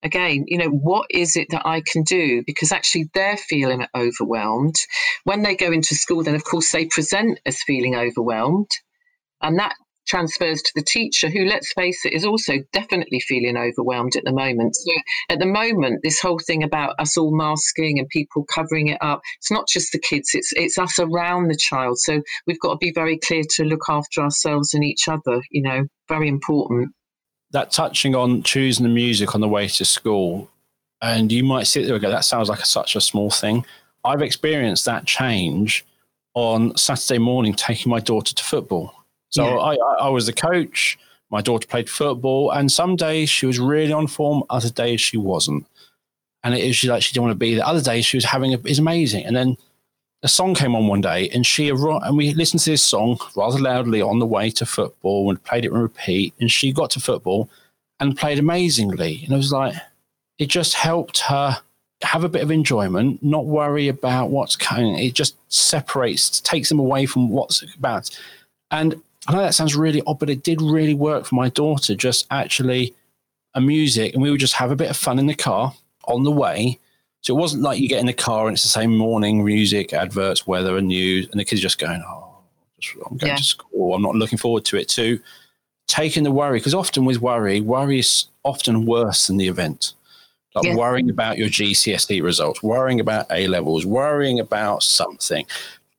Again, 0.02 0.44
you 0.46 0.58
know, 0.58 0.68
what 0.68 1.06
is 1.10 1.34
it 1.34 1.48
that 1.50 1.66
I 1.66 1.82
can 1.90 2.02
do? 2.02 2.42
Because 2.46 2.72
actually 2.72 3.08
they're 3.14 3.38
feeling 3.38 3.86
overwhelmed. 3.96 4.76
When 5.24 5.42
they 5.42 5.56
go 5.56 5.72
into 5.72 5.94
school, 5.94 6.22
then 6.22 6.34
of 6.34 6.44
course 6.44 6.70
they 6.72 6.86
present 6.86 7.40
as 7.46 7.62
feeling 7.62 7.96
overwhelmed. 7.96 8.70
And 9.40 9.58
that 9.58 9.74
transfers 10.06 10.62
to 10.62 10.70
the 10.74 10.82
teacher, 10.82 11.28
who, 11.28 11.44
let's 11.44 11.72
face 11.72 12.04
it, 12.04 12.12
is 12.12 12.24
also 12.24 12.54
definitely 12.72 13.20
feeling 13.20 13.56
overwhelmed 13.56 14.16
at 14.16 14.24
the 14.24 14.32
moment. 14.32 14.76
So, 14.76 14.92
at 15.30 15.38
the 15.38 15.46
moment, 15.46 16.00
this 16.02 16.20
whole 16.20 16.38
thing 16.38 16.62
about 16.62 16.94
us 16.98 17.16
all 17.16 17.36
masking 17.36 17.98
and 17.98 18.08
people 18.08 18.44
covering 18.52 18.88
it 18.88 18.98
up, 19.00 19.20
it's 19.38 19.50
not 19.50 19.68
just 19.68 19.92
the 19.92 19.98
kids, 19.98 20.30
it's, 20.34 20.52
it's 20.54 20.78
us 20.78 20.98
around 20.98 21.48
the 21.48 21.56
child. 21.58 21.98
So, 21.98 22.22
we've 22.46 22.60
got 22.60 22.72
to 22.72 22.78
be 22.78 22.92
very 22.92 23.18
clear 23.18 23.42
to 23.56 23.64
look 23.64 23.88
after 23.88 24.20
ourselves 24.20 24.74
and 24.74 24.84
each 24.84 25.08
other, 25.08 25.42
you 25.50 25.62
know, 25.62 25.84
very 26.08 26.28
important. 26.28 26.92
That 27.50 27.70
touching 27.70 28.14
on 28.14 28.42
choosing 28.42 28.84
the 28.84 28.92
music 28.92 29.34
on 29.34 29.40
the 29.40 29.48
way 29.48 29.68
to 29.68 29.84
school, 29.84 30.50
and 31.00 31.30
you 31.30 31.44
might 31.44 31.66
sit 31.66 31.86
there 31.86 31.94
and 31.94 32.02
go, 32.02 32.10
that 32.10 32.24
sounds 32.24 32.48
like 32.48 32.60
a, 32.60 32.66
such 32.66 32.96
a 32.96 33.00
small 33.00 33.30
thing. 33.30 33.64
I've 34.04 34.22
experienced 34.22 34.84
that 34.84 35.06
change 35.06 35.84
on 36.34 36.76
Saturday 36.76 37.18
morning 37.18 37.54
taking 37.54 37.90
my 37.90 38.00
daughter 38.00 38.34
to 38.34 38.44
football 38.44 39.03
so 39.34 39.44
yeah. 39.44 39.76
I, 39.80 40.06
I 40.06 40.08
was 40.10 40.26
the 40.26 40.32
coach. 40.32 40.96
My 41.28 41.40
daughter 41.40 41.66
played 41.66 41.90
football, 41.90 42.52
and 42.52 42.70
some 42.70 42.94
days 42.94 43.28
she 43.28 43.46
was 43.46 43.58
really 43.58 43.92
on 43.92 44.06
form, 44.06 44.44
other 44.48 44.70
days 44.70 45.00
she 45.00 45.16
wasn't. 45.16 45.66
And 46.44 46.54
it 46.54 46.64
was 46.64 46.76
she 46.76 46.88
like 46.88 47.02
she 47.02 47.12
didn't 47.12 47.24
want 47.24 47.32
to 47.32 47.38
be 47.38 47.56
there. 47.56 47.66
Other 47.66 47.80
days 47.80 48.06
she 48.06 48.16
was 48.16 48.24
having 48.24 48.54
a, 48.54 48.58
it's 48.64 48.78
amazing. 48.78 49.24
And 49.24 49.34
then 49.34 49.56
a 50.22 50.28
song 50.28 50.54
came 50.54 50.76
on 50.76 50.86
one 50.86 51.00
day, 51.00 51.28
and 51.30 51.44
she 51.44 51.68
and 51.68 52.16
we 52.16 52.32
listened 52.34 52.60
to 52.60 52.70
this 52.70 52.82
song 52.82 53.18
rather 53.34 53.58
loudly 53.58 54.00
on 54.00 54.20
the 54.20 54.26
way 54.26 54.50
to 54.50 54.64
football 54.64 55.28
and 55.28 55.42
played 55.42 55.64
it 55.64 55.72
on 55.72 55.80
repeat. 55.80 56.32
And 56.38 56.48
she 56.48 56.72
got 56.72 56.90
to 56.90 57.00
football 57.00 57.50
and 57.98 58.16
played 58.16 58.38
amazingly. 58.38 59.22
And 59.24 59.32
it 59.32 59.36
was 59.36 59.50
like 59.50 59.74
it 60.38 60.46
just 60.46 60.74
helped 60.74 61.18
her 61.20 61.60
have 62.02 62.22
a 62.22 62.28
bit 62.28 62.42
of 62.42 62.52
enjoyment, 62.52 63.20
not 63.20 63.46
worry 63.46 63.88
about 63.88 64.30
what's 64.30 64.54
coming. 64.54 64.96
It 64.96 65.14
just 65.14 65.34
separates, 65.52 66.40
takes 66.40 66.68
them 66.68 66.78
away 66.78 67.06
from 67.06 67.30
what's 67.30 67.64
about. 67.74 68.10
And 68.70 69.02
I 69.26 69.32
know 69.32 69.42
that 69.42 69.54
sounds 69.54 69.74
really 69.74 70.02
odd, 70.06 70.18
but 70.18 70.30
it 70.30 70.42
did 70.42 70.60
really 70.60 70.94
work 70.94 71.24
for 71.24 71.34
my 71.34 71.48
daughter. 71.48 71.94
Just 71.94 72.26
actually 72.30 72.94
a 73.54 73.60
music, 73.60 74.14
and 74.14 74.22
we 74.22 74.30
would 74.30 74.40
just 74.40 74.54
have 74.54 74.70
a 74.70 74.76
bit 74.76 74.90
of 74.90 74.96
fun 74.96 75.18
in 75.18 75.26
the 75.26 75.34
car 75.34 75.74
on 76.06 76.24
the 76.24 76.30
way. 76.30 76.78
So 77.22 77.34
it 77.34 77.40
wasn't 77.40 77.62
like 77.62 77.80
you 77.80 77.88
get 77.88 78.00
in 78.00 78.06
the 78.06 78.12
car 78.12 78.46
and 78.46 78.54
it's 78.54 78.62
the 78.62 78.68
same 78.68 78.94
morning 78.94 79.44
music, 79.44 79.94
adverts, 79.94 80.46
weather, 80.46 80.76
and 80.76 80.88
news, 80.88 81.26
and 81.30 81.40
the 81.40 81.44
kids 81.44 81.62
just 81.62 81.78
going, 81.78 82.02
"Oh, 82.06 82.36
I'm 83.10 83.16
going 83.16 83.30
yeah. 83.30 83.36
to 83.36 83.44
school. 83.44 83.94
I'm 83.94 84.02
not 84.02 84.14
looking 84.14 84.38
forward 84.38 84.64
to 84.66 84.76
it." 84.76 84.88
To 84.90 85.18
taking 85.86 86.22
the 86.22 86.30
worry, 86.30 86.58
because 86.58 86.74
often 86.74 87.04
with 87.04 87.20
worry, 87.20 87.60
worry 87.60 88.00
is 88.00 88.26
often 88.42 88.84
worse 88.84 89.26
than 89.26 89.38
the 89.38 89.48
event. 89.48 89.94
Like 90.54 90.66
yeah. 90.66 90.76
worrying 90.76 91.10
about 91.10 91.38
your 91.38 91.48
GCSE 91.48 92.22
results, 92.22 92.62
worrying 92.62 93.00
about 93.00 93.26
A 93.30 93.48
levels, 93.48 93.84
worrying 93.84 94.38
about 94.38 94.82
something. 94.82 95.46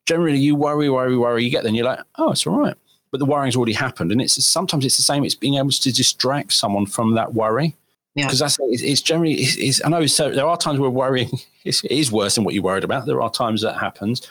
Generally, 0.06 0.38
you 0.38 0.56
worry, 0.56 0.90
worry, 0.90 1.18
worry. 1.18 1.44
You 1.44 1.50
get 1.50 1.64
there, 1.64 1.70
and 1.70 1.76
you're 1.76 1.86
like, 1.86 2.00
"Oh, 2.18 2.32
it's 2.32 2.46
all 2.46 2.58
right." 2.58 2.76
But 3.12 3.20
the 3.20 3.26
worrying's 3.26 3.56
already 3.56 3.74
happened. 3.74 4.12
And 4.12 4.22
it's 4.22 4.44
sometimes 4.46 4.86
it's 4.86 4.98
the 4.98 5.04
same. 5.04 5.24
It's 5.24 5.36
being 5.36 5.56
able 5.56 5.70
to 5.70 5.92
distract 5.92 6.54
someone 6.54 6.86
from 6.86 7.14
that 7.16 7.34
worry. 7.34 7.76
Because 8.16 8.40
yeah. 8.40 8.46
that's 8.46 8.58
it's, 8.62 8.82
it's 8.82 9.02
generally 9.02 9.34
it's, 9.34 9.58
it's, 9.58 9.86
I 9.86 9.90
know 9.90 10.06
so 10.06 10.32
there 10.32 10.48
are 10.48 10.58
times 10.58 10.80
where 10.80 10.90
worrying 10.90 11.32
is, 11.66 11.84
is 11.86 12.12
worse 12.12 12.36
than 12.36 12.44
what 12.44 12.54
you're 12.54 12.64
worried 12.64 12.86
about. 12.86 13.06
There 13.06 13.22
are 13.22 13.30
times 13.30 13.62
that 13.62 13.78
happens, 13.78 14.30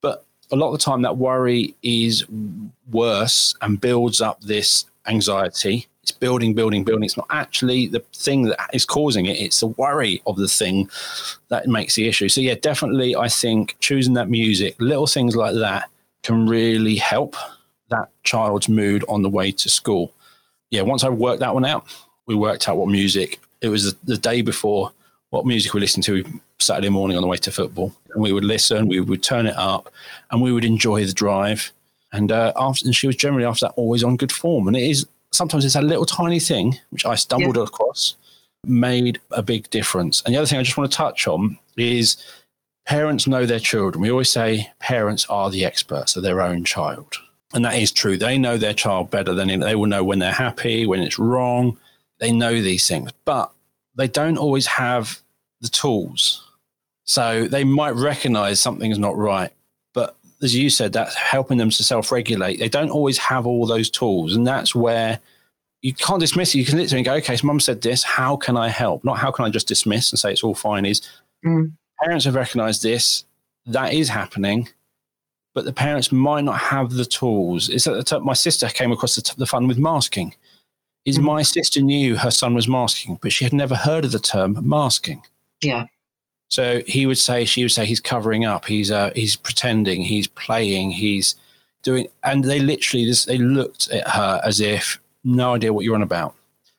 but 0.00 0.24
a 0.50 0.56
lot 0.56 0.72
of 0.72 0.78
the 0.78 0.84
time 0.84 1.02
that 1.02 1.18
worry 1.18 1.74
is 1.82 2.24
worse 2.90 3.54
and 3.60 3.80
builds 3.80 4.20
up 4.22 4.40
this 4.40 4.86
anxiety. 5.06 5.86
It's 6.02 6.10
building, 6.10 6.54
building, 6.54 6.84
building. 6.84 7.04
It's 7.04 7.18
not 7.18 7.26
actually 7.28 7.86
the 7.86 8.00
thing 8.14 8.44
that 8.44 8.70
is 8.72 8.86
causing 8.86 9.26
it. 9.26 9.38
It's 9.38 9.60
the 9.60 9.66
worry 9.66 10.22
of 10.26 10.36
the 10.36 10.48
thing 10.48 10.88
that 11.48 11.66
makes 11.66 11.96
the 11.96 12.08
issue. 12.08 12.30
So 12.30 12.40
yeah, 12.40 12.54
definitely, 12.54 13.14
I 13.14 13.28
think 13.28 13.76
choosing 13.80 14.14
that 14.14 14.30
music, 14.30 14.74
little 14.80 15.06
things 15.06 15.36
like 15.36 15.54
that, 15.56 15.90
can 16.22 16.48
really 16.48 16.96
help 16.96 17.36
that 17.90 18.08
child's 18.22 18.68
mood 18.68 19.04
on 19.08 19.22
the 19.22 19.28
way 19.28 19.50
to 19.52 19.68
school. 19.68 20.12
Yeah, 20.70 20.82
once 20.82 21.04
I 21.04 21.08
worked 21.08 21.40
that 21.40 21.54
one 21.54 21.64
out, 21.64 21.86
we 22.26 22.34
worked 22.34 22.68
out 22.68 22.76
what 22.76 22.88
music. 22.88 23.40
It 23.60 23.68
was 23.68 23.92
the, 23.92 23.98
the 24.04 24.18
day 24.18 24.42
before 24.42 24.92
what 25.30 25.46
music 25.46 25.74
we 25.74 25.80
listened 25.80 26.04
to 26.04 26.24
Saturday 26.58 26.88
morning 26.88 27.16
on 27.16 27.22
the 27.22 27.28
way 27.28 27.36
to 27.38 27.50
football. 27.50 27.92
And 28.12 28.22
we 28.22 28.32
would 28.32 28.44
listen, 28.44 28.88
we 28.88 29.00
would 29.00 29.22
turn 29.22 29.46
it 29.46 29.56
up, 29.56 29.90
and 30.30 30.42
we 30.42 30.52
would 30.52 30.64
enjoy 30.64 31.04
the 31.04 31.12
drive. 31.12 31.72
And 32.12 32.32
uh, 32.32 32.52
after, 32.56 32.86
and 32.86 32.94
she 32.94 33.06
was 33.06 33.16
generally 33.16 33.44
after 33.44 33.66
that 33.66 33.74
always 33.76 34.02
on 34.04 34.16
good 34.16 34.32
form. 34.32 34.68
And 34.68 34.76
it 34.76 34.82
is 34.82 35.06
sometimes 35.30 35.64
it's 35.64 35.74
a 35.74 35.82
little 35.82 36.06
tiny 36.06 36.40
thing 36.40 36.78
which 36.90 37.04
I 37.04 37.14
stumbled 37.14 37.56
yeah. 37.56 37.64
across 37.64 38.16
made 38.66 39.20
a 39.30 39.42
big 39.42 39.70
difference. 39.70 40.22
And 40.22 40.34
the 40.34 40.38
other 40.38 40.46
thing 40.46 40.58
I 40.58 40.62
just 40.62 40.76
want 40.76 40.90
to 40.90 40.96
touch 40.96 41.28
on 41.28 41.58
is 41.76 42.16
parents 42.86 43.26
know 43.26 43.46
their 43.46 43.60
children. 43.60 44.02
We 44.02 44.10
always 44.10 44.30
say 44.30 44.70
parents 44.80 45.26
are 45.28 45.50
the 45.50 45.64
experts 45.64 46.16
of 46.16 46.22
their 46.22 46.40
own 46.40 46.64
child. 46.64 47.16
And 47.54 47.64
that 47.64 47.76
is 47.76 47.92
true. 47.92 48.16
They 48.16 48.36
know 48.36 48.56
their 48.58 48.74
child 48.74 49.10
better 49.10 49.34
than 49.34 49.60
they 49.60 49.74
will 49.74 49.86
know 49.86 50.04
when 50.04 50.18
they're 50.18 50.32
happy, 50.32 50.86
when 50.86 51.00
it's 51.00 51.18
wrong. 51.18 51.78
They 52.18 52.30
know 52.30 52.60
these 52.60 52.86
things, 52.86 53.10
but 53.24 53.50
they 53.94 54.08
don't 54.08 54.38
always 54.38 54.66
have 54.66 55.20
the 55.60 55.68
tools. 55.68 56.44
So 57.04 57.48
they 57.48 57.64
might 57.64 57.94
recognize 57.94 58.60
something's 58.60 58.98
not 58.98 59.16
right. 59.16 59.50
But 59.94 60.14
as 60.42 60.54
you 60.54 60.68
said, 60.68 60.92
that's 60.92 61.14
helping 61.14 61.56
them 61.56 61.70
to 61.70 61.84
self 61.84 62.12
regulate. 62.12 62.58
They 62.58 62.68
don't 62.68 62.90
always 62.90 63.16
have 63.18 63.46
all 63.46 63.66
those 63.66 63.88
tools. 63.88 64.36
And 64.36 64.46
that's 64.46 64.74
where 64.74 65.18
you 65.80 65.94
can't 65.94 66.20
dismiss 66.20 66.54
it. 66.54 66.58
You 66.58 66.66
can 66.66 66.76
literally 66.76 67.02
go, 67.02 67.14
okay, 67.14 67.36
so 67.36 67.46
mum 67.46 67.60
said 67.60 67.80
this. 67.80 68.02
How 68.02 68.36
can 68.36 68.56
I 68.56 68.68
help? 68.68 69.04
Not 69.04 69.18
how 69.18 69.30
can 69.30 69.46
I 69.46 69.50
just 69.50 69.68
dismiss 69.68 70.12
and 70.12 70.18
say 70.18 70.32
it's 70.32 70.44
all 70.44 70.54
fine. 70.54 70.84
Is 70.84 71.00
mm. 71.44 71.72
parents 72.02 72.26
have 72.26 72.34
recognized 72.34 72.82
this. 72.82 73.24
That 73.64 73.94
is 73.94 74.08
happening 74.08 74.68
but 75.58 75.64
the 75.64 75.72
parents 75.72 76.12
might 76.12 76.44
not 76.44 76.56
have 76.56 76.92
the 76.92 77.04
tools. 77.04 77.68
Is 77.68 77.82
that 77.82 78.20
my 78.22 78.32
sister 78.32 78.68
came 78.68 78.92
across 78.92 79.16
the, 79.16 79.34
the 79.38 79.44
fun 79.44 79.66
with 79.66 79.76
masking? 79.76 80.32
Is 81.04 81.16
mm-hmm. 81.16 81.26
my 81.26 81.42
sister 81.42 81.80
knew 81.80 82.14
her 82.14 82.30
son 82.30 82.54
was 82.54 82.68
masking, 82.68 83.18
but 83.20 83.32
she 83.32 83.42
had 83.42 83.52
never 83.52 83.74
heard 83.74 84.04
of 84.04 84.12
the 84.12 84.20
term 84.20 84.56
masking. 84.62 85.20
Yeah. 85.60 85.86
So 86.46 86.82
he 86.86 87.06
would 87.06 87.18
say, 87.18 87.44
she 87.44 87.64
would 87.64 87.72
say, 87.72 87.86
he's 87.86 87.98
covering 87.98 88.44
up, 88.44 88.66
he's 88.66 88.92
uh, 88.92 89.10
he's 89.16 89.34
pretending, 89.34 90.02
he's 90.02 90.28
playing, 90.28 90.92
he's 90.92 91.34
doing, 91.82 92.06
and 92.22 92.44
they 92.44 92.60
literally 92.60 93.04
just 93.04 93.26
they 93.26 93.38
looked 93.38 93.90
at 93.90 94.06
her 94.06 94.40
as 94.44 94.60
if 94.60 95.00
no 95.24 95.54
idea 95.54 95.72
what 95.72 95.84
you're 95.84 95.96
on 95.96 96.04
about. 96.04 96.36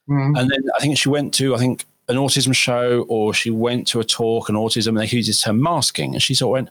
Mm-hmm. 0.10 0.38
And 0.38 0.50
then 0.50 0.64
I 0.74 0.80
think 0.80 0.98
she 0.98 1.10
went 1.10 1.34
to, 1.34 1.54
I 1.54 1.58
think, 1.58 1.84
an 2.08 2.16
autism 2.16 2.56
show 2.56 3.06
or 3.10 3.34
she 3.34 3.50
went 3.50 3.88
to 3.88 4.00
a 4.00 4.06
talk 4.06 4.50
on 4.50 4.56
autism 4.56 4.88
and 4.88 5.00
they 5.00 5.08
used 5.08 5.28
this 5.28 5.42
term 5.42 5.62
masking, 5.62 6.14
and 6.14 6.24
she 6.24 6.34
sort 6.34 6.48
of 6.48 6.64
went, 6.64 6.70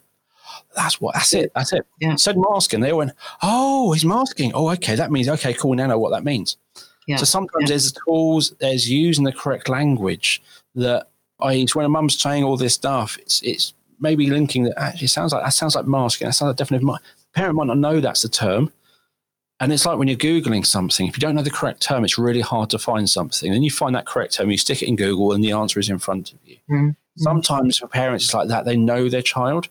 that's 0.75 1.01
what 1.01 1.15
that's 1.15 1.33
it. 1.35 1.53
That's 1.55 1.73
it. 1.73 1.87
Yeah. 2.01 2.17
Said 2.17 2.37
masking. 2.37 2.81
They 2.81 2.93
went, 2.93 3.13
Oh, 3.43 3.93
he's 3.93 4.05
masking. 4.05 4.53
Oh, 4.55 4.71
okay. 4.73 4.95
That 4.95 5.11
means 5.11 5.29
okay, 5.29 5.55
cool. 5.55 5.75
Now 5.75 5.85
I 5.85 5.87
know 5.89 5.99
what 5.99 6.11
that 6.11 6.25
means. 6.25 6.57
Yeah. 7.07 7.17
So 7.17 7.25
sometimes 7.25 7.63
yeah. 7.63 7.69
there's 7.69 7.93
tools, 7.93 8.55
there's 8.61 8.89
using 8.89 9.25
the 9.25 9.33
correct 9.33 9.69
language 9.69 10.43
that 10.75 11.09
I 11.41 11.67
when 11.73 11.87
a 11.87 11.89
mum's 11.89 12.21
saying 12.21 12.45
all 12.45 12.57
this 12.57 12.75
stuff, 12.75 13.19
it's 13.19 13.43
it's 13.43 13.75
maybe 14.01 14.29
linking 14.29 14.65
that 14.65 14.79
actually 14.79 15.09
sounds 15.09 15.33
like 15.33 15.43
that 15.43 15.51
sounds 15.51 15.75
like 15.75 15.87
masking. 15.87 16.27
That 16.27 16.35
sounds 16.35 16.51
like 16.51 16.57
definitely 16.57 16.87
my 16.87 16.99
parent 17.35 17.57
might 17.57 17.67
not 17.67 17.79
know 17.79 18.01
that's 18.01 18.23
the 18.23 18.29
term. 18.29 18.73
And 19.61 19.73
it's 19.73 19.85
like 19.85 19.99
when 19.99 20.07
you're 20.07 20.17
Googling 20.17 20.65
something, 20.65 21.09
if 21.09 21.17
you 21.17 21.21
don't 21.21 21.35
know 21.35 21.43
the 21.43 21.51
correct 21.51 21.83
term, 21.83 22.05
it's 22.05 22.17
really 22.17 22.41
hard 22.41 22.71
to 22.71 22.79
find 22.79 23.11
something. 23.11 23.51
Then 23.51 23.65
you 23.65 23.73
find 23.73 23.93
that 23.97 24.07
correct 24.07 24.35
term, 24.35 24.53
you 24.53 24.59
stick 24.59 24.83
it 24.83 24.89
in 24.89 24.95
Google, 24.95 25.33
and 25.33 25.43
the 25.43 25.51
answer 25.51 25.81
is 25.81 25.89
in 25.89 25.99
front 25.99 26.33
of 26.33 26.39
you. 26.45 26.57
Mm-hmm. 26.71 26.91
Sometimes 27.17 27.79
for 27.79 27.89
parents, 27.89 28.27
it's 28.27 28.35
like 28.35 28.47
that. 28.49 28.65
They 28.65 28.77
know 28.77 29.09
their 29.09 29.23
child 29.23 29.69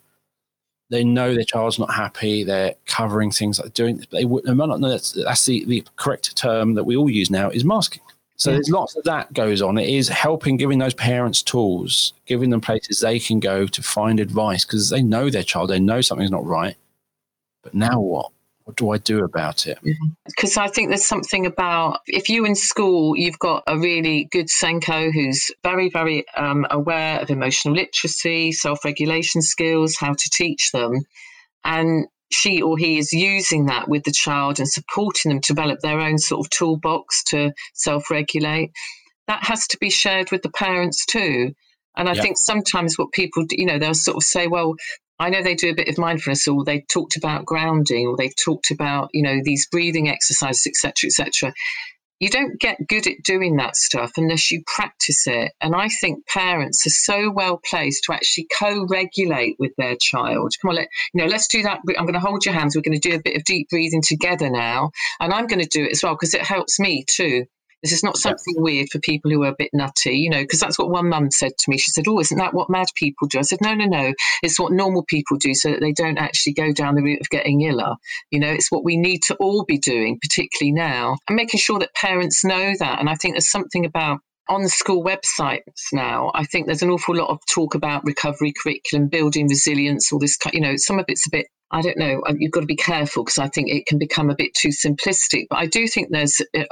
they 0.89 1.03
know 1.03 1.33
their 1.33 1.43
child's 1.43 1.79
not 1.79 1.93
happy. 1.93 2.43
They're 2.43 2.75
covering 2.85 3.31
things 3.31 3.59
like 3.59 3.73
doing. 3.73 4.05
They, 4.11 4.23
they 4.23 4.53
might 4.53 4.69
not 4.69 4.79
know 4.79 4.89
that's, 4.89 5.11
that's 5.11 5.45
the, 5.45 5.65
the 5.65 5.83
correct 5.97 6.35
term 6.35 6.73
that 6.75 6.85
we 6.85 6.95
all 6.95 7.09
use 7.09 7.29
now 7.29 7.49
is 7.49 7.65
masking. 7.65 8.01
So 8.37 8.51
yeah. 8.51 8.57
there's 8.57 8.69
lots 8.69 8.95
of 8.95 9.03
that 9.05 9.33
goes 9.33 9.61
on. 9.61 9.77
It 9.77 9.89
is 9.89 10.07
helping 10.07 10.57
giving 10.57 10.77
those 10.77 10.93
parents 10.93 11.41
tools, 11.41 12.13
giving 12.25 12.51
them 12.51 12.61
places 12.61 12.99
they 12.99 13.19
can 13.19 13.39
go 13.39 13.65
to 13.65 13.83
find 13.83 14.19
advice 14.19 14.63
because 14.63 14.89
they 14.89 15.01
know 15.01 15.29
their 15.29 15.43
child, 15.43 15.71
they 15.71 15.79
know 15.79 16.01
something's 16.01 16.31
not 16.31 16.45
right. 16.45 16.77
But 17.63 17.73
now 17.73 17.99
what? 17.99 18.31
What 18.67 18.75
do 18.75 18.89
I 18.89 18.97
do 18.97 19.23
about 19.23 19.65
it? 19.65 19.79
Because 20.25 20.57
I 20.57 20.67
think 20.67 20.89
there's 20.89 21.05
something 21.05 21.45
about 21.45 22.01
if 22.05 22.27
you 22.27 22.43
in 22.43 22.53
school, 22.53 23.15
you've 23.15 23.39
got 23.39 23.63
a 23.65 23.79
really 23.79 24.27
good 24.29 24.47
SENCO 24.49 25.09
who's 25.13 25.49
very, 25.63 25.89
very 25.89 26.27
um, 26.35 26.67
aware 26.69 27.17
of 27.21 27.29
emotional 27.29 27.73
literacy, 27.73 28.51
self 28.51 28.83
regulation 28.83 29.41
skills, 29.41 29.95
how 29.97 30.11
to 30.11 30.29
teach 30.33 30.73
them. 30.73 30.99
And 31.63 32.07
she 32.29 32.61
or 32.61 32.77
he 32.77 32.97
is 32.97 33.13
using 33.13 33.67
that 33.67 33.87
with 33.87 34.03
the 34.03 34.11
child 34.11 34.59
and 34.59 34.67
supporting 34.67 35.29
them 35.29 35.39
to 35.39 35.53
develop 35.53 35.79
their 35.79 36.01
own 36.01 36.17
sort 36.17 36.45
of 36.45 36.49
toolbox 36.49 37.23
to 37.27 37.53
self 37.73 38.11
regulate. 38.11 38.71
That 39.27 39.45
has 39.45 39.65
to 39.67 39.77
be 39.77 39.89
shared 39.89 40.29
with 40.29 40.41
the 40.41 40.51
parents 40.51 41.05
too. 41.05 41.53
And 41.95 42.09
I 42.09 42.15
think 42.15 42.37
sometimes 42.37 42.97
what 42.97 43.13
people, 43.13 43.45
you 43.49 43.65
know, 43.65 43.79
they'll 43.79 43.93
sort 43.93 44.17
of 44.17 44.23
say, 44.23 44.47
well, 44.47 44.75
I 45.19 45.29
know 45.29 45.41
they 45.41 45.55
do 45.55 45.71
a 45.71 45.75
bit 45.75 45.87
of 45.87 45.97
mindfulness, 45.97 46.47
or 46.47 46.63
they've 46.63 46.87
talked 46.87 47.17
about 47.17 47.45
grounding, 47.45 48.07
or 48.07 48.15
they've 48.17 48.35
talked 48.35 48.71
about, 48.71 49.09
you 49.13 49.23
know, 49.23 49.39
these 49.43 49.67
breathing 49.67 50.09
exercises, 50.09 50.67
etc., 50.67 51.07
etc. 51.07 51.53
You 52.19 52.29
don't 52.29 52.59
get 52.59 52.87
good 52.87 53.05
at 53.05 53.21
doing 53.23 53.57
that 53.57 53.75
stuff 53.75 54.13
unless 54.17 54.49
you 54.49 54.63
practice 54.65 55.27
it. 55.27 55.51
And 55.61 55.75
I 55.75 55.87
think 55.87 56.25
parents 56.27 56.85
are 56.87 56.91
so 56.91 57.29
well 57.29 57.61
placed 57.69 58.05
to 58.05 58.13
actually 58.13 58.47
co-regulate 58.57 59.55
with 59.59 59.71
their 59.77 59.95
child. 60.01 60.53
Come 60.61 60.69
on, 60.69 60.77
let, 60.77 60.87
you 61.13 61.21
know, 61.21 61.29
let's 61.29 61.47
do 61.47 61.61
that. 61.61 61.81
I'm 61.97 62.05
going 62.05 62.13
to 62.13 62.19
hold 62.19 62.43
your 62.43 62.55
hands. 62.55 62.75
We're 62.75 62.81
going 62.81 62.99
to 62.99 63.09
do 63.09 63.15
a 63.15 63.21
bit 63.21 63.37
of 63.37 63.43
deep 63.43 63.69
breathing 63.69 64.01
together 64.01 64.49
now, 64.49 64.91
and 65.19 65.31
I'm 65.31 65.45
going 65.45 65.61
to 65.61 65.69
do 65.69 65.83
it 65.83 65.91
as 65.91 66.01
well 66.01 66.13
because 66.13 66.33
it 66.33 66.41
helps 66.41 66.79
me 66.79 67.05
too. 67.07 67.45
This 67.83 67.93
is 67.93 68.03
not 68.03 68.17
something 68.17 68.55
yeah. 68.55 68.61
weird 68.61 68.89
for 68.89 68.99
people 68.99 69.31
who 69.31 69.43
are 69.43 69.49
a 69.49 69.55
bit 69.57 69.69
nutty, 69.73 70.17
you 70.17 70.29
know, 70.29 70.41
because 70.41 70.59
that's 70.59 70.79
what 70.79 70.89
one 70.89 71.09
mum 71.09 71.29
said 71.31 71.51
to 71.57 71.69
me. 71.69 71.77
She 71.77 71.91
said, 71.91 72.05
Oh, 72.07 72.19
isn't 72.19 72.37
that 72.37 72.53
what 72.53 72.69
mad 72.69 72.87
people 72.95 73.27
do? 73.27 73.39
I 73.39 73.43
said, 73.43 73.59
No, 73.61 73.73
no, 73.73 73.85
no. 73.85 74.13
It's 74.41 74.59
what 74.59 74.71
normal 74.71 75.03
people 75.03 75.37
do 75.37 75.53
so 75.53 75.71
that 75.71 75.81
they 75.81 75.93
don't 75.93 76.17
actually 76.17 76.53
go 76.53 76.71
down 76.71 76.95
the 76.95 77.03
route 77.03 77.21
of 77.21 77.29
getting 77.29 77.61
iller. 77.61 77.95
You 78.31 78.39
know, 78.39 78.51
it's 78.51 78.71
what 78.71 78.83
we 78.83 78.97
need 78.97 79.23
to 79.23 79.35
all 79.35 79.63
be 79.65 79.77
doing, 79.77 80.19
particularly 80.21 80.71
now, 80.71 81.17
and 81.27 81.35
making 81.35 81.59
sure 81.59 81.79
that 81.79 81.93
parents 81.93 82.43
know 82.43 82.73
that. 82.79 82.99
And 82.99 83.09
I 83.09 83.15
think 83.15 83.35
there's 83.35 83.51
something 83.51 83.85
about 83.85 84.19
on 84.49 84.63
the 84.63 84.69
school 84.69 85.03
websites 85.03 85.91
now, 85.91 86.31
I 86.33 86.45
think 86.45 86.67
there's 86.67 86.81
an 86.81 86.89
awful 86.89 87.15
lot 87.15 87.29
of 87.29 87.39
talk 87.53 87.75
about 87.75 88.05
recovery 88.05 88.53
curriculum, 88.53 89.07
building 89.07 89.47
resilience, 89.47 90.11
all 90.11 90.19
this, 90.19 90.37
you 90.53 90.61
know, 90.61 90.75
some 90.77 90.99
of 90.99 91.05
it's 91.09 91.27
a 91.27 91.31
bit 91.31 91.47
I 91.69 91.81
don't 91.81 91.97
know. 91.97 92.21
You've 92.37 92.51
got 92.51 92.61
to 92.61 92.65
be 92.65 92.77
careful 92.77 93.23
because 93.23 93.37
I 93.37 93.49
think 93.49 93.69
it 93.69 93.85
can 93.85 93.97
become 93.97 94.29
a 94.29 94.35
bit 94.35 94.53
too 94.53 94.69
simplistic. 94.69 95.47
But 95.49 95.59
I 95.59 95.65
do 95.65 95.85
think 95.87 96.09
there's 96.09 96.39
a, 96.55 96.65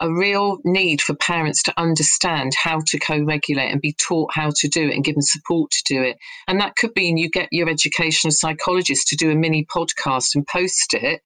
a 0.00 0.12
real 0.12 0.58
need 0.64 1.00
for 1.00 1.14
parents 1.14 1.62
to 1.62 1.80
understand 1.80 2.52
how 2.54 2.80
to 2.88 2.98
co 2.98 3.22
regulate 3.22 3.70
and 3.70 3.80
be 3.80 3.94
taught 3.94 4.34
how 4.34 4.50
to 4.56 4.68
do 4.68 4.88
it 4.88 4.94
and 4.94 5.04
given 5.04 5.22
support 5.22 5.70
to 5.70 5.94
do 5.94 6.02
it. 6.02 6.18
And 6.46 6.60
that 6.60 6.76
could 6.76 6.90
mean 6.94 7.16
you 7.16 7.30
get 7.30 7.48
your 7.52 7.70
educational 7.70 8.32
psychologist 8.32 9.08
to 9.08 9.16
do 9.16 9.30
a 9.30 9.34
mini 9.34 9.64
podcast 9.64 10.34
and 10.34 10.46
post 10.46 10.92
it 10.92 11.22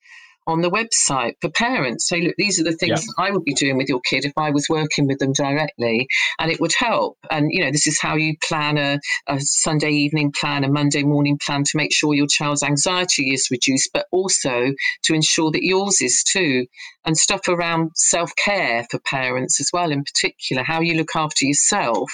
on 0.49 0.63
the 0.63 0.71
website 0.71 1.35
for 1.41 1.51
parents. 1.51 2.09
Say, 2.09 2.23
look, 2.23 2.35
these 2.39 2.59
are 2.59 2.65
the 2.65 2.73
things 2.73 3.05
yeah. 3.07 3.25
I 3.25 3.31
would 3.31 3.45
be 3.45 3.53
doing 3.53 3.77
with 3.77 3.89
your 3.89 4.01
kid 4.01 4.25
if 4.25 4.33
I 4.37 4.51
was 4.51 4.67
working 4.69 5.07
with 5.07 5.19
them 5.19 5.33
directly, 5.33 6.09
and 6.39 6.51
it 6.51 6.59
would 6.59 6.73
help. 6.77 7.19
And 7.31 7.51
you 7.53 7.63
know, 7.63 7.71
this 7.71 7.87
is 7.87 8.01
how 8.01 8.17
you 8.17 8.35
plan 8.43 8.79
a, 8.79 8.99
a 9.29 9.39
Sunday 9.41 9.91
evening 9.91 10.33
plan, 10.33 10.65
a 10.65 10.71
Monday 10.71 11.03
morning 11.03 11.39
plan 11.45 11.63
to 11.65 11.77
make 11.77 11.93
sure 11.93 12.15
your 12.15 12.27
child's 12.27 12.63
anxiety 12.63 13.35
is 13.35 13.49
reduced, 13.51 13.91
but 13.93 14.07
also 14.11 14.73
to 15.05 15.15
ensure 15.15 15.51
that 15.53 15.63
yours 15.63 16.01
is 16.01 16.25
too. 16.25 16.67
And 17.05 17.17
stuff 17.17 17.49
around 17.49 17.91
self 17.95 18.35
care 18.37 18.87
for 18.91 18.99
parents 19.01 19.61
as 19.61 19.71
well, 19.73 19.93
in 19.93 20.03
particular, 20.03 20.63
how 20.65 20.81
you 20.81 20.95
look 20.95 21.15
after 21.15 21.45
yourself 21.45 22.11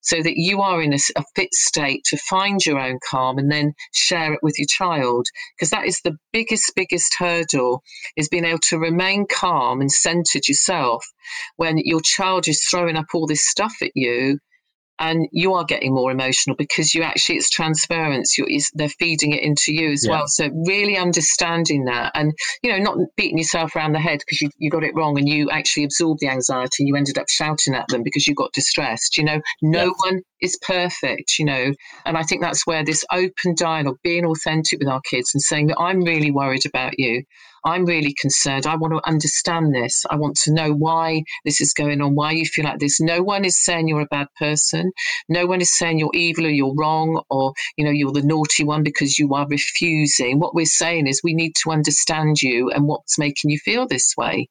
so 0.00 0.22
that 0.22 0.36
you 0.36 0.60
are 0.62 0.82
in 0.82 0.92
a, 0.92 0.98
a, 1.16 1.24
fit 1.36 1.52
state 1.52 2.02
to 2.04 2.16
find 2.16 2.64
your 2.64 2.78
own 2.78 2.98
calm 3.08 3.38
and 3.38 3.50
then 3.50 3.72
share 3.92 4.32
it 4.32 4.40
with 4.42 4.58
your 4.58 4.66
child. 4.68 5.26
Because 5.56 5.70
that 5.70 5.86
is 5.86 6.00
the 6.02 6.16
biggest 6.32 6.72
biggest 6.74 7.14
hurdle 7.18 7.82
is 8.16 8.28
being 8.28 8.44
able 8.44 8.58
to 8.60 8.78
remain 8.78 9.26
calm 9.30 9.80
and 9.80 9.90
centered 9.90 10.48
yourself 10.48 11.04
when 11.56 11.78
your 11.78 12.00
child 12.00 12.48
is 12.48 12.64
throwing 12.64 12.96
up 12.96 13.06
all 13.14 13.26
this 13.26 13.48
stuff 13.48 13.74
at 13.82 13.92
you 13.94 14.38
and 15.00 15.26
you 15.32 15.54
are 15.54 15.64
getting 15.64 15.94
more 15.94 16.12
emotional 16.12 16.54
because 16.54 16.94
you 16.94 17.02
actually 17.02 17.36
it's 17.36 17.50
transference 17.50 18.36
you 18.38 18.46
they're 18.74 18.88
feeding 18.88 19.32
it 19.32 19.42
into 19.42 19.72
you 19.72 19.90
as 19.90 20.04
yeah. 20.04 20.12
well 20.12 20.28
so 20.28 20.48
really 20.66 20.96
understanding 20.96 21.84
that 21.86 22.12
and 22.14 22.32
you 22.62 22.70
know 22.70 22.78
not 22.78 22.98
beating 23.16 23.38
yourself 23.38 23.74
around 23.74 23.92
the 23.92 23.98
head 23.98 24.20
because 24.20 24.40
you, 24.40 24.50
you 24.58 24.70
got 24.70 24.84
it 24.84 24.94
wrong 24.94 25.18
and 25.18 25.28
you 25.28 25.50
actually 25.50 25.84
absorbed 25.84 26.20
the 26.20 26.28
anxiety 26.28 26.76
and 26.80 26.88
you 26.88 26.96
ended 26.96 27.18
up 27.18 27.28
shouting 27.28 27.74
at 27.74 27.88
them 27.88 28.02
because 28.02 28.26
you 28.26 28.34
got 28.34 28.52
distressed 28.52 29.16
you 29.16 29.24
know 29.24 29.40
no 29.62 29.84
yeah. 29.86 30.10
one 30.10 30.20
is 30.40 30.58
perfect 30.62 31.38
you 31.38 31.44
know 31.44 31.72
and 32.04 32.16
i 32.16 32.22
think 32.22 32.42
that's 32.42 32.66
where 32.66 32.84
this 32.84 33.04
open 33.10 33.54
dialogue 33.56 33.98
being 34.04 34.24
authentic 34.24 34.78
with 34.78 34.88
our 34.88 35.00
kids 35.00 35.30
and 35.34 35.42
saying 35.42 35.66
that 35.66 35.80
i'm 35.80 36.02
really 36.02 36.30
worried 36.30 36.66
about 36.66 36.98
you 36.98 37.22
I'm 37.64 37.84
really 37.84 38.14
concerned. 38.20 38.66
I 38.66 38.76
want 38.76 38.94
to 38.94 39.08
understand 39.08 39.74
this. 39.74 40.04
I 40.10 40.16
want 40.16 40.36
to 40.44 40.52
know 40.52 40.72
why 40.72 41.22
this 41.44 41.60
is 41.60 41.72
going 41.72 42.00
on, 42.00 42.14
why 42.14 42.32
you 42.32 42.46
feel 42.46 42.64
like 42.64 42.78
this. 42.78 43.00
No 43.00 43.22
one 43.22 43.44
is 43.44 43.62
saying 43.62 43.88
you're 43.88 44.00
a 44.00 44.06
bad 44.06 44.28
person. 44.38 44.92
No 45.28 45.46
one 45.46 45.60
is 45.60 45.76
saying 45.76 45.98
you're 45.98 46.10
evil 46.14 46.46
or 46.46 46.50
you're 46.50 46.74
wrong 46.76 47.22
or, 47.30 47.52
you 47.76 47.84
know, 47.84 47.90
you're 47.90 48.12
the 48.12 48.22
naughty 48.22 48.64
one 48.64 48.82
because 48.82 49.18
you 49.18 49.34
are 49.34 49.46
refusing. 49.48 50.38
What 50.38 50.54
we're 50.54 50.66
saying 50.66 51.06
is 51.06 51.20
we 51.22 51.34
need 51.34 51.54
to 51.62 51.70
understand 51.70 52.40
you 52.42 52.70
and 52.70 52.86
what's 52.86 53.18
making 53.18 53.50
you 53.50 53.58
feel 53.58 53.86
this 53.86 54.14
way 54.16 54.48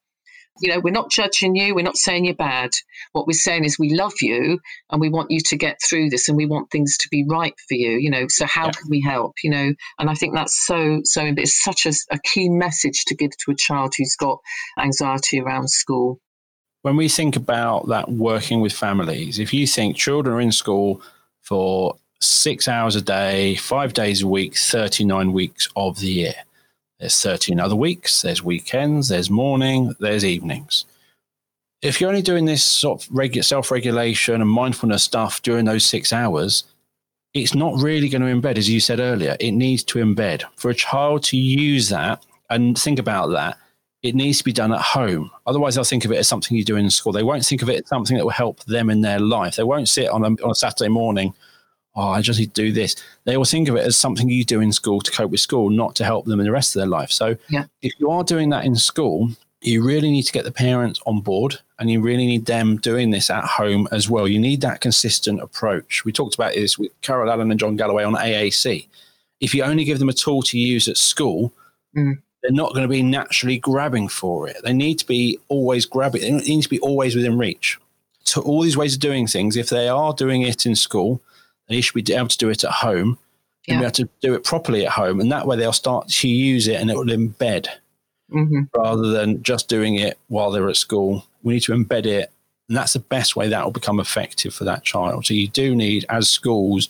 you 0.60 0.72
know, 0.72 0.80
we're 0.80 0.90
not 0.90 1.10
judging 1.10 1.54
you. 1.54 1.74
We're 1.74 1.82
not 1.82 1.96
saying 1.96 2.24
you're 2.24 2.34
bad. 2.34 2.70
What 3.12 3.26
we're 3.26 3.32
saying 3.32 3.64
is 3.64 3.78
we 3.78 3.94
love 3.94 4.14
you 4.20 4.60
and 4.90 5.00
we 5.00 5.08
want 5.08 5.30
you 5.30 5.40
to 5.40 5.56
get 5.56 5.78
through 5.82 6.10
this 6.10 6.28
and 6.28 6.36
we 6.36 6.46
want 6.46 6.70
things 6.70 6.96
to 6.98 7.08
be 7.10 7.24
right 7.26 7.54
for 7.68 7.74
you, 7.74 7.92
you 7.92 8.10
know. 8.10 8.26
So 8.28 8.46
how 8.46 8.66
yeah. 8.66 8.72
can 8.72 8.90
we 8.90 9.00
help, 9.00 9.34
you 9.42 9.50
know? 9.50 9.72
And 9.98 10.10
I 10.10 10.14
think 10.14 10.34
that's 10.34 10.66
so, 10.66 11.00
so, 11.04 11.24
it's 11.24 11.62
such 11.62 11.86
a, 11.86 11.92
a 12.10 12.18
key 12.18 12.48
message 12.48 13.04
to 13.06 13.14
give 13.14 13.30
to 13.30 13.52
a 13.52 13.56
child 13.56 13.94
who's 13.96 14.16
got 14.16 14.38
anxiety 14.78 15.40
around 15.40 15.70
school. 15.70 16.20
When 16.82 16.96
we 16.96 17.08
think 17.08 17.36
about 17.36 17.88
that 17.88 18.10
working 18.10 18.60
with 18.60 18.72
families, 18.72 19.38
if 19.38 19.52
you 19.52 19.66
think 19.66 19.96
children 19.96 20.34
are 20.34 20.40
in 20.40 20.52
school 20.52 21.02
for 21.42 21.96
six 22.20 22.68
hours 22.68 22.96
a 22.96 23.02
day, 23.02 23.54
five 23.54 23.92
days 23.92 24.22
a 24.22 24.28
week, 24.28 24.56
39 24.56 25.32
weeks 25.32 25.68
of 25.76 26.00
the 26.00 26.08
year, 26.08 26.34
there's 27.00 27.20
13 27.22 27.58
other 27.58 27.74
weeks, 27.74 28.22
there's 28.22 28.44
weekends, 28.44 29.08
there's 29.08 29.30
morning, 29.30 29.94
there's 30.00 30.24
evenings. 30.24 30.84
If 31.80 31.98
you're 31.98 32.10
only 32.10 32.22
doing 32.22 32.44
this 32.44 32.62
sort 32.62 33.08
of 33.08 33.44
self 33.44 33.70
regulation 33.70 34.42
and 34.42 34.50
mindfulness 34.50 35.02
stuff 35.02 35.40
during 35.40 35.64
those 35.64 35.84
six 35.84 36.12
hours, 36.12 36.64
it's 37.32 37.54
not 37.54 37.80
really 37.80 38.10
going 38.10 38.22
to 38.22 38.28
embed, 38.28 38.58
as 38.58 38.68
you 38.68 38.80
said 38.80 39.00
earlier. 39.00 39.34
It 39.40 39.52
needs 39.52 39.82
to 39.84 39.98
embed. 39.98 40.42
For 40.56 40.70
a 40.70 40.74
child 40.74 41.22
to 41.24 41.38
use 41.38 41.88
that 41.88 42.24
and 42.50 42.78
think 42.78 42.98
about 42.98 43.28
that, 43.28 43.56
it 44.02 44.14
needs 44.14 44.38
to 44.38 44.44
be 44.44 44.52
done 44.52 44.72
at 44.72 44.80
home. 44.80 45.30
Otherwise, 45.46 45.74
they'll 45.74 45.84
think 45.84 46.04
of 46.04 46.12
it 46.12 46.18
as 46.18 46.28
something 46.28 46.56
you 46.56 46.64
do 46.64 46.76
in 46.76 46.90
school. 46.90 47.12
They 47.12 47.22
won't 47.22 47.44
think 47.44 47.62
of 47.62 47.70
it 47.70 47.84
as 47.84 47.88
something 47.88 48.16
that 48.16 48.24
will 48.24 48.30
help 48.30 48.62
them 48.64 48.90
in 48.90 49.00
their 49.00 49.20
life. 49.20 49.56
They 49.56 49.62
won't 49.62 49.88
sit 49.88 50.08
on 50.08 50.22
a, 50.22 50.28
on 50.44 50.50
a 50.50 50.54
Saturday 50.54 50.88
morning 50.88 51.34
oh, 51.96 52.08
I 52.08 52.20
just 52.20 52.38
need 52.38 52.54
to 52.54 52.62
do 52.62 52.72
this. 52.72 52.96
They 53.24 53.36
will 53.36 53.44
think 53.44 53.68
of 53.68 53.76
it 53.76 53.86
as 53.86 53.96
something 53.96 54.28
you 54.28 54.44
do 54.44 54.60
in 54.60 54.72
school 54.72 55.00
to 55.00 55.10
cope 55.10 55.30
with 55.30 55.40
school, 55.40 55.70
not 55.70 55.94
to 55.96 56.04
help 56.04 56.26
them 56.26 56.40
in 56.40 56.46
the 56.46 56.52
rest 56.52 56.74
of 56.74 56.80
their 56.80 56.88
life. 56.88 57.10
So 57.10 57.36
yeah. 57.48 57.64
if 57.82 57.92
you 57.98 58.10
are 58.10 58.24
doing 58.24 58.50
that 58.50 58.64
in 58.64 58.76
school, 58.76 59.30
you 59.62 59.84
really 59.84 60.10
need 60.10 60.22
to 60.22 60.32
get 60.32 60.44
the 60.44 60.52
parents 60.52 61.00
on 61.06 61.20
board 61.20 61.58
and 61.78 61.90
you 61.90 62.00
really 62.00 62.26
need 62.26 62.46
them 62.46 62.78
doing 62.78 63.10
this 63.10 63.28
at 63.28 63.44
home 63.44 63.88
as 63.92 64.08
well. 64.08 64.26
You 64.26 64.38
need 64.38 64.60
that 64.62 64.80
consistent 64.80 65.40
approach. 65.40 66.04
We 66.04 66.12
talked 66.12 66.34
about 66.34 66.54
this 66.54 66.78
with 66.78 66.92
Carol 67.02 67.30
Allen 67.30 67.50
and 67.50 67.60
John 67.60 67.76
Galloway 67.76 68.04
on 68.04 68.14
AAC. 68.14 68.86
If 69.40 69.54
you 69.54 69.62
only 69.62 69.84
give 69.84 69.98
them 69.98 70.08
a 70.08 70.14
tool 70.14 70.42
to 70.42 70.58
use 70.58 70.88
at 70.88 70.96
school, 70.96 71.52
mm. 71.96 72.18
they're 72.42 72.52
not 72.52 72.72
going 72.72 72.82
to 72.82 72.88
be 72.88 73.02
naturally 73.02 73.58
grabbing 73.58 74.08
for 74.08 74.48
it. 74.48 74.56
They 74.62 74.72
need 74.72 74.98
to 75.00 75.06
be 75.06 75.38
always 75.48 75.84
grabbing. 75.84 76.22
They 76.22 76.30
need 76.30 76.62
to 76.62 76.68
be 76.68 76.80
always 76.80 77.14
within 77.14 77.36
reach. 77.36 77.78
So 78.24 78.42
all 78.42 78.62
these 78.62 78.76
ways 78.76 78.94
of 78.94 79.00
doing 79.00 79.26
things, 79.26 79.56
if 79.56 79.68
they 79.68 79.88
are 79.88 80.14
doing 80.14 80.42
it 80.42 80.64
in 80.64 80.76
school, 80.76 81.20
they 81.70 81.80
should 81.80 82.04
be 82.04 82.12
able 82.12 82.28
to 82.28 82.38
do 82.38 82.50
it 82.50 82.64
at 82.64 82.70
home 82.70 83.18
yeah. 83.66 83.74
and 83.74 83.80
be 83.80 83.84
able 83.86 83.92
to 83.92 84.08
do 84.20 84.34
it 84.34 84.44
properly 84.44 84.84
at 84.84 84.92
home. 84.92 85.20
And 85.20 85.30
that 85.32 85.46
way 85.46 85.56
they'll 85.56 85.72
start 85.72 86.08
to 86.08 86.28
use 86.28 86.68
it 86.68 86.80
and 86.80 86.90
it 86.90 86.96
will 86.96 87.04
embed 87.06 87.68
mm-hmm. 88.30 88.62
rather 88.74 89.08
than 89.08 89.42
just 89.42 89.68
doing 89.68 89.94
it 89.94 90.18
while 90.28 90.50
they're 90.50 90.68
at 90.68 90.76
school. 90.76 91.24
We 91.42 91.54
need 91.54 91.62
to 91.62 91.72
embed 91.72 92.06
it. 92.06 92.30
And 92.68 92.76
that's 92.76 92.92
the 92.92 93.00
best 93.00 93.34
way 93.36 93.48
that 93.48 93.64
will 93.64 93.72
become 93.72 93.98
effective 93.98 94.54
for 94.54 94.64
that 94.64 94.84
child. 94.84 95.26
So 95.26 95.34
you 95.34 95.48
do 95.48 95.74
need, 95.74 96.04
as 96.08 96.28
schools, 96.28 96.88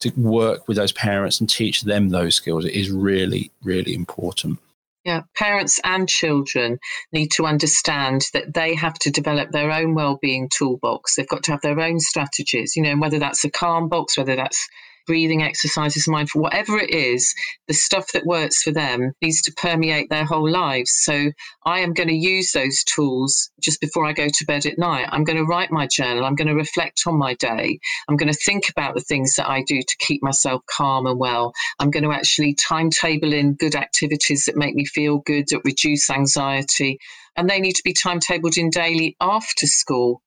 to 0.00 0.10
work 0.16 0.68
with 0.68 0.76
those 0.76 0.92
parents 0.92 1.40
and 1.40 1.48
teach 1.48 1.82
them 1.82 2.10
those 2.10 2.34
skills. 2.34 2.66
It 2.66 2.74
is 2.74 2.90
really, 2.90 3.50
really 3.62 3.94
important. 3.94 4.58
Yeah, 5.06 5.20
parents 5.36 5.78
and 5.84 6.08
children 6.08 6.80
need 7.12 7.30
to 7.36 7.46
understand 7.46 8.26
that 8.32 8.52
they 8.54 8.74
have 8.74 8.94
to 8.94 9.10
develop 9.12 9.52
their 9.52 9.70
own 9.70 9.94
well-being 9.94 10.48
toolbox. 10.48 11.14
They've 11.14 11.28
got 11.28 11.44
to 11.44 11.52
have 11.52 11.60
their 11.60 11.78
own 11.78 12.00
strategies, 12.00 12.74
you 12.74 12.82
know, 12.82 12.96
whether 12.96 13.20
that's 13.20 13.44
a 13.44 13.50
calm 13.50 13.88
box, 13.88 14.18
whether 14.18 14.34
that's 14.34 14.66
breathing 15.06 15.42
exercises, 15.42 16.08
mindful, 16.08 16.42
whatever 16.42 16.78
it 16.78 16.90
is, 16.90 17.34
the 17.68 17.74
stuff 17.74 18.06
that 18.12 18.26
works 18.26 18.62
for 18.62 18.72
them 18.72 19.12
needs 19.22 19.42
to 19.42 19.52
permeate 19.52 20.10
their 20.10 20.24
whole 20.24 20.48
lives. 20.48 20.92
So 20.92 21.30
I 21.64 21.80
am 21.80 21.92
going 21.92 22.08
to 22.08 22.14
use 22.14 22.52
those 22.52 22.84
tools 22.84 23.50
just 23.60 23.80
before 23.80 24.06
I 24.06 24.12
go 24.12 24.28
to 24.28 24.46
bed 24.46 24.66
at 24.66 24.78
night. 24.78 25.08
I'm 25.10 25.24
going 25.24 25.38
to 25.38 25.44
write 25.44 25.70
my 25.70 25.86
journal. 25.86 26.24
I'm 26.24 26.34
going 26.34 26.48
to 26.48 26.54
reflect 26.54 27.02
on 27.06 27.18
my 27.18 27.34
day. 27.34 27.78
I'm 28.08 28.16
going 28.16 28.32
to 28.32 28.38
think 28.44 28.68
about 28.68 28.94
the 28.94 29.00
things 29.00 29.34
that 29.36 29.48
I 29.48 29.62
do 29.62 29.80
to 29.80 29.96
keep 29.98 30.22
myself 30.22 30.62
calm 30.66 31.06
and 31.06 31.18
well. 31.18 31.52
I'm 31.78 31.90
going 31.90 32.04
to 32.04 32.12
actually 32.12 32.54
timetable 32.54 33.32
in 33.32 33.54
good 33.54 33.74
activities 33.74 34.44
that 34.46 34.56
make 34.56 34.74
me 34.74 34.84
feel 34.84 35.18
good, 35.18 35.48
that 35.48 35.62
reduce 35.64 36.10
anxiety. 36.10 36.98
And 37.36 37.48
they 37.48 37.60
need 37.60 37.74
to 37.76 37.82
be 37.84 37.94
timetabled 37.94 38.56
in 38.56 38.70
daily 38.70 39.16
after 39.20 39.66
school 39.66 40.22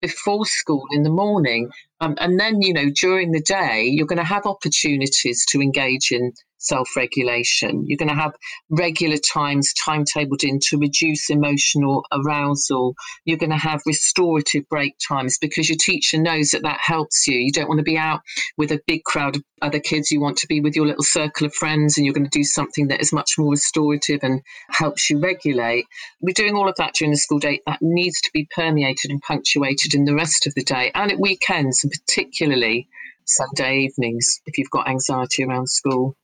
before 0.00 0.44
school 0.44 0.84
in 0.90 1.02
the 1.02 1.10
morning. 1.10 1.70
Um, 2.04 2.16
and 2.20 2.38
then, 2.38 2.60
you 2.60 2.72
know, 2.74 2.90
during 2.90 3.32
the 3.32 3.40
day, 3.40 3.84
you're 3.90 4.06
going 4.06 4.18
to 4.18 4.24
have 4.24 4.44
opportunities 4.44 5.44
to 5.48 5.60
engage 5.60 6.10
in 6.10 6.32
self 6.64 6.88
regulation. 6.96 7.84
You're 7.86 7.98
going 7.98 8.08
to 8.08 8.14
have 8.14 8.34
regular 8.70 9.16
times 9.16 9.72
timetabled 9.86 10.42
in 10.42 10.58
to 10.68 10.78
reduce 10.78 11.30
emotional 11.30 12.04
arousal. 12.12 12.94
You're 13.24 13.38
going 13.38 13.50
to 13.50 13.56
have 13.56 13.82
restorative 13.86 14.68
break 14.68 14.96
times 15.06 15.38
because 15.38 15.68
your 15.68 15.78
teacher 15.78 16.18
knows 16.18 16.50
that 16.50 16.62
that 16.62 16.80
helps 16.80 17.26
you. 17.26 17.38
You 17.38 17.52
don't 17.52 17.68
want 17.68 17.78
to 17.78 17.84
be 17.84 17.98
out 17.98 18.20
with 18.56 18.72
a 18.72 18.80
big 18.86 19.04
crowd 19.04 19.36
of 19.36 19.44
other 19.62 19.80
kids. 19.80 20.10
You 20.10 20.20
want 20.20 20.38
to 20.38 20.46
be 20.46 20.60
with 20.60 20.76
your 20.76 20.86
little 20.86 21.04
circle 21.04 21.46
of 21.46 21.54
friends 21.54 21.96
and 21.96 22.04
you're 22.04 22.14
going 22.14 22.28
to 22.28 22.38
do 22.38 22.44
something 22.44 22.88
that 22.88 23.00
is 23.00 23.12
much 23.12 23.32
more 23.38 23.50
restorative 23.50 24.20
and 24.22 24.42
helps 24.70 25.10
you 25.10 25.18
regulate. 25.18 25.86
We're 26.20 26.32
doing 26.32 26.54
all 26.54 26.68
of 26.68 26.76
that 26.76 26.94
during 26.94 27.12
the 27.12 27.18
school 27.18 27.38
day. 27.38 27.60
That 27.66 27.78
needs 27.80 28.20
to 28.22 28.30
be 28.32 28.48
permeated 28.54 29.10
and 29.10 29.20
punctuated 29.22 29.94
in 29.94 30.04
the 30.04 30.14
rest 30.14 30.46
of 30.46 30.54
the 30.54 30.62
day 30.62 30.90
and 30.94 31.10
at 31.12 31.20
weekends, 31.20 31.82
and 31.82 31.92
particularly 31.92 32.88
Sunday 33.26 33.84
evenings 33.84 34.40
if 34.46 34.58
you've 34.58 34.70
got 34.70 34.88
anxiety 34.88 35.44
around 35.44 35.68
school. 35.68 36.16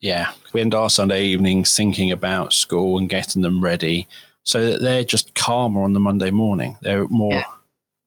Yeah, 0.00 0.32
we 0.52 0.60
end 0.60 0.74
our 0.74 0.90
Sunday 0.90 1.24
evenings 1.24 1.74
thinking 1.74 2.12
about 2.12 2.52
school 2.52 2.98
and 2.98 3.08
getting 3.08 3.42
them 3.42 3.62
ready 3.62 4.06
so 4.42 4.64
that 4.70 4.82
they're 4.82 5.04
just 5.04 5.34
calmer 5.34 5.82
on 5.82 5.94
the 5.94 6.00
Monday 6.00 6.30
morning. 6.30 6.76
They're 6.82 7.08
more, 7.08 7.32
yeah. 7.32 7.44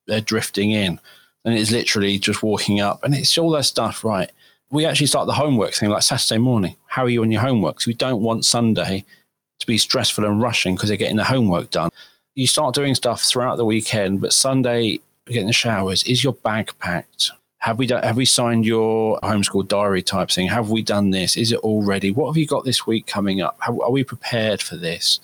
they're 0.06 0.22
drifting 0.22 0.72
in. 0.72 1.00
And 1.44 1.58
it's 1.58 1.72
literally 1.72 2.20
just 2.20 2.44
walking 2.44 2.82
up 2.82 3.04
and 3.04 3.16
it's 3.16 3.38
all 3.38 3.52
that 3.52 3.64
stuff, 3.64 4.04
right? 4.04 4.30
We 4.70 4.86
actually 4.86 5.08
start 5.08 5.28
the 5.28 5.34
homework 5.34 5.74
thing 5.74 5.90
like 5.90 6.04
Saturday 6.04 6.40
morning. 6.40 6.76
How 6.88 7.04
are 7.04 7.10
you 7.10 7.24
on 7.24 7.32
your 7.32 7.42
homework? 7.42 7.82
So 7.82 7.90
we 7.90 7.94
don't 7.94 8.22
want 8.22 8.46
Sunday 8.46 9.06
to 9.60 9.68
be 9.68 9.78
stressful 9.78 10.26
and 10.26 10.42
rushing 10.42 10.76
because 10.76 10.90
they're 10.90 10.98
getting 10.98 11.16
the 11.16 11.24
homework 11.24 11.72
done. 11.72 11.90
You 12.36 12.48
start 12.48 12.76
doing 12.76 12.94
stuff 12.94 13.24
throughout 13.24 13.56
the 13.56 13.66
weekend, 13.66 14.22
but 14.22 14.34
Sunday, 14.34 15.00
getting 15.26 15.48
the 15.48 15.54
showers, 15.54 16.04
is 16.04 16.24
your 16.24 16.34
bag 16.34 16.72
packed? 16.80 17.32
Have 17.60 17.80
we 17.80 17.88
done, 17.88 18.04
have 18.04 18.18
we 18.18 18.26
signed 18.26 18.66
your 18.66 19.20
homeschool 19.22 19.68
diary 19.68 20.02
type 20.02 20.30
thing? 20.30 20.48
Have 20.48 20.70
we 20.70 20.82
done 20.82 21.10
this? 21.10 21.36
Is 21.36 21.52
it 21.52 21.60
all 21.60 21.84
ready? 21.84 22.12
What 22.12 22.28
have 22.28 22.38
you 22.38 22.46
got 22.46 22.66
this 22.66 22.86
week 22.86 23.08
coming 23.08 23.42
up? 23.42 23.58
How, 23.60 23.80
are 23.82 23.92
we 23.92 24.04
prepared 24.04 24.62
for 24.62 24.76
this? 24.78 25.20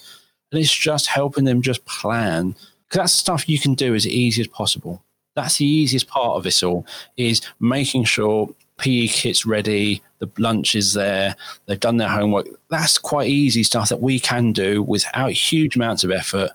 And 0.52 0.60
it's 0.60 0.76
just 0.76 1.08
helping 1.08 1.46
them 1.46 1.62
just 1.62 1.86
plan 1.86 2.56
because 2.88 2.98
that's 2.98 3.14
stuff 3.14 3.50
you 3.50 3.60
can 3.60 3.76
do 3.76 3.96
as 3.96 4.08
easy 4.08 4.42
as 4.42 4.48
possible. 4.48 5.04
That's 5.36 5.58
the 5.58 5.66
easiest 5.66 6.08
part 6.08 6.38
of 6.38 6.44
this 6.44 6.62
all 6.62 6.86
is 7.18 7.42
making 7.60 8.04
sure 8.04 8.50
PE 8.78 9.08
kit's 9.08 9.46
ready, 9.46 10.02
the 10.20 10.30
lunch 10.38 10.76
is 10.76 10.94
there, 10.94 11.36
they've 11.66 11.80
done 11.80 11.98
their 11.98 12.10
homework. 12.10 12.48
That's 12.70 12.98
quite 12.98 13.30
easy 13.30 13.64
stuff 13.64 13.90
that 13.90 14.02
we 14.02 14.20
can 14.20 14.52
do 14.52 14.84
without 14.84 15.32
huge 15.32 15.76
amounts 15.76 16.04
of 16.04 16.12
effort. 16.12 16.52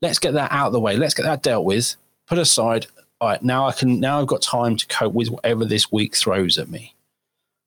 Let's 0.00 0.18
get 0.18 0.34
that 0.34 0.52
out 0.52 0.68
of 0.68 0.72
the 0.72 0.80
way. 0.80 0.96
Let's 0.96 1.14
get 1.14 1.24
that 1.24 1.42
dealt 1.42 1.64
with, 1.64 1.96
put 2.26 2.38
aside, 2.38 2.86
all 3.22 3.28
right, 3.28 3.42
now 3.42 3.68
I 3.68 3.72
can 3.72 4.00
now 4.00 4.20
I've 4.20 4.26
got 4.26 4.42
time 4.42 4.76
to 4.76 4.86
cope 4.88 5.14
with 5.14 5.30
whatever 5.30 5.64
this 5.64 5.92
week 5.92 6.16
throws 6.16 6.58
at 6.58 6.68
me. 6.68 6.92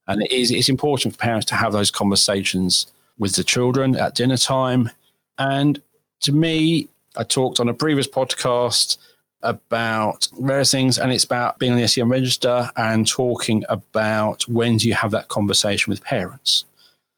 And 0.05 0.21
it 0.21 0.29
is 0.29 0.51
it's 0.51 0.67
important 0.67 1.15
for 1.15 1.19
parents 1.21 1.45
to 1.45 1.55
have 1.55 1.71
those 1.71 1.89
conversations 1.89 2.87
with 3.17 3.35
the 3.37 3.43
children 3.43 3.95
at 3.95 4.15
dinner 4.15 4.35
time. 4.35 4.91
And 5.37 5.81
to 6.23 6.33
me, 6.33 6.89
I 7.15 7.23
talked 7.23 7.61
on 7.61 7.69
a 7.69 7.73
previous 7.73 8.05
podcast 8.05 8.97
about 9.43 10.27
various 10.41 10.71
things, 10.71 10.99
and 10.99 11.13
it's 11.13 11.23
about 11.23 11.57
being 11.57 11.71
on 11.71 11.79
the 11.79 11.87
SEN 11.87 12.09
register 12.09 12.69
and 12.75 13.07
talking 13.07 13.63
about 13.69 14.45
when 14.49 14.75
do 14.75 14.89
you 14.89 14.93
have 14.93 15.11
that 15.11 15.29
conversation 15.29 15.89
with 15.89 16.03
parents? 16.03 16.65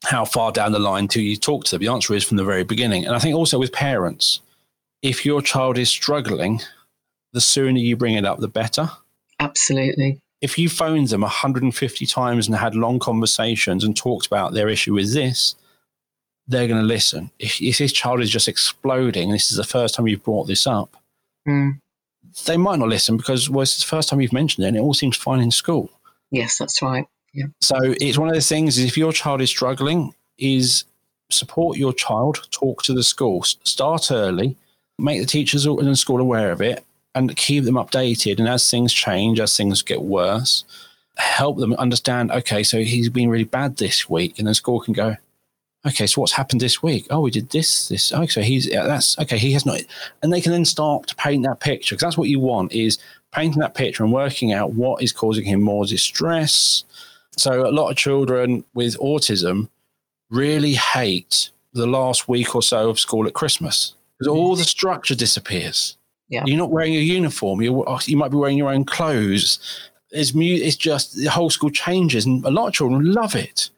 How 0.03 0.25
far 0.25 0.51
down 0.51 0.73
the 0.73 0.79
line 0.79 1.07
do 1.07 1.23
you 1.23 1.37
talk 1.37 1.63
to 1.65 1.71
them? 1.71 1.81
The 1.81 1.91
answer 1.91 2.13
is 2.13 2.23
from 2.23 2.37
the 2.37 2.45
very 2.45 2.63
beginning. 2.63 3.07
And 3.07 3.15
I 3.15 3.19
think 3.19 3.35
also 3.35 3.57
with 3.57 3.73
parents, 3.73 4.41
if 5.01 5.25
your 5.25 5.41
child 5.41 5.79
is 5.79 5.89
struggling 5.89 6.61
the 7.33 7.41
sooner 7.41 7.79
you 7.79 7.95
bring 7.95 8.15
it 8.15 8.25
up, 8.25 8.39
the 8.39 8.47
better. 8.47 8.89
Absolutely. 9.39 10.19
If 10.41 10.57
you 10.57 10.69
phoned 10.69 11.07
them 11.07 11.21
150 11.21 12.05
times 12.05 12.47
and 12.47 12.55
had 12.55 12.75
long 12.75 12.99
conversations 12.99 13.83
and 13.83 13.95
talked 13.95 14.27
about 14.27 14.53
their 14.53 14.69
issue 14.69 14.93
with 14.93 15.13
this, 15.13 15.55
they're 16.47 16.67
going 16.67 16.79
to 16.79 16.85
listen. 16.85 17.31
If, 17.39 17.61
if 17.61 17.77
this 17.77 17.91
child 17.91 18.21
is 18.21 18.29
just 18.29 18.47
exploding, 18.47 19.31
this 19.31 19.51
is 19.51 19.57
the 19.57 19.63
first 19.63 19.95
time 19.95 20.07
you've 20.07 20.23
brought 20.23 20.47
this 20.47 20.65
up, 20.65 20.95
mm. 21.47 21.79
they 22.45 22.57
might 22.57 22.79
not 22.79 22.87
listen 22.87 23.17
because, 23.17 23.49
well, 23.49 23.63
it's 23.63 23.79
the 23.79 23.85
first 23.85 24.09
time 24.09 24.21
you've 24.21 24.33
mentioned 24.33 24.65
it 24.65 24.69
and 24.69 24.77
it 24.77 24.81
all 24.81 24.93
seems 24.93 25.17
fine 25.17 25.41
in 25.41 25.51
school. 25.51 25.89
Yes, 26.31 26.57
that's 26.57 26.81
right. 26.81 27.05
Yeah. 27.33 27.47
So 27.61 27.77
it's 27.81 28.17
one 28.17 28.29
of 28.29 28.35
the 28.35 28.41
things 28.41 28.77
is 28.77 28.85
if 28.85 28.97
your 28.97 29.13
child 29.13 29.41
is 29.41 29.49
struggling, 29.49 30.13
is 30.37 30.85
support 31.29 31.77
your 31.77 31.93
child, 31.93 32.47
talk 32.51 32.83
to 32.83 32.93
the 32.93 33.03
school, 33.03 33.43
start 33.43 34.11
early, 34.11 34.55
make 34.97 35.19
the 35.19 35.27
teachers 35.27 35.65
in 35.65 35.85
the 35.85 35.95
school 35.95 36.21
aware 36.21 36.51
of 36.51 36.61
it, 36.61 36.85
and 37.17 37.35
keep 37.35 37.63
them 37.63 37.75
updated. 37.75 38.39
And 38.39 38.47
as 38.47 38.69
things 38.69 38.93
change, 38.93 39.39
as 39.39 39.55
things 39.55 39.81
get 39.81 40.01
worse, 40.01 40.63
help 41.17 41.57
them 41.57 41.73
understand. 41.73 42.31
Okay, 42.31 42.63
so 42.63 42.79
he's 42.81 43.09
been 43.09 43.29
really 43.29 43.43
bad 43.43 43.77
this 43.77 44.09
week, 44.09 44.37
and 44.37 44.47
then 44.47 44.53
school 44.53 44.79
can 44.79 44.93
go. 44.93 45.15
Okay, 45.85 46.07
so 46.07 46.21
what's 46.21 46.33
happened 46.33 46.59
this 46.59 46.83
week? 46.83 47.07
Oh, 47.09 47.21
we 47.21 47.31
did 47.31 47.49
this, 47.49 47.87
this. 47.87 48.11
Okay, 48.11 48.27
so 48.27 48.41
he's 48.41 48.73
uh, 48.73 48.87
that's 48.87 49.17
okay. 49.19 49.37
He 49.37 49.53
has 49.53 49.65
not, 49.65 49.79
and 50.21 50.33
they 50.33 50.41
can 50.41 50.51
then 50.51 50.65
start 50.65 51.07
to 51.07 51.15
paint 51.15 51.43
that 51.45 51.59
picture 51.59 51.95
because 51.95 52.05
that's 52.05 52.17
what 52.17 52.29
you 52.29 52.39
want 52.39 52.73
is 52.73 52.97
painting 53.33 53.59
that 53.59 53.75
picture 53.75 54.03
and 54.03 54.11
working 54.11 54.53
out 54.53 54.73
what 54.73 55.01
is 55.01 55.11
causing 55.11 55.45
him 55.45 55.61
more 55.61 55.85
distress. 55.85 56.83
So 57.37 57.67
a 57.67 57.71
lot 57.71 57.89
of 57.89 57.97
children 57.97 58.63
with 58.73 58.97
autism 58.99 59.69
really 60.29 60.73
hate 60.73 61.51
the 61.73 61.87
last 61.87 62.27
week 62.27 62.55
or 62.55 62.63
so 62.63 62.89
of 62.89 62.99
school 62.99 63.27
at 63.27 63.33
Christmas 63.33 63.93
because 64.17 64.27
all 64.27 64.55
the 64.55 64.63
structure 64.63 65.15
disappears. 65.15 65.97
Yeah. 66.29 66.43
You're 66.45 66.57
not 66.57 66.71
wearing 66.71 66.95
a 66.95 66.99
uniform. 66.99 67.61
You 67.61 67.83
oh, 67.87 67.99
you 68.05 68.17
might 68.17 68.31
be 68.31 68.37
wearing 68.37 68.57
your 68.57 68.69
own 68.69 68.83
clothes. 68.83 69.59
It's 70.11 70.33
mu- 70.33 70.43
It's 70.43 70.75
just 70.75 71.15
the 71.15 71.27
whole 71.27 71.49
school 71.49 71.69
changes, 71.69 72.25
and 72.25 72.43
a 72.45 72.51
lot 72.51 72.67
of 72.67 72.73
children 72.73 73.13
love 73.13 73.35
it. 73.35 73.69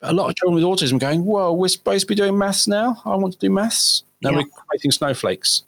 But 0.00 0.10
a 0.10 0.14
lot 0.14 0.28
of 0.28 0.36
children 0.36 0.54
with 0.54 0.64
autism 0.64 0.98
going, 0.98 1.24
"Well, 1.24 1.56
we're 1.56 1.68
supposed 1.68 2.02
to 2.02 2.06
be 2.06 2.14
doing 2.14 2.38
maths 2.38 2.66
now. 2.66 3.00
I 3.04 3.16
want 3.16 3.34
to 3.34 3.38
do 3.38 3.50
maths." 3.50 4.04
No, 4.22 4.30
yeah. 4.30 4.36
we're 4.38 4.44
creating 4.68 4.92
snowflakes. 4.92 5.62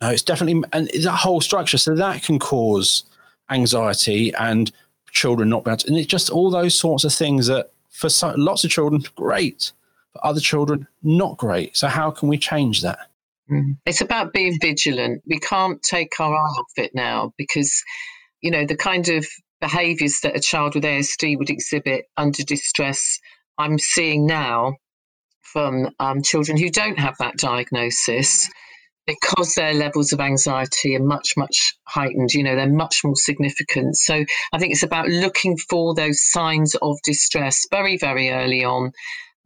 No, 0.00 0.10
it's 0.10 0.22
definitely 0.22 0.62
and 0.72 0.88
it's 0.92 1.06
a 1.06 1.12
whole 1.12 1.40
structure, 1.40 1.78
so 1.78 1.94
that 1.94 2.22
can 2.22 2.38
cause 2.38 3.04
anxiety 3.50 4.32
and 4.34 4.70
children 5.12 5.48
not 5.48 5.64
being. 5.64 5.78
And 5.86 5.96
it's 5.96 6.06
just 6.06 6.30
all 6.30 6.50
those 6.50 6.78
sorts 6.78 7.04
of 7.04 7.12
things 7.12 7.46
that 7.46 7.70
for 7.90 8.08
so, 8.08 8.34
lots 8.36 8.64
of 8.64 8.70
children 8.70 9.02
great, 9.16 9.72
for 10.12 10.26
other 10.26 10.40
children 10.40 10.86
not 11.02 11.36
great. 11.36 11.76
So 11.76 11.88
how 11.88 12.10
can 12.10 12.28
we 12.28 12.38
change 12.38 12.82
that? 12.82 13.09
Mm. 13.50 13.78
It's 13.86 14.00
about 14.00 14.32
being 14.32 14.58
vigilant. 14.60 15.22
We 15.26 15.38
can't 15.38 15.82
take 15.82 16.18
our 16.20 16.34
eye 16.34 16.38
off 16.38 16.72
it 16.76 16.92
now 16.94 17.32
because, 17.36 17.82
you 18.40 18.50
know, 18.50 18.64
the 18.64 18.76
kind 18.76 19.08
of 19.08 19.26
behaviours 19.60 20.20
that 20.22 20.36
a 20.36 20.40
child 20.40 20.74
with 20.74 20.84
ASD 20.84 21.36
would 21.38 21.50
exhibit 21.50 22.06
under 22.16 22.42
distress, 22.42 23.18
I'm 23.58 23.78
seeing 23.78 24.26
now 24.26 24.74
from 25.42 25.90
um, 25.98 26.22
children 26.22 26.56
who 26.56 26.70
don't 26.70 26.98
have 26.98 27.16
that 27.18 27.36
diagnosis 27.36 28.48
because 29.06 29.54
their 29.54 29.74
levels 29.74 30.12
of 30.12 30.20
anxiety 30.20 30.94
are 30.94 31.02
much, 31.02 31.32
much 31.36 31.74
heightened. 31.84 32.32
You 32.32 32.44
know, 32.44 32.54
they're 32.54 32.68
much 32.68 33.00
more 33.02 33.16
significant. 33.16 33.96
So 33.96 34.24
I 34.52 34.58
think 34.58 34.72
it's 34.72 34.84
about 34.84 35.08
looking 35.08 35.56
for 35.68 35.94
those 35.94 36.22
signs 36.30 36.76
of 36.76 36.96
distress 37.02 37.66
very, 37.70 37.96
very 37.98 38.30
early 38.30 38.64
on 38.64 38.92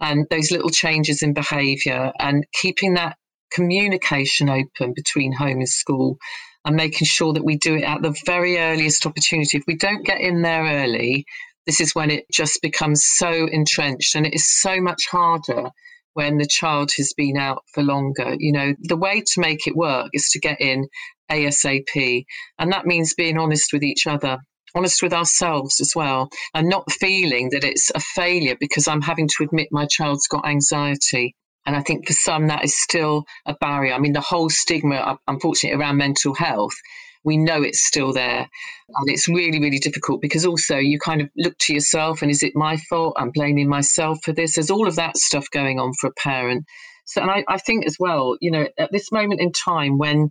and 0.00 0.26
those 0.28 0.50
little 0.50 0.70
changes 0.70 1.22
in 1.22 1.32
behaviour 1.32 2.12
and 2.18 2.44
keeping 2.52 2.94
that 2.94 3.16
communication 3.54 4.50
open 4.50 4.92
between 4.94 5.32
home 5.32 5.58
and 5.58 5.68
school 5.68 6.18
and 6.64 6.76
making 6.76 7.06
sure 7.06 7.32
that 7.32 7.44
we 7.44 7.56
do 7.56 7.76
it 7.76 7.84
at 7.84 8.02
the 8.02 8.16
very 8.26 8.58
earliest 8.58 9.06
opportunity. 9.06 9.58
If 9.58 9.64
we 9.66 9.76
don't 9.76 10.04
get 10.04 10.20
in 10.20 10.42
there 10.42 10.64
early, 10.64 11.24
this 11.66 11.80
is 11.80 11.94
when 11.94 12.10
it 12.10 12.24
just 12.32 12.60
becomes 12.62 13.04
so 13.04 13.46
entrenched 13.46 14.14
and 14.14 14.26
it 14.26 14.34
is 14.34 14.60
so 14.60 14.80
much 14.80 15.06
harder 15.10 15.70
when 16.14 16.38
the 16.38 16.46
child 16.46 16.90
has 16.96 17.12
been 17.16 17.36
out 17.36 17.62
for 17.72 17.82
longer. 17.82 18.36
You 18.38 18.52
know, 18.52 18.74
the 18.80 18.96
way 18.96 19.20
to 19.20 19.40
make 19.40 19.66
it 19.66 19.76
work 19.76 20.08
is 20.12 20.28
to 20.30 20.40
get 20.40 20.60
in 20.60 20.86
ASAP. 21.30 22.24
And 22.58 22.72
that 22.72 22.86
means 22.86 23.14
being 23.14 23.38
honest 23.38 23.72
with 23.72 23.82
each 23.82 24.06
other, 24.06 24.38
honest 24.74 25.02
with 25.02 25.12
ourselves 25.12 25.80
as 25.80 25.92
well, 25.94 26.28
and 26.54 26.68
not 26.68 26.90
feeling 26.92 27.50
that 27.50 27.64
it's 27.64 27.90
a 27.94 28.00
failure 28.00 28.56
because 28.58 28.88
I'm 28.88 29.02
having 29.02 29.28
to 29.28 29.44
admit 29.44 29.68
my 29.70 29.86
child's 29.86 30.28
got 30.28 30.46
anxiety. 30.46 31.34
And 31.66 31.74
I 31.74 31.82
think 31.82 32.06
for 32.06 32.12
some, 32.12 32.48
that 32.48 32.64
is 32.64 32.80
still 32.80 33.24
a 33.46 33.54
barrier. 33.54 33.94
I 33.94 33.98
mean, 33.98 34.12
the 34.12 34.20
whole 34.20 34.50
stigma, 34.50 35.18
unfortunately, 35.26 35.78
around 35.78 35.96
mental 35.96 36.34
health, 36.34 36.74
we 37.24 37.38
know 37.38 37.62
it's 37.62 37.84
still 37.84 38.12
there. 38.12 38.48
And 38.96 39.08
it's 39.08 39.28
really, 39.28 39.60
really 39.60 39.78
difficult 39.78 40.20
because 40.20 40.44
also 40.44 40.76
you 40.76 40.98
kind 40.98 41.22
of 41.22 41.30
look 41.36 41.56
to 41.60 41.74
yourself 41.74 42.20
and 42.20 42.30
is 42.30 42.42
it 42.42 42.52
my 42.54 42.76
fault? 42.76 43.14
I'm 43.16 43.30
blaming 43.30 43.68
myself 43.68 44.18
for 44.22 44.32
this. 44.32 44.54
There's 44.54 44.70
all 44.70 44.86
of 44.86 44.96
that 44.96 45.16
stuff 45.16 45.48
going 45.50 45.80
on 45.80 45.92
for 45.98 46.08
a 46.08 46.12
parent. 46.12 46.64
So, 47.06 47.22
and 47.22 47.30
I, 47.30 47.44
I 47.48 47.58
think 47.58 47.86
as 47.86 47.96
well, 47.98 48.36
you 48.40 48.50
know, 48.50 48.66
at 48.78 48.92
this 48.92 49.10
moment 49.10 49.40
in 49.40 49.52
time 49.52 49.98
when 49.98 50.30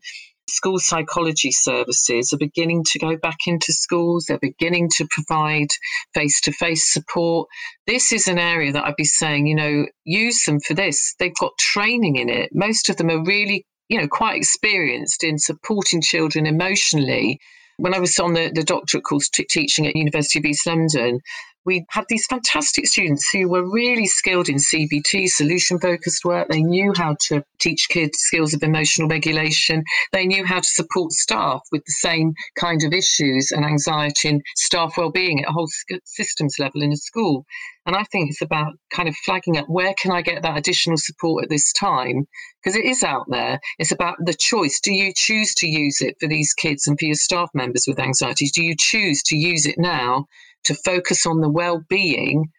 school 0.54 0.80
psychology 0.80 1.52
services 1.52 2.32
are 2.32 2.38
beginning 2.38 2.84
to 2.92 3.00
go 3.00 3.18
back 3.18 3.40
into 3.48 3.74
schools. 3.74 4.26
They're 4.26 4.40
beginning 4.40 4.90
to 4.98 5.08
provide 5.10 5.70
face 6.14 6.40
to 6.42 6.52
face 6.52 6.92
support. 6.92 7.50
This 7.88 8.12
is 8.12 8.28
an 8.28 8.38
area 8.38 8.72
that 8.72 8.86
I'd 8.86 8.96
be 8.96 9.04
saying, 9.04 9.48
you 9.48 9.56
know, 9.56 9.86
use 10.04 10.44
them 10.44 10.60
for 10.60 10.74
this. 10.74 11.16
They've 11.20 11.36
got 11.40 11.58
training 11.58 12.18
in 12.18 12.30
it. 12.30 12.52
Most 12.54 12.90
of 12.90 12.98
them 12.98 13.10
are 13.10 13.24
really, 13.24 13.66
you 13.90 14.00
know, 14.00 14.08
quite 14.08 14.38
experienced 14.38 15.24
in 15.24 15.38
supporting 15.40 16.02
children 16.02 16.46
emotionally. 16.46 17.40
When 17.78 17.96
I 17.96 18.00
was 18.00 18.20
on 18.20 18.34
the, 18.34 18.52
the 18.54 18.64
doctorate 18.64 19.04
course 19.04 19.30
t- 19.30 19.48
teaching 19.50 19.88
at 19.88 19.96
University 19.96 20.40
of 20.40 20.46
East 20.46 20.68
London, 20.68 21.20
we 21.66 21.86
had 21.90 22.06
these 22.10 22.26
fantastic 22.26 22.88
students 22.88 23.30
who 23.32 23.48
were 23.50 23.70
really 23.70 24.06
skilled 24.06 24.50
in 24.50 24.58
CBT, 24.58 25.28
solution 25.28 25.80
focused 25.80 26.26
work. 26.26 26.48
They 26.50 26.62
knew 26.62 26.94
how 26.96 27.16
to 27.28 27.44
teach 27.60 27.88
kids 27.90 28.18
skills 28.20 28.54
of 28.54 28.64
emotional 28.64 29.08
regulation. 29.08 29.84
They 30.12 30.26
knew 30.26 30.46
how 30.46 30.60
to 30.60 30.68
support 30.68 31.12
staff 31.14 31.62
with 31.72 31.84
the 31.86 31.94
same 31.94 32.34
kind 32.60 32.84
of 32.84 32.94
issues 32.94 33.52
and 33.52 33.66
anxiety 33.66 34.30
and 34.30 34.42
staff 34.56 34.98
well-being 34.98 35.42
at 35.42 35.50
a 35.50 35.54
whole 35.54 35.70
systems 36.06 36.56
level 36.60 36.82
in 36.82 36.92
a 36.92 36.98
school. 36.98 37.46
And 37.86 37.96
I 37.96 38.04
think 38.04 38.30
it's 38.30 38.42
about 38.42 38.74
kind 38.94 39.10
of 39.10 39.16
flagging 39.26 39.58
up 39.58 39.66
where 39.68 39.94
can 39.94 40.12
I 40.12 40.22
get 40.22 40.42
that 40.42 40.58
additional 40.58 40.98
support 40.98 41.44
at 41.44 41.50
this 41.50 41.74
time? 41.74 42.26
Because 42.62 42.78
it 42.78 42.86
is 42.86 43.04
out 43.04 43.26
there. 43.30 43.60
It's 43.78 43.92
about 43.92 44.16
the 44.24 44.34
choice. 44.34 44.80
Do 44.82 44.94
you 44.94 45.12
choose 45.14 45.54
to 45.56 45.68
use 45.68 46.02
it 46.02 46.16
for 46.20 46.28
these 46.28 46.54
kids 46.54 46.88
and 46.88 46.98
for 46.98 47.06
your 47.06 47.16
staff 47.16 47.50
members 47.54 47.86
with 47.88 48.00
anxieties? 48.00 48.54
Do 48.54 48.64
you 48.64 48.76
choose 48.78 49.22
to 49.24 49.38
use 49.38 49.66
it 49.66 49.76
now 49.78 50.28
to 50.66 50.76
focus 50.76 51.26
on 51.26 51.42
the 51.42 51.50
well-being 51.50 52.52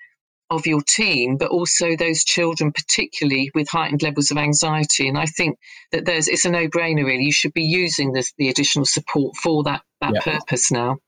of 0.51 0.67
your 0.67 0.83
team, 0.83 1.37
but 1.37 1.51
also 1.51 1.97
those 1.97 2.25
children, 2.25 2.73
particularly 2.73 3.51
with 3.55 3.69
heightened 3.69 4.03
levels 4.03 4.31
of 4.31 4.37
anxiety. 4.37 5.09
And 5.09 5.19
I 5.19 5.27
think 5.27 5.59
that 5.93 6.05
there's 6.05 6.29
it's 6.29 6.45
a 6.45 6.51
no-brainer 6.51 7.05
really. 7.05 7.25
You 7.25 7.33
should 7.33 7.55
be 7.55 7.65
using 7.65 8.13
this, 8.13 8.33
the 8.39 8.49
additional 8.49 8.85
support 8.85 9.35
for 9.37 9.63
that 9.65 9.83
that 10.01 10.15
yeah. 10.15 10.21
purpose 10.21 10.71
now. 10.71 10.99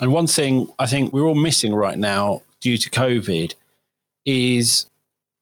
And 0.00 0.12
one 0.12 0.26
thing 0.26 0.68
I 0.78 0.86
think 0.86 1.12
we're 1.12 1.24
all 1.24 1.34
missing 1.34 1.74
right 1.74 1.98
now 1.98 2.42
due 2.60 2.76
to 2.76 2.90
COVID 2.90 3.54
is 4.26 4.86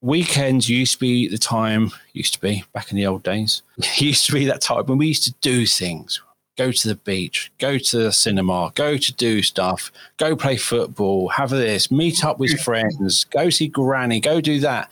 weekends 0.01 0.69
used 0.69 0.95
to 0.95 0.99
be 1.01 1.29
the 1.29 1.39
time 1.39 1.91
used 2.13 2.35
to 2.35 2.41
be 2.41 2.65
back 2.73 2.91
in 2.91 2.97
the 2.97 3.07
old 3.07 3.23
days. 3.23 3.63
used 3.97 4.27
to 4.27 4.33
be 4.33 4.45
that 4.45 4.61
time 4.61 4.87
when 4.87 4.99
we 4.99 5.09
used 5.09 5.25
to 5.25 5.35
do 5.41 5.67
things 5.67 6.23
go 6.57 6.71
to 6.71 6.89
the 6.89 6.95
beach, 6.95 7.53
go 7.59 7.79
to 7.79 7.99
the 7.99 8.13
cinema, 8.13 8.73
go 8.75 8.97
to 8.97 9.13
do 9.13 9.43
stuff, 9.43 9.91
go 10.17 10.37
play 10.37 10.57
football, 10.57 11.29
have 11.29 11.51
this, 11.51 11.91
meet 11.91 12.25
up 12.25 12.39
with 12.39 12.61
friends, 12.65 13.25
go 13.25 13.51
see 13.51 13.69
granny, 13.69 14.21
go 14.21 14.41
do 14.41 14.61
that. 14.61 14.91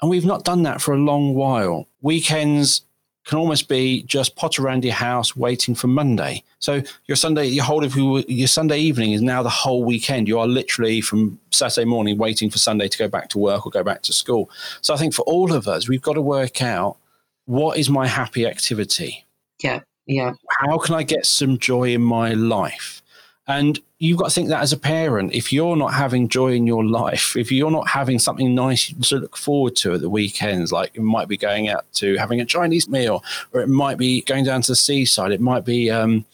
And 0.00 0.10
we've 0.10 0.24
not 0.24 0.44
done 0.44 0.62
that 0.62 0.80
for 0.80 0.94
a 0.94 0.98
long 0.98 1.34
while. 1.34 1.86
Weekends 2.00 2.82
can 3.26 3.38
almost 3.38 3.68
be 3.68 4.02
just 4.04 4.34
potter 4.34 4.62
around 4.64 4.82
your 4.82 4.94
house 4.94 5.36
waiting 5.36 5.74
for 5.74 5.88
Monday. 5.88 6.42
So 6.58 6.82
your 7.06 7.16
Sunday, 7.16 7.46
your 7.46 7.64
whole 7.64 7.84
of 7.84 7.94
your 7.96 8.48
Sunday 8.48 8.78
evening 8.78 9.12
is 9.12 9.20
now 9.20 9.42
the 9.42 9.50
whole 9.50 9.84
weekend. 9.84 10.26
You 10.26 10.38
are 10.38 10.46
literally 10.46 11.00
from 11.02 11.38
Saturday 11.50 11.84
morning 11.84 12.16
waiting 12.16 12.48
for 12.48 12.58
Sunday 12.58 12.88
to 12.88 12.98
go 12.98 13.08
back 13.08 13.28
to 13.30 13.38
work 13.38 13.66
or 13.66 13.70
go 13.70 13.84
back 13.84 14.02
to 14.02 14.12
school. 14.12 14.50
So 14.80 14.94
I 14.94 14.96
think 14.96 15.12
for 15.12 15.22
all 15.22 15.52
of 15.52 15.68
us, 15.68 15.88
we've 15.88 16.00
got 16.00 16.14
to 16.14 16.22
work 16.22 16.62
out 16.62 16.96
what 17.44 17.78
is 17.78 17.90
my 17.90 18.06
happy 18.06 18.46
activity. 18.46 19.26
Yeah. 19.62 19.80
Yeah. 20.10 20.32
How 20.58 20.76
can 20.78 20.96
I 20.96 21.04
get 21.04 21.24
some 21.24 21.56
joy 21.56 21.94
in 21.94 22.02
my 22.02 22.32
life? 22.32 23.00
And 23.46 23.78
you've 24.00 24.18
got 24.18 24.30
to 24.30 24.34
think 24.34 24.48
that 24.48 24.60
as 24.60 24.72
a 24.72 24.76
parent, 24.76 25.32
if 25.32 25.52
you're 25.52 25.76
not 25.76 25.94
having 25.94 26.28
joy 26.28 26.52
in 26.52 26.66
your 26.66 26.84
life, 26.84 27.36
if 27.36 27.52
you're 27.52 27.70
not 27.70 27.86
having 27.86 28.18
something 28.18 28.52
nice 28.52 28.88
to 28.88 29.18
look 29.18 29.36
forward 29.36 29.76
to 29.76 29.94
at 29.94 30.00
the 30.00 30.10
weekends, 30.10 30.72
like 30.72 30.90
it 30.94 31.02
might 31.02 31.28
be 31.28 31.36
going 31.36 31.68
out 31.68 31.84
to 31.94 32.16
having 32.16 32.40
a 32.40 32.44
Chinese 32.44 32.88
meal, 32.88 33.22
or 33.52 33.60
it 33.60 33.68
might 33.68 33.98
be 33.98 34.22
going 34.22 34.44
down 34.44 34.62
to 34.62 34.72
the 34.72 34.76
seaside, 34.76 35.30
it 35.30 35.40
might 35.40 35.64
be 35.64 35.92
um, 35.92 36.24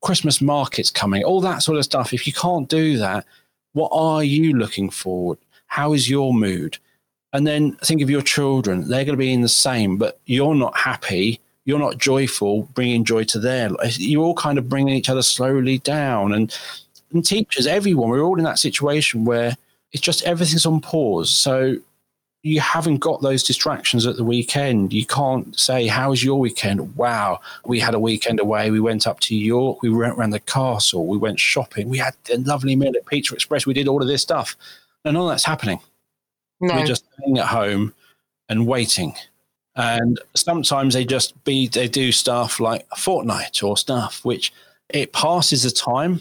Christmas 0.00 0.40
markets 0.40 0.90
coming, 0.90 1.22
all 1.22 1.42
that 1.42 1.62
sort 1.62 1.76
of 1.76 1.84
stuff. 1.84 2.14
If 2.14 2.26
you 2.26 2.32
can't 2.32 2.66
do 2.66 2.96
that, 2.96 3.26
what 3.74 3.90
are 3.92 4.24
you 4.24 4.54
looking 4.54 4.88
forward? 4.88 5.36
How 5.66 5.92
is 5.92 6.08
your 6.08 6.32
mood? 6.32 6.78
And 7.34 7.46
then 7.46 7.72
think 7.84 8.00
of 8.00 8.08
your 8.08 8.22
children. 8.22 8.88
They're 8.88 9.04
going 9.04 9.18
to 9.18 9.22
be 9.22 9.34
in 9.34 9.42
the 9.42 9.50
same, 9.50 9.98
but 9.98 10.18
you're 10.24 10.54
not 10.54 10.74
happy 10.78 11.42
you're 11.68 11.78
not 11.78 11.98
joyful, 11.98 12.62
bringing 12.72 13.04
joy 13.04 13.24
to 13.24 13.38
their 13.38 13.68
life. 13.68 14.00
You're 14.00 14.24
all 14.24 14.32
kind 14.32 14.56
of 14.56 14.70
bringing 14.70 14.94
each 14.94 15.10
other 15.10 15.20
slowly 15.20 15.76
down. 15.76 16.32
And, 16.32 16.58
and 17.12 17.22
teachers, 17.22 17.66
everyone, 17.66 18.08
we're 18.08 18.22
all 18.22 18.38
in 18.38 18.44
that 18.44 18.58
situation 18.58 19.26
where 19.26 19.54
it's 19.92 20.00
just 20.00 20.22
everything's 20.22 20.64
on 20.64 20.80
pause. 20.80 21.30
So 21.30 21.76
you 22.42 22.60
haven't 22.60 23.00
got 23.00 23.20
those 23.20 23.42
distractions 23.42 24.06
at 24.06 24.16
the 24.16 24.24
weekend. 24.24 24.94
You 24.94 25.04
can't 25.04 25.58
say, 25.60 25.86
How 25.86 26.08
was 26.08 26.24
your 26.24 26.40
weekend? 26.40 26.96
Wow, 26.96 27.40
we 27.66 27.78
had 27.78 27.92
a 27.92 28.00
weekend 28.00 28.40
away. 28.40 28.70
We 28.70 28.80
went 28.80 29.06
up 29.06 29.20
to 29.20 29.36
York. 29.36 29.82
We 29.82 29.90
went 29.90 30.16
around 30.16 30.30
the 30.30 30.40
castle. 30.40 31.06
We 31.06 31.18
went 31.18 31.38
shopping. 31.38 31.90
We 31.90 31.98
had 31.98 32.14
a 32.32 32.38
lovely 32.38 32.76
meal 32.76 32.94
at 32.96 33.04
Pizza 33.04 33.34
Express. 33.34 33.66
We 33.66 33.74
did 33.74 33.88
all 33.88 34.00
of 34.00 34.08
this 34.08 34.22
stuff. 34.22 34.56
And 35.04 35.12
none 35.12 35.24
of 35.24 35.28
that's 35.28 35.44
happening. 35.44 35.80
No. 36.62 36.76
We're 36.76 36.86
just 36.86 37.04
sitting 37.18 37.36
at 37.36 37.48
home 37.48 37.92
and 38.48 38.66
waiting 38.66 39.14
and 39.78 40.20
sometimes 40.34 40.92
they 40.92 41.04
just 41.04 41.42
be 41.44 41.68
they 41.68 41.88
do 41.88 42.12
stuff 42.12 42.60
like 42.60 42.86
Fortnite 42.90 43.62
or 43.62 43.76
stuff 43.76 44.24
which 44.24 44.52
it 44.90 45.12
passes 45.12 45.62
the 45.62 45.70
time 45.70 46.20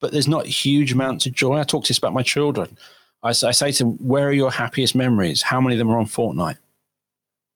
but 0.00 0.12
there's 0.12 0.28
not 0.28 0.44
huge 0.44 0.92
amounts 0.92 1.24
of 1.24 1.32
joy. 1.32 1.58
I 1.58 1.64
talk 1.64 1.84
to 1.84 1.88
this 1.88 1.96
about 1.96 2.12
my 2.12 2.22
children. 2.22 2.76
I, 3.22 3.30
I 3.30 3.32
say 3.32 3.72
to 3.72 3.84
them 3.84 3.92
where 4.06 4.28
are 4.28 4.32
your 4.32 4.50
happiest 4.50 4.94
memories? 4.94 5.42
How 5.42 5.60
many 5.60 5.74
of 5.74 5.78
them 5.78 5.90
are 5.90 5.98
on 5.98 6.06
Fortnite? 6.06 6.56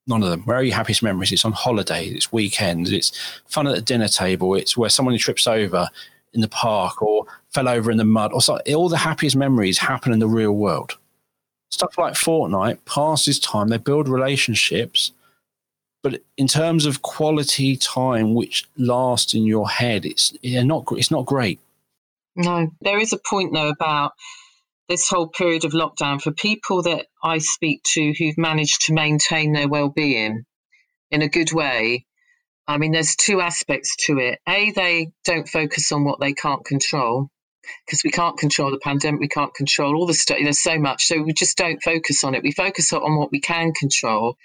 none 0.06 0.22
of 0.22 0.30
them. 0.30 0.40
Where 0.44 0.56
are 0.56 0.62
your 0.62 0.74
happiest 0.74 1.02
memories? 1.02 1.32
It's 1.32 1.44
on 1.44 1.52
holidays, 1.52 2.12
it's 2.12 2.32
weekends 2.32 2.90
it's 2.90 3.12
fun 3.46 3.66
at 3.68 3.74
the 3.74 3.82
dinner 3.82 4.08
table 4.08 4.54
it's 4.54 4.76
where 4.76 4.90
someone 4.90 5.16
trips 5.18 5.46
over 5.46 5.88
in 6.32 6.40
the 6.40 6.48
park 6.48 7.00
or 7.00 7.26
fell 7.50 7.68
over 7.68 7.90
in 7.90 7.96
the 7.96 8.04
mud 8.04 8.32
or 8.32 8.40
all 8.74 8.88
the 8.88 8.96
happiest 8.96 9.36
memories 9.36 9.78
happen 9.78 10.12
in 10.12 10.18
the 10.18 10.26
real 10.26 10.52
world. 10.52 10.96
Stuff 11.70 11.96
like 11.98 12.14
Fortnite 12.14 12.78
passes 12.86 13.38
time 13.38 13.68
they 13.68 13.76
build 13.76 14.08
relationships 14.08 15.12
but 16.02 16.22
in 16.36 16.46
terms 16.46 16.86
of 16.86 17.02
quality 17.02 17.76
time 17.76 18.34
which 18.34 18.68
lasts 18.76 19.34
in 19.34 19.44
your 19.44 19.68
head 19.68 20.04
it's 20.04 20.32
not 20.42 20.84
it's 20.92 21.10
not 21.10 21.26
great. 21.26 21.60
No. 22.36 22.70
There 22.80 22.98
is 22.98 23.12
a 23.12 23.18
point 23.18 23.52
though 23.52 23.68
about 23.68 24.12
this 24.88 25.08
whole 25.08 25.28
period 25.28 25.64
of 25.64 25.72
lockdown 25.72 26.20
for 26.20 26.32
people 26.32 26.82
that 26.82 27.06
i 27.22 27.36
speak 27.36 27.82
to 27.84 28.14
who've 28.18 28.38
managed 28.38 28.80
to 28.86 28.94
maintain 28.94 29.52
their 29.52 29.68
well-being 29.68 30.44
in 31.10 31.22
a 31.22 31.28
good 31.28 31.52
way. 31.52 32.06
I 32.66 32.78
mean 32.78 32.92
there's 32.92 33.16
two 33.16 33.40
aspects 33.40 33.96
to 34.06 34.18
it. 34.18 34.38
A 34.48 34.72
they 34.72 35.10
don't 35.24 35.48
focus 35.48 35.90
on 35.92 36.04
what 36.04 36.20
they 36.20 36.32
can't 36.32 36.64
control 36.64 37.30
because 37.86 38.02
we 38.04 38.10
can't 38.10 38.38
control 38.38 38.70
the 38.70 38.78
pandemic, 38.78 39.20
we 39.20 39.28
can't 39.28 39.54
control 39.54 39.96
all 39.96 40.06
the 40.06 40.14
stuff. 40.14 40.38
There's 40.42 40.62
so 40.62 40.78
much, 40.78 41.06
so 41.06 41.22
we 41.22 41.32
just 41.32 41.56
don't 41.56 41.82
focus 41.82 42.24
on 42.24 42.34
it. 42.34 42.42
We 42.42 42.52
focus 42.52 42.92
on 42.92 43.16
what 43.16 43.30
we 43.30 43.40
can 43.40 43.72
control, 43.72 44.36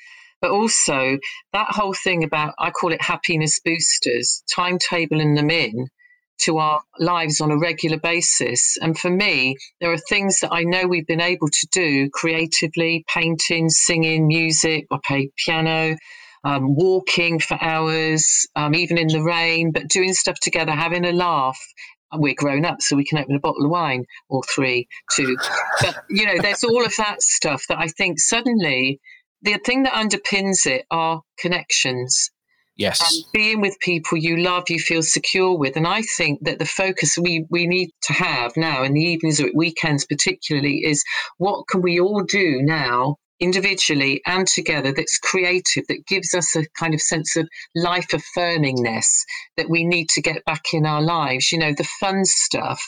but 0.44 0.52
also 0.52 1.18
that 1.54 1.68
whole 1.70 1.94
thing 1.94 2.26
about, 2.26 2.54
I 2.60 2.70
call 2.70 2.92
it 2.92 3.02
happiness 3.02 3.62
boosters, 3.64 4.44
timetabling 4.54 5.38
them 5.38 5.50
in 5.50 5.88
to 6.42 6.58
our 6.58 6.82
lives 7.00 7.40
on 7.40 7.50
a 7.50 7.58
regular 7.58 7.98
basis. 7.98 8.76
And 8.82 9.00
for 9.00 9.10
me, 9.10 9.56
there 9.80 9.94
are 9.94 9.98
things 10.10 10.42
that 10.42 10.52
I 10.52 10.64
know 10.64 10.86
we've 10.86 11.08
been 11.08 11.22
able 11.22 11.48
to 11.48 11.68
do 11.72 12.10
creatively 12.10 13.06
painting, 13.08 13.70
singing, 13.70 14.28
music, 14.28 14.86
I 14.92 14.98
play 15.08 15.32
piano. 15.46 15.96
Um, 16.44 16.76
walking 16.76 17.40
for 17.40 17.58
hours, 17.64 18.46
um, 18.58 18.76
even 18.76 18.98
in 18.98 19.08
the 19.08 19.24
rain, 19.24 19.72
but 19.72 19.88
doing 19.88 20.14
stuff 20.14 20.36
together, 20.42 20.74
having 20.74 21.06
a 21.06 21.14
laugh. 21.14 21.58
We're 22.14 22.36
grown 22.36 22.66
up, 22.66 22.82
so 22.82 22.98
we 22.98 23.06
can 23.06 23.18
open 23.18 23.38
a 23.38 23.40
bottle 23.40 23.64
of 23.64 23.72
wine 23.72 24.04
or 24.28 24.42
three, 24.54 24.90
two. 25.14 25.38
But, 25.80 26.04
you 26.10 26.26
know, 26.26 26.38
there's 26.42 26.66
all 26.66 26.86
of 26.86 26.94
that 26.98 27.22
stuff 27.22 27.64
that 27.70 27.80
I 27.80 27.88
think 27.88 28.20
suddenly 28.20 29.00
the 29.44 29.60
thing 29.66 29.84
that 29.84 29.94
underpins 29.94 30.66
it 30.66 30.86
are 30.90 31.22
connections. 31.38 32.32
Yes. 32.76 33.02
And 33.02 33.26
being 33.34 33.62
with 33.62 33.80
people 33.82 34.18
you 34.18 34.38
love, 34.38 34.64
you 34.70 34.80
feel 34.80 35.04
secure 35.04 35.56
with. 35.56 35.78
And 35.78 35.86
I 35.86 36.02
think 36.02 36.40
that 36.44 36.58
the 36.58 36.66
focus 36.66 37.18
we, 37.18 37.46
we 37.52 37.68
need 37.68 37.92
to 38.04 38.14
have 38.14 38.54
now 38.58 38.84
in 38.84 38.94
the 38.94 39.02
evenings 39.02 39.40
or 39.40 39.50
weekends, 39.54 40.06
particularly, 40.06 40.82
is 40.84 41.04
what 41.38 41.68
can 41.68 41.82
we 41.82 42.00
all 42.00 42.24
do 42.24 42.62
now 42.64 43.18
individually 43.40 44.22
and 44.26 44.48
together 44.48 44.94
that's 44.94 45.18
creative, 45.18 45.86
that 45.88 46.06
gives 46.08 46.34
us 46.34 46.56
a 46.56 46.66
kind 46.80 46.94
of 46.94 47.02
sense 47.02 47.36
of 47.36 47.48
life 47.76 48.08
affirmingness 48.10 49.06
that 49.58 49.70
we 49.70 49.84
need 49.84 50.10
to 50.10 50.22
get 50.22 50.44
back 50.46 50.66
in 50.74 50.86
our 50.86 51.02
lives. 51.02 51.52
You 51.52 51.60
know, 51.60 51.74
the 51.74 51.84
fun 52.00 52.26
stuff 52.26 52.82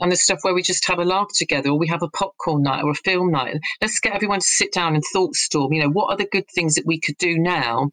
and 0.00 0.12
the 0.12 0.16
stuff 0.16 0.40
where 0.42 0.54
we 0.54 0.62
just 0.62 0.86
have 0.86 0.98
a 0.98 1.04
laugh 1.04 1.28
together 1.34 1.70
or 1.70 1.78
we 1.78 1.88
have 1.88 2.02
a 2.02 2.10
popcorn 2.10 2.62
night 2.62 2.84
or 2.84 2.90
a 2.90 2.94
film 2.94 3.30
night. 3.30 3.56
Let's 3.80 4.00
get 4.00 4.14
everyone 4.14 4.40
to 4.40 4.46
sit 4.46 4.72
down 4.72 4.94
and 4.94 5.04
thought 5.12 5.34
storm. 5.34 5.72
You 5.72 5.82
know, 5.82 5.90
what 5.90 6.10
are 6.10 6.16
the 6.16 6.28
good 6.30 6.48
things 6.54 6.74
that 6.74 6.86
we 6.86 7.00
could 7.00 7.16
do 7.18 7.38
now? 7.38 7.90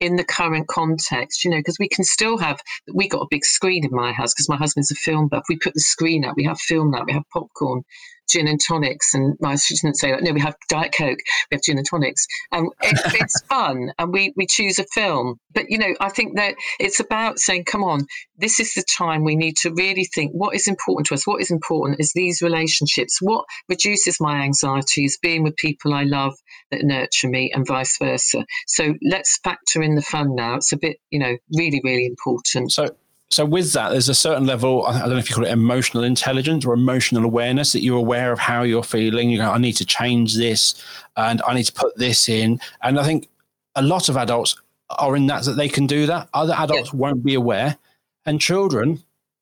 in 0.00 0.16
the 0.16 0.24
current 0.24 0.66
context, 0.66 1.44
you 1.44 1.50
know, 1.50 1.58
because 1.58 1.76
we 1.78 1.88
can 1.88 2.04
still 2.04 2.38
have, 2.38 2.60
we 2.94 3.06
got 3.06 3.20
a 3.20 3.28
big 3.30 3.44
screen 3.44 3.84
in 3.84 3.90
my 3.92 4.12
house 4.12 4.32
because 4.32 4.48
my 4.48 4.56
husband's 4.56 4.90
a 4.90 4.94
film 4.94 5.28
buff. 5.28 5.44
We 5.48 5.58
put 5.58 5.74
the 5.74 5.80
screen 5.80 6.24
up, 6.24 6.36
we 6.36 6.44
have 6.44 6.58
film 6.58 6.94
up, 6.94 7.06
we 7.06 7.12
have 7.12 7.28
popcorn, 7.32 7.82
gin 8.30 8.48
and 8.48 8.60
tonics, 8.60 9.14
and 9.14 9.36
I 9.44 9.56
shouldn't 9.56 9.98
say 9.98 10.10
that. 10.10 10.22
No, 10.22 10.32
we 10.32 10.40
have 10.40 10.56
Diet 10.68 10.94
Coke, 10.96 11.18
we 11.50 11.56
have 11.56 11.62
gin 11.62 11.78
and 11.78 11.86
tonics, 11.86 12.26
and 12.52 12.68
it, 12.82 13.00
it's 13.20 13.40
fun, 13.42 13.92
and 13.98 14.12
we 14.12 14.32
we 14.36 14.46
choose 14.46 14.78
a 14.78 14.84
film. 14.94 15.38
But 15.52 15.66
you 15.68 15.78
know, 15.78 15.94
I 16.00 16.10
think 16.10 16.36
that 16.36 16.54
it's 16.78 17.00
about 17.00 17.38
saying, 17.38 17.64
come 17.64 17.84
on, 17.84 18.06
this 18.36 18.60
is 18.60 18.74
the 18.74 18.84
time 18.96 19.24
we 19.24 19.36
need 19.36 19.56
to 19.58 19.72
really 19.74 20.04
think 20.04 20.32
what 20.32 20.54
is 20.54 20.66
important 20.66 21.06
to 21.08 21.14
us. 21.14 21.26
What 21.26 21.40
is 21.40 21.50
important 21.50 22.00
is 22.00 22.12
these 22.12 22.42
relationships. 22.42 23.18
What 23.20 23.44
reduces 23.68 24.20
my 24.20 24.42
anxiety 24.42 25.04
is 25.04 25.18
being 25.18 25.42
with 25.42 25.56
people 25.56 25.94
I 25.94 26.04
love 26.04 26.34
that 26.70 26.82
nurture 26.82 27.28
me, 27.28 27.50
and 27.54 27.66
vice 27.66 27.96
versa. 27.98 28.44
So 28.66 28.94
let's 29.02 29.38
factor 29.42 29.82
in 29.82 29.94
the 29.94 30.02
fun 30.02 30.34
now. 30.34 30.54
It's 30.54 30.72
a 30.72 30.76
bit, 30.76 30.98
you 31.10 31.18
know, 31.18 31.36
really, 31.56 31.80
really 31.84 32.06
important. 32.06 32.72
So 32.72 32.88
so 33.30 33.44
with 33.44 33.72
that, 33.74 33.90
there's 33.90 34.08
a 34.08 34.14
certain 34.14 34.44
level. 34.44 34.84
I 34.86 34.98
don't 35.00 35.10
know 35.10 35.16
if 35.18 35.30
you 35.30 35.36
call 35.36 35.46
it 35.46 35.52
emotional 35.52 36.02
intelligence 36.02 36.64
or 36.64 36.74
emotional 36.74 37.24
awareness 37.24 37.72
that 37.72 37.82
you're 37.82 37.98
aware 37.98 38.32
of 38.32 38.40
how 38.40 38.62
you're 38.62 38.82
feeling. 38.82 39.30
You 39.30 39.38
go, 39.38 39.50
I 39.50 39.58
need 39.58 39.74
to 39.74 39.86
change 39.86 40.34
this, 40.34 40.82
and 41.16 41.40
I 41.46 41.54
need 41.54 41.64
to 41.64 41.72
put 41.72 41.96
this 41.96 42.28
in. 42.28 42.60
And 42.82 42.98
I 42.98 43.04
think 43.04 43.28
a 43.76 43.82
lot 43.82 44.08
of 44.08 44.16
adults 44.16 44.60
are 44.90 45.14
in 45.14 45.28
that 45.28 45.44
that 45.44 45.52
they 45.52 45.68
can 45.68 45.86
do 45.86 46.06
that. 46.06 46.28
Other 46.34 46.54
adults 46.58 46.92
won't 46.92 47.24
be 47.24 47.34
aware, 47.34 47.78
and 48.26 48.40
children 48.40 49.00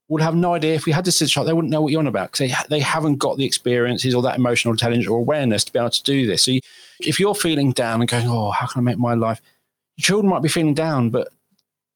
would 0.09 0.21
have 0.21 0.35
no 0.35 0.55
idea 0.55 0.75
if 0.75 0.85
we 0.85 0.93
had 0.93 1.07
this 1.07 1.17
situation. 1.17 1.47
They 1.47 1.55
wouldn't 1.55 1.73
know 1.73 1.81
what 1.81 1.91
you're 1.91 2.01
on 2.01 2.07
about 2.07 2.33
because 2.33 2.51
they 2.51 2.55
they 2.69 2.81
haven't 2.81 3.17
got 3.17 3.39
the 3.39 3.47
experiences 3.47 4.15
or 4.15 4.21
that 4.21 4.37
emotional 4.37 4.73
intelligence 4.73 5.09
or 5.09 5.19
awareness 5.19 5.65
to 5.65 5.73
be 5.73 5.79
able 5.79 5.91
to 5.91 6.03
do 6.03 6.27
this. 6.27 6.43
So 6.43 6.51
you, 6.51 6.61
if 7.01 7.19
you're 7.19 7.35
feeling 7.35 7.73
down 7.73 8.03
and 8.03 8.11
going, 8.11 8.27
oh, 8.29 8.51
how 8.51 8.67
can 8.67 8.81
I 8.81 8.83
make 8.83 8.99
my 8.99 9.15
life? 9.15 9.41
Children 9.99 10.29
might 10.29 10.43
be 10.43 10.51
feeling 10.51 10.75
down, 10.75 11.09
but 11.09 11.29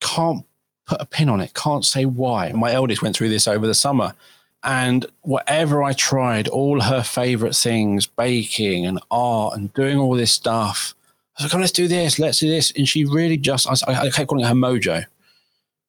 can't 0.00 0.46
put 0.92 1.00
a 1.00 1.06
pin 1.06 1.30
on 1.30 1.40
it, 1.40 1.54
can't 1.54 1.84
say 1.84 2.04
why. 2.04 2.52
My 2.52 2.72
eldest 2.72 3.00
went 3.00 3.16
through 3.16 3.30
this 3.30 3.48
over 3.48 3.66
the 3.66 3.74
summer. 3.74 4.14
And 4.62 5.06
whatever 5.22 5.82
I 5.82 5.92
tried, 5.94 6.48
all 6.48 6.80
her 6.80 7.02
favorite 7.02 7.56
things, 7.56 8.06
baking 8.06 8.86
and 8.86 9.00
art 9.10 9.56
and 9.56 9.72
doing 9.72 9.98
all 9.98 10.14
this 10.14 10.32
stuff, 10.32 10.94
I 11.36 11.42
was 11.42 11.52
like, 11.52 11.56
oh, 11.56 11.60
let's 11.60 11.72
do 11.72 11.88
this, 11.88 12.18
let's 12.18 12.38
do 12.38 12.48
this. 12.48 12.72
And 12.76 12.86
she 12.86 13.06
really 13.06 13.38
just, 13.38 13.66
I, 13.66 13.92
I 13.92 14.10
kept 14.10 14.28
calling 14.28 14.44
her 14.44 14.54
mojo. 14.54 15.04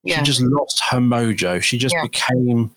Yeah. 0.04 0.20
She 0.20 0.24
just 0.24 0.42
lost 0.42 0.82
her 0.90 1.00
mojo. 1.00 1.62
She 1.62 1.78
just 1.78 1.94
yeah. 1.96 2.04
became 2.04 2.72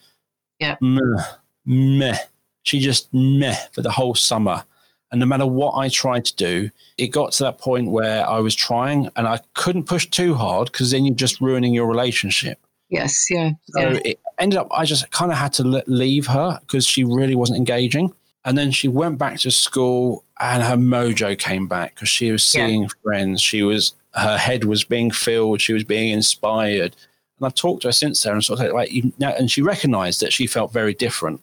yeah. 0.58 0.76
meh, 0.80 1.22
meh. 1.64 2.18
She 2.64 2.80
just 2.80 3.12
meh 3.14 3.56
for 3.72 3.82
the 3.82 3.90
whole 3.90 4.16
summer. 4.16 4.64
And 5.12 5.20
no 5.20 5.26
matter 5.26 5.46
what 5.46 5.72
I 5.76 5.88
tried 5.88 6.24
to 6.24 6.36
do, 6.36 6.70
it 6.98 7.08
got 7.08 7.32
to 7.32 7.44
that 7.44 7.58
point 7.58 7.90
where 7.90 8.28
I 8.28 8.40
was 8.40 8.54
trying 8.54 9.08
and 9.14 9.28
I 9.28 9.40
couldn't 9.54 9.84
push 9.84 10.06
too 10.06 10.34
hard 10.34 10.72
because 10.72 10.90
then 10.90 11.04
you're 11.04 11.14
just 11.14 11.40
ruining 11.40 11.72
your 11.74 11.86
relationship. 11.86 12.58
Yes, 12.88 13.26
yeah. 13.30 13.52
So 13.68 13.80
yeah. 13.80 14.00
it 14.04 14.20
ended 14.38 14.58
up, 14.58 14.68
I 14.70 14.84
just 14.84 15.10
kind 15.10 15.30
of 15.30 15.38
had 15.38 15.52
to 15.54 15.84
leave 15.86 16.26
her 16.26 16.58
because 16.60 16.86
she 16.86 17.04
really 17.04 17.34
wasn't 17.34 17.58
engaging. 17.58 18.12
And 18.44 18.56
then 18.58 18.70
she 18.70 18.88
went 18.88 19.18
back 19.18 19.38
to 19.40 19.50
school 19.50 20.24
and 20.38 20.62
her 20.62 20.76
mojo 20.76 21.38
came 21.38 21.66
back 21.66 21.94
because 21.94 22.08
she 22.08 22.30
was 22.30 22.44
seeing 22.44 22.82
yeah. 22.82 22.88
friends. 23.02 23.40
She 23.40 23.62
was, 23.62 23.94
her 24.14 24.38
head 24.38 24.64
was 24.64 24.84
being 24.84 25.10
filled. 25.10 25.60
She 25.60 25.72
was 25.72 25.84
being 25.84 26.12
inspired. 26.12 26.96
And 27.38 27.46
I've 27.46 27.54
talked 27.54 27.82
to 27.82 27.88
her 27.88 27.92
since 27.92 28.22
then 28.22 28.34
and 28.34 28.44
sort 28.44 28.60
of 28.60 28.72
like, 28.72 28.90
and 29.20 29.50
she 29.50 29.62
recognized 29.62 30.20
that 30.20 30.32
she 30.32 30.46
felt 30.46 30.72
very 30.72 30.94
different. 30.94 31.42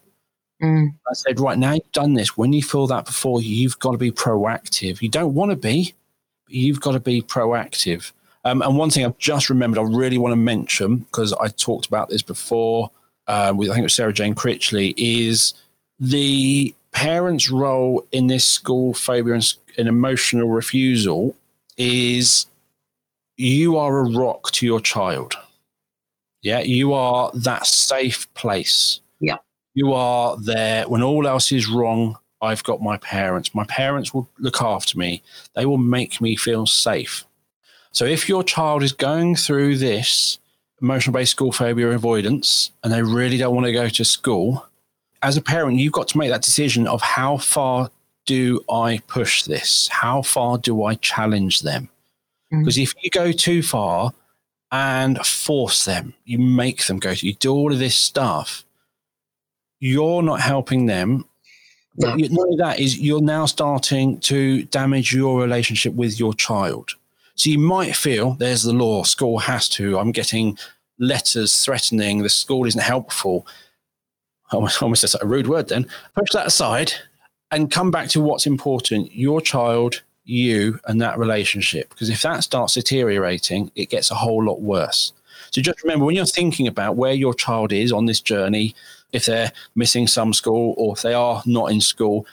Mm. 0.62 0.94
I 1.10 1.14
said, 1.14 1.40
right 1.40 1.58
now 1.58 1.74
you've 1.74 1.92
done 1.92 2.14
this. 2.14 2.38
When 2.38 2.54
you 2.54 2.62
feel 2.62 2.88
that 2.88 3.06
before 3.06 3.42
you, 3.42 3.54
you've 3.54 3.80
got 3.80 3.92
to 3.92 3.98
be 3.98 4.12
proactive. 4.12 5.02
You 5.02 5.10
don't 5.10 5.34
want 5.34 5.52
to 5.52 5.58
be, 5.58 5.94
but 6.46 6.56
you've 6.56 6.82
got 6.82 6.94
to 6.94 7.00
be 7.00 7.22
proactive. 7.22 8.12
Um, 8.46 8.62
and 8.62 8.78
one 8.78 8.90
thing 8.90 9.06
I've 9.06 9.18
just 9.18 9.50
remembered, 9.50 9.80
I 9.80 9.84
really 9.84 10.18
want 10.18 10.34
to 10.34 10.38
mention 10.38 10.98
because 10.98 11.34
I 11.34 11.48
talked 11.48 11.88
about 11.88 12.10
this 12.10 12.22
before 12.22 12.92
uh, 13.28 13.54
with 13.56 13.70
I 13.70 13.74
think 13.74 13.84
it 13.84 13.86
was 13.86 13.94
Sarah 13.94 14.14
Jane 14.14 14.36
Critchley, 14.36 14.94
is 14.98 15.54
the 16.00 16.74
parents' 16.92 17.50
role 17.50 18.06
in 18.12 18.28
this 18.28 18.46
school 18.46 18.94
phobia 18.94 19.36
and, 19.36 19.54
and 19.78 19.88
emotional 19.88 20.50
refusal 20.50 21.36
is 21.78 22.46
you 23.38 23.78
are 23.78 24.00
a 24.00 24.10
rock 24.12 24.52
to 24.52 24.66
your 24.66 24.80
child. 24.80 25.36
Yeah, 26.42 26.60
you 26.60 26.94
are 26.94 27.32
that 27.34 27.66
safe 27.66 28.32
place. 28.34 29.00
You 29.74 29.94
are 29.94 30.38
there 30.38 30.88
when 30.88 31.02
all 31.04 31.28
else 31.28 31.52
is 31.52 31.68
wrong. 31.68 32.18
I've 32.42 32.64
got 32.64 32.82
my 32.82 32.98
parents. 32.98 33.56
My 33.56 33.64
parents 33.66 34.14
will 34.14 34.30
look 34.38 34.62
after 34.62 34.98
me. 34.98 35.24
They 35.56 35.66
will 35.66 35.78
make 35.78 36.20
me 36.20 36.36
feel 36.36 36.66
safe. 36.66 37.26
So 37.92 38.06
if 38.06 38.28
your 38.28 38.44
child 38.44 38.84
is 38.84 38.92
going 38.92 39.36
through 39.36 39.78
this 39.78 40.40
emotional 40.82 41.14
based 41.14 41.32
school 41.32 41.52
phobia 41.52 41.90
avoidance 41.92 42.72
and 42.84 42.92
they 42.92 43.02
really 43.02 43.38
don't 43.38 43.56
want 43.56 43.66
to 43.66 43.74
go 43.74 43.88
to 43.88 44.06
school, 44.06 44.66
as 45.22 45.38
a 45.38 45.42
parent, 45.42 45.80
you've 45.80 45.94
got 45.94 46.10
to 46.10 46.18
make 46.18 46.30
that 46.30 46.42
decision 46.42 46.86
of 46.86 47.02
how 47.02 47.38
far 47.38 47.90
do 48.26 48.64
I 48.70 49.00
push 49.08 49.44
this? 49.44 49.88
How 49.88 50.22
far 50.22 50.58
do 50.58 50.84
I 50.84 50.96
challenge 50.96 51.62
them? 51.62 51.90
Because 52.52 52.76
mm-hmm. 52.76 52.84
if 52.84 52.94
you 53.02 53.10
go 53.10 53.32
too 53.32 53.64
far 53.64 54.14
and 54.72 55.26
force 55.26 55.86
them, 55.86 56.14
you 56.26 56.40
make 56.40 56.86
them 56.86 57.00
go, 57.00 57.14
to, 57.14 57.26
you 57.26 57.34
do 57.34 57.52
all 57.52 57.72
of 57.72 57.80
this 57.80 57.96
stuff, 57.96 58.66
you're 59.84 60.24
not 60.24 60.40
helping 60.40 60.86
them. 60.86 61.26
But 61.98 62.18
not 62.18 62.46
only 62.46 62.56
that 62.56 62.80
is 62.80 63.00
you're 63.00 63.22
now 63.22 63.46
starting 63.46 64.18
to 64.22 64.64
damage 64.64 65.14
your 65.14 65.42
relationship 65.42 65.94
with 65.94 66.18
your 66.18 66.34
child. 66.34 66.92
So 67.36 67.50
you 67.50 67.60
might 67.60 67.94
feel 67.94 68.36
there's 68.36 68.64
the 68.64 68.72
law, 68.72 69.04
school 69.04 69.40
has 69.40 69.68
to. 69.70 70.00
I'm 70.00 70.14
getting 70.14 70.58
letters 71.00 71.66
threatening 71.66 72.24
the 72.24 72.30
school 72.30 72.66
isn't 72.66 72.82
helpful. 72.82 73.46
Almost, 74.52 74.82
almost 74.82 75.16
a 75.22 75.26
rude 75.26 75.48
word. 75.48 75.68
Then 75.68 75.86
push 76.16 76.30
that 76.32 76.48
aside 76.48 76.94
and 77.52 77.70
come 77.70 77.92
back 77.92 78.08
to 78.10 78.22
what's 78.22 78.48
important: 78.48 79.12
your 79.12 79.42
child, 79.42 80.02
you, 80.24 80.80
and 80.86 81.02
that 81.02 81.20
relationship. 81.20 81.90
Because 81.90 82.10
if 82.10 82.22
that 82.22 82.46
starts 82.46 82.76
deteriorating, 82.76 83.70
it 83.76 83.90
gets 83.90 84.12
a 84.12 84.16
whole 84.16 84.46
lot 84.46 84.62
worse. 84.62 85.12
So 85.52 85.62
just 85.62 85.84
remember 85.84 86.06
when 86.06 86.16
you're 86.16 86.26
thinking 86.26 86.68
about 86.68 86.96
where 86.96 87.14
your 87.14 87.34
child 87.34 87.74
is 87.74 87.92
on 87.92 88.06
this 88.06 88.22
journey, 88.22 88.74
if 89.14 89.26
they're 89.26 89.52
missing 89.76 90.08
some 90.08 90.34
school 90.34 90.74
or 90.78 90.94
if 90.94 91.02
they 91.02 91.14
are 91.14 91.42
not 91.46 91.72
in 91.72 91.80
school, 91.80 92.26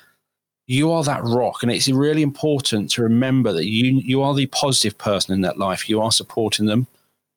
you 0.67 0.91
are 0.91 1.05
that 1.05 1.23
rock. 1.25 1.63
And 1.63 1.71
it's 1.71 1.89
really 1.89 2.23
important 2.23 2.91
to 2.93 3.03
remember 3.03 3.53
that 3.53 3.67
you 3.67 4.01
you 4.05 4.23
are 4.23 4.35
the 4.35 4.47
positive 4.47 4.97
person 4.99 5.35
in 5.35 5.43
that 5.43 5.59
life. 5.59 5.89
You 5.89 6.01
are 6.01 6.13
supporting 6.13 6.67
them. 6.67 6.87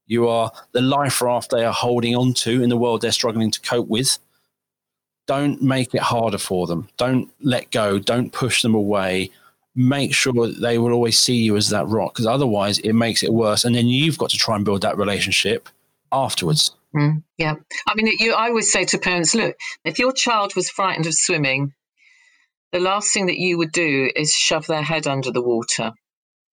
You 0.08 0.28
are 0.28 0.52
the 0.72 0.82
life 0.82 1.22
raft 1.22 1.52
they 1.52 1.66
are 1.66 1.74
holding 1.74 2.16
on 2.16 2.34
to 2.36 2.64
in 2.64 2.70
the 2.70 2.78
world 2.78 3.02
they're 3.02 3.12
struggling 3.12 3.52
to 3.52 3.62
cope 3.62 3.88
with. 3.88 4.18
Don't 5.26 5.62
make 5.62 5.94
it 5.94 6.02
harder 6.02 6.38
for 6.38 6.68
them. 6.68 6.89
Don't 6.98 7.32
let 7.41 7.72
go. 7.72 7.98
Don't 7.98 8.32
push 8.32 8.62
them 8.62 8.76
away. 8.76 9.32
Make 9.76 10.14
sure 10.14 10.48
that 10.48 10.60
they 10.62 10.78
will 10.78 10.91
always 10.91 11.18
see 11.18 11.38
you 11.38 11.56
as 11.56 11.70
that 11.70 11.88
rock, 11.88 12.14
because 12.14 12.28
otherwise 12.28 12.78
it 12.80 12.94
makes 12.94 13.24
it 13.24 13.34
worse. 13.34 13.66
And 13.66 13.74
then 13.74 13.88
you've 13.88 14.18
got 14.20 14.30
to 14.32 14.38
try 14.38 14.56
and 14.56 14.66
build 14.66 14.82
that 14.82 14.98
relationship 14.98 15.70
afterwards. 16.12 16.72
Mm, 16.96 17.24
yeah. 17.38 17.56
I 17.88 17.96
mean, 17.96 18.08
you, 18.20 18.34
I 18.34 18.50
always 18.50 18.72
say 18.72 18.86
to 18.86 18.98
parents 18.98 19.34
look, 19.34 19.56
if 19.84 19.98
your 19.98 20.14
child 20.14 20.56
was 20.56 20.70
frightened 20.70 21.08
of 21.08 21.14
swimming, 21.16 21.74
the 22.72 22.80
last 22.80 23.14
thing 23.14 23.28
that 23.28 23.38
you 23.38 23.58
would 23.58 23.72
do 23.72 24.12
is 24.16 24.32
shove 24.34 24.68
their 24.68 24.82
head 24.82 25.08
under 25.08 25.32
the 25.32 25.41
water 25.41 25.91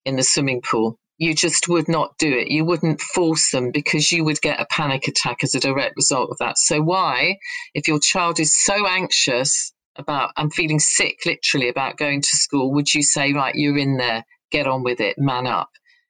in 0.05 0.17
the 0.17 0.23
swimming 0.23 0.63
pool. 0.63 0.99
You 1.19 1.35
just 1.35 1.69
would 1.69 1.89
not 1.89 2.17
do 2.19 2.33
it. 2.33 2.49
You 2.49 2.65
wouldn't 2.65 3.01
force 3.01 3.51
them 3.51 3.71
because 3.73 4.11
you 4.11 4.25
would 4.25 4.41
get 4.41 4.61
a 4.61 4.67
panic 4.71 5.07
attack 5.07 5.39
as 5.43 5.55
a 5.55 5.61
direct 5.61 5.95
result 5.97 6.31
of 6.31 6.39
that. 6.39 6.59
So, 6.59 6.81
why, 6.81 7.37
if 7.75 7.87
your 7.87 8.01
child 8.01 8.41
is 8.41 8.65
so 8.65 8.87
anxious 8.87 9.73
about 9.97 10.31
and 10.39 10.53
feeling 10.53 10.79
sick 10.79 11.19
literally 11.27 11.69
about 11.69 11.99
going 11.99 12.23
to 12.23 12.29
school, 12.29 12.73
would 12.73 12.95
you 12.95 13.03
say, 13.03 13.35
right, 13.35 13.55
you're 13.55 13.77
in 13.77 13.99
there, 13.99 14.25
get 14.51 14.67
on 14.67 14.83
with 14.83 15.01
it, 15.01 15.17
man 15.19 15.47
up? 15.47 15.69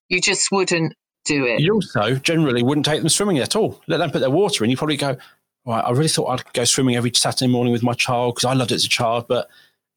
You 0.08 0.20
just 0.20 0.52
wouldn't 0.52 0.92
do 1.30 1.46
it. 1.46 1.60
You 1.60 1.74
also 1.74 2.14
generally 2.16 2.62
wouldn't 2.62 2.86
take 2.86 3.00
them 3.00 3.08
swimming 3.08 3.38
at 3.38 3.56
all. 3.56 3.80
Let 3.86 3.98
them 3.98 4.10
put 4.10 4.20
their 4.20 4.30
water 4.30 4.64
in. 4.64 4.70
You 4.70 4.76
probably 4.76 4.96
go, 4.96 5.16
right, 5.64 5.80
I 5.80 5.90
really 5.90 6.08
thought 6.08 6.26
I'd 6.26 6.52
go 6.52 6.64
swimming 6.64 6.96
every 6.96 7.12
Saturday 7.14 7.50
morning 7.50 7.72
with 7.72 7.82
my 7.82 7.94
child 7.94 8.34
because 8.34 8.46
I 8.46 8.54
loved 8.54 8.72
it 8.72 8.76
as 8.76 8.84
a 8.84 8.88
child, 8.88 9.26
but 9.28 9.48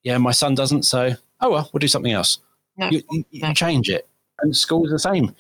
yeah, 0.04 0.18
my 0.18 0.32
son 0.32 0.56
doesn't. 0.56 0.84
So, 0.84 1.16
oh 1.42 1.50
well, 1.50 1.70
we'll 1.74 1.80
do 1.80 1.88
something 1.88 2.12
else. 2.12 2.40
No, 2.78 2.90
you, 2.90 3.02
you, 3.12 3.26
no. 3.34 3.50
you 3.50 3.54
change 3.54 3.90
it. 3.90 4.08
And 4.40 4.56
school's 4.56 4.90
the 4.90 5.00
same. 5.00 5.36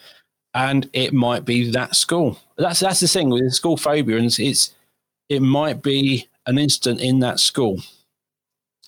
And 0.53 0.89
it 0.93 1.13
might 1.13 1.45
be 1.45 1.71
that 1.71 1.95
school. 1.95 2.39
That's 2.57 2.79
that's 2.79 2.99
the 2.99 3.07
thing 3.07 3.29
with 3.29 3.53
school 3.53 3.75
phobia, 3.75 4.17
and 4.17 4.39
it's 4.39 4.75
it 5.29 5.41
might 5.41 5.81
be 5.81 6.29
an 6.45 6.57
incident 6.57 7.01
in 7.01 7.19
that 7.19 7.39
school 7.39 7.79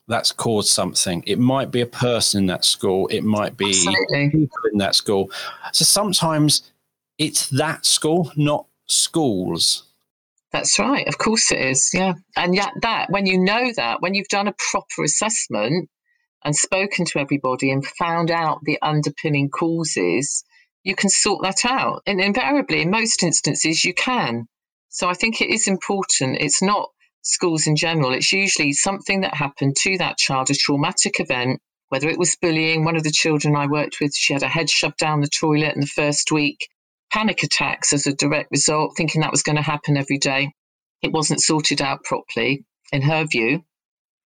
that's 0.07 0.31
caused 0.31 0.69
something. 0.69 1.23
It 1.25 1.39
might 1.39 1.71
be 1.71 1.81
a 1.81 1.85
person 1.85 2.41
in 2.41 2.45
that 2.47 2.65
school. 2.65 3.07
It 3.07 3.23
might 3.23 3.57
be 3.57 3.69
Absolutely. 3.69 4.29
people 4.29 4.57
in 4.71 4.77
that 4.77 4.95
school. 4.95 5.31
So 5.71 5.83
sometimes 5.83 6.71
it's 7.17 7.49
that 7.49 7.85
school, 7.85 8.31
not 8.35 8.67
schools. 8.87 9.83
That's 10.51 10.79
right. 10.79 11.07
Of 11.07 11.17
course 11.17 11.51
it 11.51 11.59
is. 11.59 11.91
Yeah. 11.93 12.13
And 12.37 12.55
yet, 12.55 12.71
that, 12.81 13.09
when 13.09 13.25
you 13.25 13.37
know 13.37 13.71
that, 13.75 14.01
when 14.01 14.13
you've 14.13 14.27
done 14.29 14.47
a 14.47 14.55
proper 14.71 15.03
assessment 15.03 15.89
and 16.43 16.55
spoken 16.55 17.05
to 17.05 17.19
everybody 17.19 17.71
and 17.71 17.85
found 17.85 18.31
out 18.31 18.59
the 18.63 18.79
underpinning 18.81 19.49
causes, 19.49 20.43
you 20.83 20.95
can 20.95 21.09
sort 21.09 21.43
that 21.43 21.65
out. 21.65 22.03
And 22.05 22.21
invariably, 22.21 22.81
in 22.81 22.89
most 22.89 23.23
instances, 23.23 23.83
you 23.83 23.93
can. 23.93 24.47
So 24.89 25.09
I 25.09 25.13
think 25.13 25.41
it 25.41 25.49
is 25.49 25.67
important. 25.67 26.37
It's 26.39 26.61
not 26.61 26.89
schools 27.23 27.65
in 27.67 27.75
general, 27.75 28.13
it's 28.13 28.31
usually 28.31 28.71
something 28.71 29.21
that 29.21 29.33
happened 29.33 29.75
to 29.75 29.97
that 29.97 30.17
child, 30.17 30.49
a 30.51 30.53
traumatic 30.53 31.19
event, 31.19 31.59
whether 31.89 32.07
it 32.07 32.19
was 32.19 32.37
bullying. 32.39 32.85
One 32.85 32.95
of 32.95 33.03
the 33.03 33.11
children 33.11 33.55
I 33.55 33.65
worked 33.65 33.97
with, 33.99 34.15
she 34.15 34.33
had 34.33 34.43
a 34.43 34.47
head 34.47 34.69
shoved 34.69 34.97
down 34.97 35.21
the 35.21 35.27
toilet 35.27 35.73
in 35.73 35.81
the 35.81 35.87
first 35.87 36.31
week, 36.31 36.69
panic 37.11 37.43
attacks 37.43 37.93
as 37.93 38.07
a 38.07 38.13
direct 38.13 38.51
result, 38.51 38.95
thinking 38.97 39.21
that 39.21 39.31
was 39.31 39.43
going 39.43 39.55
to 39.57 39.61
happen 39.61 39.97
every 39.97 40.17
day. 40.17 40.51
It 41.01 41.11
wasn't 41.11 41.41
sorted 41.41 41.81
out 41.81 42.03
properly, 42.03 42.65
in 42.91 43.01
her 43.01 43.25
view 43.25 43.63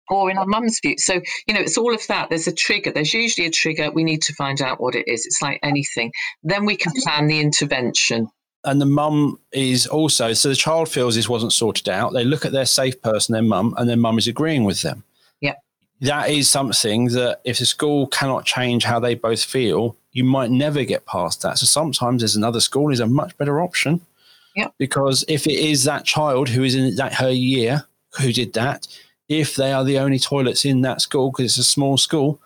or 0.10 0.30
in 0.30 0.38
our 0.38 0.46
mum's 0.46 0.80
view. 0.82 0.96
So, 0.98 1.22
you 1.48 1.54
know, 1.54 1.62
it's 1.62 1.78
all 1.78 1.94
of 1.94 2.06
that. 2.08 2.30
There's 2.30 2.48
a 2.48 2.54
trigger. 2.54 2.92
There's 2.92 3.14
usually 3.14 3.48
a 3.48 3.52
trigger. 3.52 3.92
We 3.92 4.04
need 4.04 4.22
to 4.24 4.34
find 4.34 4.62
out 4.62 4.80
what 4.80 4.96
it 4.96 5.08
is. 5.08 5.26
It's 5.26 5.42
like 5.42 5.60
anything. 5.64 6.12
Then 6.44 6.66
we 6.66 6.76
can 6.76 6.94
plan 7.04 7.28
the 7.28 7.40
intervention. 7.40 8.30
And 8.64 8.82
the 8.82 8.86
mum 8.86 9.40
is 9.52 9.86
also, 9.88 10.34
so 10.34 10.50
the 10.50 10.56
child 10.56 10.90
feels 10.90 11.16
this 11.16 11.30
wasn't 11.30 11.54
sorted 11.54 11.90
out. 11.90 12.14
They 12.14 12.24
look 12.24 12.46
at 12.46 12.52
their 12.52 12.66
safe 12.66 13.02
person, 13.02 13.34
their 13.34 13.42
mum, 13.42 13.74
and 13.78 13.90
their 13.90 13.98
mum 13.98 14.18
is 14.18 14.28
agreeing 14.28 14.64
with 14.64 14.82
them. 14.82 15.04
Yeah. 15.42 15.54
That 16.02 16.30
is 16.30 16.50
something 16.50 17.06
that 17.10 17.42
if 17.44 17.60
the 17.60 17.66
school 17.66 18.08
cannot 18.08 18.46
change 18.46 18.84
how 18.84 19.00
they 19.00 19.16
both 19.16 19.44
feel, 19.44 19.98
you 20.16 20.24
might 20.24 20.50
never 20.50 20.86
get 20.86 21.06
past 21.06 21.42
that. 21.42 21.60
So 21.60 21.66
sometimes 21.66 22.22
there's 22.22 22.38
another 22.38 22.62
school 22.62 22.90
is 22.92 23.02
a 23.02 23.06
much 23.06 23.38
better 23.38 23.62
option. 23.62 24.00
Yeah. 24.56 24.70
Because 24.80 25.26
if 25.28 25.46
it 25.46 25.60
is 25.60 25.84
that 25.84 26.06
child 26.06 26.48
who 26.48 26.64
is 26.64 26.74
in 26.74 26.96
that 26.96 27.14
her 27.16 27.30
year 27.30 27.84
who 28.20 28.32
did 28.32 28.54
that, 28.54 28.88
if 29.28 29.58
they 29.58 29.74
are 29.74 29.84
the 29.84 30.00
only 30.00 30.18
toilets 30.18 30.64
in 30.64 30.82
that 30.82 31.02
school 31.02 31.32
because 31.32 31.46
it's 31.46 31.58
a 31.58 31.70
small 31.70 31.98
school, 31.98 32.40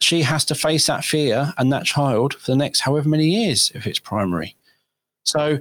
she 0.00 0.22
has 0.22 0.44
to 0.46 0.56
face 0.56 0.88
that 0.88 1.04
fear 1.04 1.54
and 1.56 1.72
that 1.72 1.84
child 1.84 2.34
for 2.34 2.50
the 2.50 2.56
next 2.56 2.80
however 2.80 3.08
many 3.08 3.26
years 3.26 3.70
if 3.76 3.86
it's 3.86 4.00
primary. 4.00 4.56
So 5.22 5.60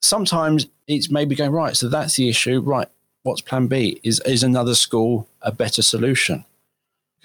sometimes 0.00 0.68
it's 0.86 1.10
maybe 1.10 1.34
going 1.34 1.50
right. 1.50 1.76
So 1.76 1.88
that's 1.88 2.14
the 2.14 2.28
issue. 2.28 2.60
Right. 2.60 2.88
What's 3.24 3.40
plan 3.40 3.66
B? 3.66 4.00
Is 4.04 4.20
is 4.20 4.44
another 4.44 4.76
school 4.76 5.26
a 5.42 5.50
better 5.50 5.82
solution? 5.82 6.44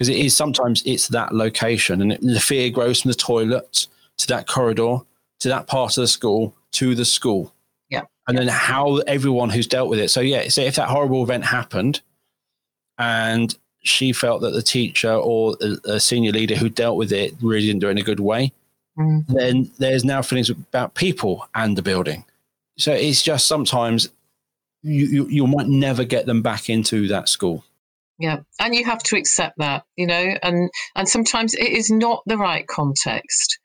Because 0.02 0.16
it 0.16 0.26
is 0.26 0.34
sometimes 0.34 0.82
it's 0.84 1.06
that 1.08 1.32
location 1.32 2.02
and 2.02 2.18
the 2.20 2.40
fear 2.40 2.70
grows 2.70 3.02
from 3.02 3.10
the 3.12 3.14
toilet 3.14 3.86
to 4.16 4.26
that 4.26 4.48
corridor 4.48 4.98
to 5.38 5.48
that 5.48 5.68
part 5.68 5.96
of 5.96 6.00
the 6.00 6.08
school 6.08 6.56
to 6.72 6.96
the 6.96 7.04
school. 7.04 7.54
Yeah. 7.88 8.02
And 8.26 8.36
then 8.36 8.48
how 8.48 8.96
everyone 9.06 9.48
who's 9.48 9.68
dealt 9.68 9.88
with 9.88 10.00
it. 10.00 10.10
So 10.10 10.20
yeah, 10.20 10.48
so 10.48 10.60
if 10.60 10.74
that 10.74 10.88
horrible 10.88 11.22
event 11.22 11.44
happened, 11.44 12.00
and 12.98 13.56
she 13.84 14.12
felt 14.12 14.40
that 14.40 14.50
the 14.50 14.60
teacher 14.60 15.12
or 15.12 15.56
a, 15.84 16.00
senior 16.00 16.32
leader 16.32 16.56
who 16.56 16.68
dealt 16.68 16.96
with 16.96 17.12
it 17.12 17.34
really 17.40 17.66
didn't 17.66 17.82
do 17.82 17.86
it 17.86 17.92
in 17.92 17.98
a 17.98 18.02
good 18.02 18.18
way. 18.18 18.52
Mm-hmm. 18.98 19.32
Then 19.32 19.70
there's 19.78 20.04
now 20.04 20.20
feelings 20.22 20.50
about 20.50 20.96
people 20.96 21.48
and 21.54 21.78
the 21.78 21.82
building. 21.82 22.24
So 22.76 22.92
it's 22.92 23.22
just 23.22 23.46
sometimes 23.46 24.08
you, 24.82 25.06
you, 25.06 25.28
you 25.28 25.46
might 25.46 25.68
never 25.68 26.02
get 26.02 26.26
them 26.26 26.42
back 26.42 26.68
into 26.68 27.06
that 27.06 27.28
school. 27.28 27.64
Yeah, 28.22 28.36
and 28.60 28.72
you 28.72 28.84
have 28.84 29.02
to 29.02 29.16
accept 29.16 29.58
that, 29.58 29.82
you 29.96 30.06
know, 30.06 30.34
and 30.44 30.70
and 30.94 31.08
sometimes 31.08 31.54
it 31.54 31.68
is 31.68 31.90
not 31.90 32.22
the 32.24 32.38
right 32.38 32.64
context, 32.68 33.58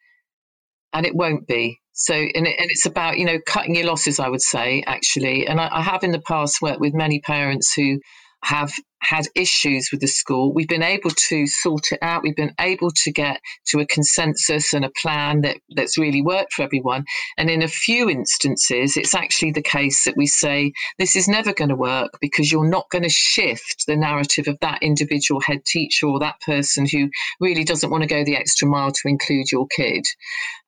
and 0.93 1.05
it 1.05 1.13
won't 1.13 1.45
be. 1.45 1.79
So, 1.93 2.15
and, 2.15 2.47
it, 2.47 2.55
and 2.59 2.71
it's 2.71 2.87
about 2.87 3.19
you 3.19 3.25
know 3.25 3.37
cutting 3.45 3.75
your 3.75 3.85
losses, 3.85 4.19
I 4.19 4.29
would 4.29 4.41
say, 4.41 4.83
actually. 4.87 5.45
And 5.45 5.61
I, 5.61 5.69
I 5.71 5.81
have 5.83 6.03
in 6.03 6.11
the 6.11 6.21
past 6.21 6.59
worked 6.59 6.79
with 6.79 6.95
many 6.95 7.21
parents 7.21 7.71
who 7.75 7.99
have 8.43 8.71
had 9.01 9.25
issues 9.35 9.89
with 9.91 10.01
the 10.01 10.07
school. 10.07 10.53
We've 10.53 10.67
been 10.67 10.83
able 10.83 11.11
to 11.11 11.47
sort 11.47 11.91
it 11.91 11.99
out. 12.01 12.23
We've 12.23 12.35
been 12.35 12.53
able 12.59 12.91
to 12.91 13.11
get 13.11 13.39
to 13.67 13.79
a 13.79 13.85
consensus 13.85 14.73
and 14.73 14.83
a 14.83 14.91
plan 15.01 15.41
that, 15.41 15.57
that's 15.75 15.97
really 15.97 16.21
worked 16.21 16.53
for 16.53 16.63
everyone. 16.63 17.05
And 17.37 17.49
in 17.49 17.61
a 17.61 17.67
few 17.67 18.09
instances, 18.09 18.97
it's 18.97 19.13
actually 19.13 19.51
the 19.51 19.61
case 19.61 20.03
that 20.05 20.17
we 20.17 20.25
say, 20.25 20.73
this 20.97 21.15
is 21.15 21.27
never 21.27 21.53
going 21.53 21.69
to 21.69 21.75
work 21.75 22.17
because 22.21 22.51
you're 22.51 22.67
not 22.67 22.89
going 22.89 23.03
to 23.03 23.09
shift 23.09 23.85
the 23.87 23.95
narrative 23.95 24.47
of 24.47 24.57
that 24.61 24.81
individual 24.81 25.41
head 25.41 25.63
teacher 25.65 26.07
or 26.07 26.19
that 26.19 26.41
person 26.41 26.85
who 26.91 27.09
really 27.39 27.63
doesn't 27.63 27.89
want 27.89 28.03
to 28.03 28.09
go 28.09 28.23
the 28.23 28.35
extra 28.35 28.67
mile 28.67 28.91
to 28.91 29.07
include 29.07 29.51
your 29.51 29.67
kid. 29.67 30.05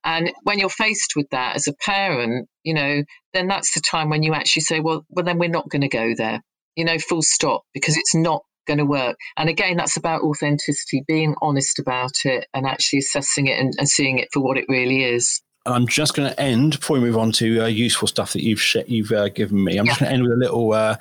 And 0.04 0.32
when 0.44 0.60
you're 0.60 0.70
faced 0.70 1.14
with 1.16 1.30
that 1.32 1.56
as 1.56 1.68
a 1.68 1.74
parent, 1.74 2.48
you 2.64 2.74
know, 2.74 3.04
then 3.34 3.48
that's 3.48 3.74
the 3.74 3.82
time 3.82 4.10
when 4.10 4.24
you 4.24 4.34
actually 4.34 4.62
say, 4.62 4.80
well, 4.80 5.06
well, 5.10 5.26
then 5.26 5.40
we're 5.40 5.50
not 5.50 5.70
going 5.70 5.82
to 5.82 5.90
go 5.90 6.14
there 6.16 6.42
you 6.80 6.86
know, 6.86 6.98
full 6.98 7.22
stop, 7.22 7.64
because 7.74 7.98
it's 7.98 8.16
not 8.16 8.42
going 8.66 8.78
to 8.78 8.86
work. 8.86 9.18
And 9.36 9.50
again, 9.50 9.76
that's 9.76 9.98
about 9.98 10.22
authenticity, 10.22 11.04
being 11.08 11.36
honest 11.42 11.78
about 11.78 12.14
it 12.24 12.48
and 12.54 12.66
actually 12.66 13.00
assessing 13.00 13.48
it 13.48 13.60
and, 13.60 13.74
and 13.78 13.90
seeing 13.90 14.18
it 14.20 14.30
for 14.32 14.40
what 14.40 14.58
it 14.58 14.66
really 14.70 15.04
is. 15.04 15.42
I'm 15.66 15.88
just 15.88 16.16
going 16.16 16.32
to 16.32 16.40
end 16.40 16.80
before 16.80 16.96
we 16.96 17.02
move 17.02 17.18
on 17.18 17.34
to 17.34 17.64
uh, 17.64 17.68
useful 17.68 18.08
stuff 18.08 18.32
that 18.34 18.44
you've 18.44 18.62
sh- 18.62 18.88
you've 18.88 19.12
uh, 19.12 19.28
given 19.30 19.62
me. 19.62 19.78
I'm 19.78 19.86
yeah. 19.86 19.92
just 19.92 20.00
going 20.00 20.10
to 20.10 20.14
end 20.14 20.24
with 20.24 20.32
a 20.32 20.38
little 20.38 20.72
uh, 20.72 20.96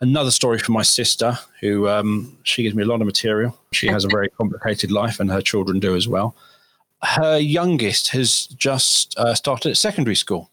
another 0.00 0.32
story 0.32 0.58
from 0.58 0.74
my 0.74 0.82
sister, 0.82 1.38
who 1.60 1.88
um, 1.88 2.36
she 2.42 2.64
gives 2.64 2.74
me 2.74 2.82
a 2.82 2.86
lot 2.86 3.00
of 3.00 3.06
material. 3.06 3.56
She 3.72 3.86
has 3.86 4.04
a 4.04 4.08
very 4.08 4.28
complicated 4.38 4.90
life, 4.90 5.20
and 5.20 5.30
her 5.30 5.40
children 5.40 5.78
do 5.78 5.94
as 5.94 6.08
well. 6.08 6.34
Her 7.02 7.38
youngest 7.38 8.08
has 8.08 8.46
just 8.48 9.16
uh, 9.16 9.34
started 9.34 9.70
at 9.70 9.76
secondary 9.76 10.16
school, 10.16 10.50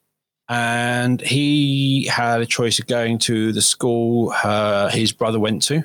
and 0.50 1.22
he 1.22 2.08
had 2.08 2.42
a 2.42 2.46
choice 2.46 2.80
of 2.80 2.88
going 2.88 3.20
to 3.20 3.54
the 3.54 3.62
school 3.62 4.34
uh, 4.44 4.90
his 4.90 5.12
brother 5.12 5.40
went 5.40 5.62
to 5.64 5.84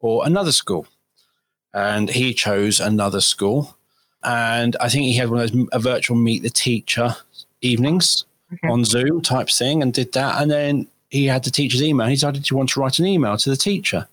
or 0.00 0.26
another 0.26 0.50
school. 0.52 0.86
And 1.72 2.10
he 2.10 2.34
chose 2.34 2.80
another 2.80 3.20
school. 3.20 3.76
And 4.24 4.76
I 4.80 4.88
think 4.88 5.04
he 5.04 5.14
had 5.14 5.30
one 5.30 5.40
of 5.40 5.52
those 5.52 5.68
a 5.72 5.78
virtual 5.78 6.16
meet 6.16 6.42
the 6.42 6.50
teacher 6.50 7.16
evenings 7.60 8.24
okay. 8.52 8.68
on 8.68 8.84
Zoom 8.84 9.22
type 9.22 9.48
thing 9.48 9.80
and 9.80 9.92
did 9.92 10.12
that. 10.12 10.42
And 10.42 10.50
then 10.50 10.88
he 11.10 11.26
had 11.26 11.44
the 11.44 11.50
teacher's 11.50 11.82
email. 11.82 12.08
He 12.08 12.14
decided 12.14 12.44
to 12.44 12.56
want 12.56 12.70
to 12.70 12.80
write 12.80 12.98
an 12.98 13.06
email 13.06 13.36
to 13.36 13.50
the 13.50 13.56
teacher. 13.56 14.08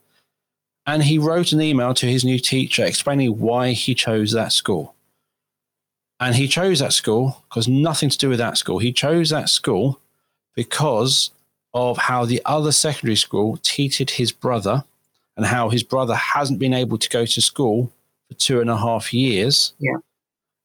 And 0.85 1.03
he 1.03 1.17
wrote 1.17 1.53
an 1.53 1.61
email 1.61 1.93
to 1.95 2.05
his 2.05 2.23
new 2.23 2.39
teacher 2.39 2.85
explaining 2.85 3.39
why 3.39 3.71
he 3.71 3.95
chose 3.95 4.31
that 4.31 4.51
school. 4.51 4.95
And 6.21 6.35
he 6.35 6.47
chose 6.47 6.79
that 6.79 6.93
school 6.93 7.43
because 7.49 7.67
nothing 7.67 8.09
to 8.09 8.17
do 8.17 8.29
with 8.29 8.37
that 8.37 8.57
school. 8.57 8.77
He 8.77 8.93
chose 8.93 9.31
that 9.31 9.49
school 9.49 9.99
because 10.55 11.31
of 11.73 11.97
how 11.97 12.25
the 12.25 12.41
other 12.45 12.71
secondary 12.71 13.15
school 13.15 13.57
treated 13.57 14.11
his 14.11 14.31
brother 14.31 14.83
and 15.35 15.47
how 15.47 15.69
his 15.69 15.81
brother 15.81 16.13
hasn't 16.13 16.59
been 16.59 16.75
able 16.75 16.99
to 16.99 17.09
go 17.09 17.25
to 17.25 17.41
school 17.41 17.91
for 18.27 18.35
two 18.35 18.61
and 18.61 18.69
a 18.69 18.77
half 18.77 19.13
years. 19.13 19.73
Yeah. 19.79 19.97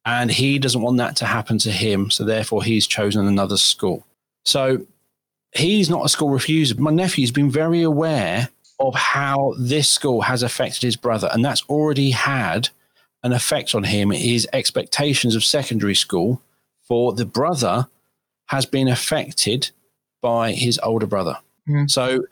And 0.05 0.31
he 0.31 0.59
doesn't 0.59 0.83
want 0.83 0.99
that 0.99 1.17
to 1.17 1.25
happen 1.25 1.59
to 1.61 1.71
him. 1.71 2.11
So 2.11 2.25
therefore, 2.25 2.63
he's 2.63 2.87
chosen 2.87 3.27
another 3.27 3.57
school. 3.57 4.07
So 4.45 4.85
he's 5.53 5.89
not 5.89 6.05
a 6.05 6.09
school 6.11 6.29
refuser. 6.29 6.79
My 6.79 6.91
nephew's 6.91 7.31
been 7.31 7.51
very 7.51 7.83
aware 7.83 8.51
of 8.79 8.95
how 8.95 9.55
this 9.59 9.89
school 9.89 10.21
has 10.21 10.43
affected 10.43 10.83
his 10.83 10.97
brother. 10.97 11.31
And 11.33 11.43
that's 11.43 11.65
already 11.71 12.11
had 12.11 12.69
an 13.27 13.33
effect 13.33 13.74
on 13.74 13.85
him. 13.85 14.11
His 14.11 14.49
expectations 14.53 15.35
of 15.35 15.45
secondary 15.45 15.97
school 15.97 16.41
for 16.87 17.12
the 17.12 17.27
brother 17.27 17.89
has 18.47 18.64
been 18.64 18.89
affected 18.89 19.70
by 20.22 20.53
his 20.53 20.79
older 20.83 21.07
brother. 21.07 21.37
Mm-hmm. 21.68 21.89
So 21.89 22.24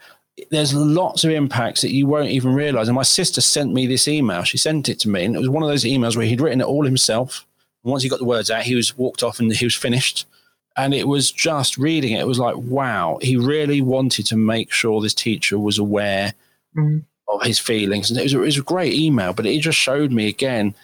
there's 0.51 0.73
lots 0.73 1.25
of 1.25 1.33
impacts 1.33 1.83
that 1.83 1.93
you 1.93 2.07
won't 2.07 2.31
even 2.31 2.55
realize. 2.55 2.89
And 2.89 2.95
my 2.95 3.03
sister 3.03 3.41
sent 3.41 3.73
me 3.73 3.87
this 3.87 4.07
email. 4.07 4.45
She 4.45 4.57
sent 4.57 4.89
it 4.89 5.01
to 5.01 5.09
me, 5.09 5.25
and 5.25 5.35
it 5.35 5.41
was 5.41 5.49
one 5.49 5.65
of 5.65 5.69
those 5.69 5.85
emails 5.85 6.17
where 6.17 6.27
he'd 6.27 6.41
written 6.41 6.61
it 6.61 6.67
all 6.67 6.85
himself. 6.85 7.45
And 7.83 7.91
once 7.91 8.05
he 8.05 8.09
got 8.09 8.21
the 8.21 8.25
words 8.25 8.51
out, 8.51 8.63
he 8.63 8.77
was 8.77 8.97
walked 8.97 9.23
off 9.23 9.41
and 9.41 9.53
he 9.53 9.67
was 9.67 9.75
finished. 9.75 10.27
And 10.77 10.95
it 10.95 11.07
was 11.07 11.31
just 11.31 11.77
reading 11.77 12.13
it, 12.13 12.21
it 12.21 12.27
was 12.27 12.39
like, 12.39 12.57
wow, 12.57 13.19
he 13.21 13.37
really 13.37 13.81
wanted 13.81 14.27
to 14.27 14.37
make 14.37 14.73
sure 14.73 15.01
this 15.01 15.15
teacher 15.15 15.59
was 15.59 15.79
aware 15.79 16.35
mm-hmm 16.77 16.99
of 17.29 17.43
his 17.43 17.59
feelings. 17.59 18.11
And 18.11 18.19
it 18.19 18.23
was, 18.25 18.35
it 18.35 18.39
was 18.39 18.59
a 18.59 18.63
great 18.63 18.95
email, 18.95 19.33
but 19.33 19.47
it 19.47 19.61
just 19.61 19.79
showed 19.79 20.13
me 20.13 20.29
again 20.29 20.75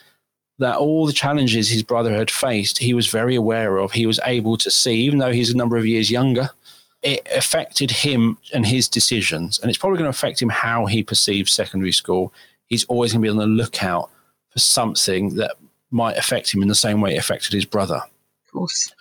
that 0.58 0.76
all 0.76 1.06
the 1.06 1.12
challenges 1.12 1.70
his 1.70 1.82
brother 1.82 2.12
had 2.14 2.30
faced, 2.30 2.78
he 2.78 2.92
was 2.92 3.06
very 3.06 3.34
aware 3.34 3.78
of. 3.78 3.92
He 3.92 4.06
was 4.06 4.20
able 4.24 4.56
to 4.58 4.70
see, 4.70 4.94
even 4.96 5.18
though 5.18 5.32
he's 5.32 5.50
a 5.50 5.56
number 5.56 5.76
of 5.76 5.86
years 5.86 6.10
younger, 6.10 6.50
it 7.02 7.26
affected 7.34 7.90
him 7.90 8.36
and 8.52 8.66
his 8.66 8.86
decisions. 8.86 9.58
And 9.58 9.70
it's 9.70 9.78
probably 9.78 9.98
going 9.98 10.12
to 10.12 10.16
affect 10.16 10.40
him 10.40 10.50
how 10.50 10.84
he 10.84 11.02
perceives 11.02 11.52
secondary 11.52 11.92
school. 11.92 12.32
He's 12.66 12.84
always 12.84 13.12
going 13.12 13.22
to 13.22 13.26
be 13.26 13.30
on 13.30 13.38
the 13.38 13.46
lookout 13.46 14.10
for 14.50 14.58
something 14.58 15.34
that 15.36 15.52
might 15.90 16.18
affect 16.18 16.52
him 16.52 16.62
in 16.62 16.68
the 16.68 16.74
same 16.74 17.00
way 17.00 17.14
it 17.14 17.18
affected 17.18 17.54
his 17.54 17.64
brother. 17.64 17.96
Of 17.96 18.52
course. 18.52 18.92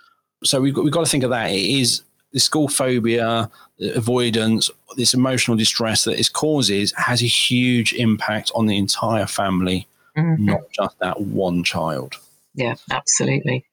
So 0.42 0.62
we've 0.62 0.74
got, 0.74 0.84
we've 0.84 0.92
got 0.92 1.04
to 1.04 1.10
think 1.10 1.24
of 1.24 1.30
that. 1.30 1.50
It 1.50 1.80
is 1.80 2.02
the 2.32 2.40
school 2.40 2.68
phobia, 2.68 3.50
avoidance, 3.94 4.70
this 4.96 5.14
emotional 5.14 5.56
distress 5.56 6.04
that 6.04 6.18
it 6.18 6.32
causes 6.32 6.92
has 6.96 7.22
a 7.22 7.26
huge 7.26 7.92
impact 7.92 8.50
on 8.54 8.66
the 8.66 8.76
entire 8.76 9.26
family, 9.26 9.86
mm-hmm. 10.16 10.44
not 10.44 10.60
just 10.72 10.98
that 11.00 11.20
one 11.20 11.64
child. 11.64 12.14
Yeah, 12.54 12.74
absolutely. 12.90 13.64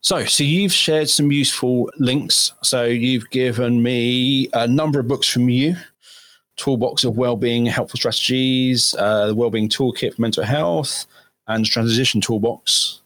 So, 0.00 0.24
so 0.24 0.44
you've 0.44 0.72
shared 0.72 1.08
some 1.08 1.32
useful 1.32 1.90
links. 1.98 2.52
So 2.62 2.84
you've 2.84 3.28
given 3.30 3.82
me 3.82 4.48
a 4.52 4.66
number 4.66 5.00
of 5.00 5.08
books 5.08 5.28
from 5.28 5.48
you. 5.48 5.76
Toolbox 6.56 7.04
of 7.04 7.16
Wellbeing 7.16 7.66
Helpful 7.66 7.98
Strategies, 7.98 8.94
uh, 8.98 9.28
the 9.28 9.34
Wellbeing 9.34 9.68
Toolkit 9.68 10.14
for 10.14 10.22
Mental 10.22 10.44
Health, 10.44 11.06
and 11.46 11.64
Transition 11.64 12.20
Toolbox. 12.20 13.00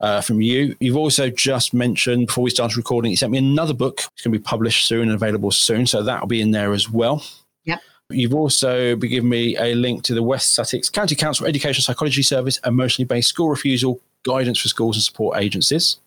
Uh, 0.00 0.20
from 0.20 0.40
you. 0.40 0.76
You've 0.80 0.96
also 0.96 1.30
just 1.30 1.74
mentioned 1.74 2.26
before 2.28 2.44
we 2.44 2.50
started 2.50 2.76
recording, 2.76 3.10
you 3.10 3.16
sent 3.16 3.32
me 3.32 3.38
another 3.38 3.74
book. 3.74 4.00
It's 4.12 4.22
going 4.22 4.32
to 4.32 4.38
be 4.38 4.42
published 4.42 4.86
soon 4.86 5.02
and 5.02 5.12
available 5.12 5.50
soon. 5.50 5.86
So 5.86 6.02
that'll 6.02 6.26
be 6.26 6.40
in 6.40 6.50
there 6.50 6.72
as 6.72 6.90
well. 6.90 7.24
Yep. 7.64 7.80
You've 8.10 8.34
also 8.34 8.96
giving 8.96 9.28
me 9.28 9.56
a 9.56 9.74
link 9.74 10.02
to 10.04 10.14
the 10.14 10.22
West 10.22 10.52
Sussex 10.52 10.88
County 10.88 11.14
Council 11.14 11.46
Education 11.46 11.82
Psychology 11.82 12.22
Service, 12.22 12.60
emotionally 12.64 13.06
based 13.06 13.28
school 13.28 13.48
refusal 13.48 14.00
guidance 14.24 14.60
for 14.60 14.68
schools 14.68 14.96
and 14.96 15.02
support 15.02 15.38
agencies. 15.38 15.98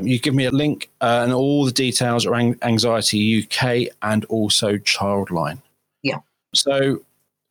You 0.00 0.18
give 0.18 0.34
me 0.34 0.46
a 0.46 0.50
link 0.50 0.90
uh, 1.00 1.20
and 1.24 1.32
all 1.32 1.64
the 1.64 1.72
details 1.72 2.24
around 2.24 2.56
Anxiety 2.62 3.42
UK 3.42 3.94
and 4.02 4.24
also 4.26 4.76
Childline. 4.78 5.60
Yeah. 6.02 6.18
So 6.54 7.02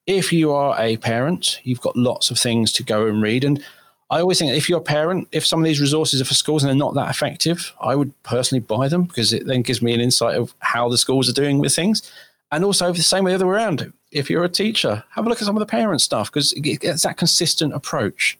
if 0.07 0.33
you 0.33 0.51
are 0.51 0.75
a 0.79 0.97
parent, 0.97 1.59
you've 1.63 1.81
got 1.81 1.95
lots 1.95 2.31
of 2.31 2.39
things 2.39 2.71
to 2.73 2.83
go 2.83 3.05
and 3.05 3.21
read. 3.21 3.43
And 3.43 3.63
I 4.11 4.21
always 4.21 4.39
think 4.39 4.51
if 4.51 4.67
you're 4.67 4.79
a 4.79 4.81
parent, 4.81 5.27
if 5.31 5.45
some 5.45 5.59
of 5.59 5.65
these 5.65 5.79
resources 5.79 6.19
are 6.19 6.25
for 6.25 6.33
schools 6.33 6.63
and 6.63 6.69
they're 6.69 6.75
not 6.75 6.95
that 6.95 7.09
effective, 7.09 7.73
I 7.79 7.95
would 7.95 8.11
personally 8.23 8.61
buy 8.61 8.87
them 8.87 9.03
because 9.03 9.33
it 9.33 9.45
then 9.45 9.61
gives 9.61 9.81
me 9.81 9.93
an 9.93 10.01
insight 10.01 10.35
of 10.35 10.53
how 10.59 10.89
the 10.89 10.97
schools 10.97 11.29
are 11.29 11.33
doing 11.33 11.59
with 11.59 11.75
things. 11.75 12.11
And 12.51 12.63
also 12.63 12.91
the 12.91 13.03
same 13.03 13.23
way 13.23 13.31
the 13.31 13.35
other 13.35 13.47
way 13.47 13.53
around. 13.53 13.93
If 14.11 14.29
you're 14.29 14.43
a 14.43 14.49
teacher, 14.49 15.03
have 15.11 15.27
a 15.27 15.29
look 15.29 15.39
at 15.39 15.45
some 15.45 15.55
of 15.55 15.59
the 15.59 15.67
parent 15.67 16.01
stuff 16.01 16.31
because 16.31 16.53
it's 16.55 17.03
that 17.03 17.17
consistent 17.17 17.73
approach. 17.73 18.39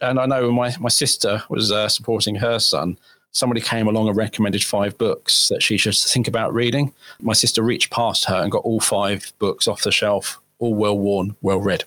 And 0.00 0.18
I 0.18 0.24
know 0.24 0.50
my, 0.50 0.74
my 0.80 0.88
sister 0.88 1.42
was 1.50 1.70
uh, 1.70 1.88
supporting 1.90 2.36
her 2.36 2.58
son, 2.58 2.96
somebody 3.32 3.60
came 3.60 3.86
along 3.86 4.08
and 4.08 4.16
recommended 4.16 4.64
five 4.64 4.96
books 4.98 5.48
that 5.48 5.62
she 5.62 5.76
should 5.76 5.94
think 5.94 6.28
about 6.28 6.52
reading. 6.54 6.92
My 7.20 7.32
sister 7.32 7.62
reached 7.62 7.90
past 7.90 8.24
her 8.26 8.36
and 8.36 8.50
got 8.50 8.64
all 8.64 8.80
five 8.80 9.32
books 9.38 9.68
off 9.68 9.82
the 9.82 9.92
shelf, 9.92 10.40
all 10.58 10.74
well 10.74 10.98
worn, 10.98 11.36
well 11.42 11.58
read. 11.60 11.84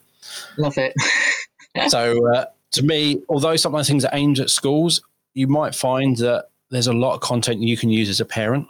Love 0.57 0.77
it. 0.77 0.93
so 1.89 2.33
uh, 2.33 2.45
to 2.73 2.83
me, 2.83 3.21
although 3.29 3.55
some 3.55 3.73
of 3.73 3.79
the 3.79 3.85
things 3.85 4.05
are 4.05 4.13
aimed 4.13 4.39
at 4.39 4.49
schools, 4.49 5.01
you 5.33 5.47
might 5.47 5.73
find 5.73 6.17
that 6.17 6.49
there's 6.69 6.87
a 6.87 6.93
lot 6.93 7.15
of 7.15 7.21
content 7.21 7.61
you 7.61 7.77
can 7.77 7.89
use 7.89 8.09
as 8.09 8.19
a 8.19 8.25
parent. 8.25 8.67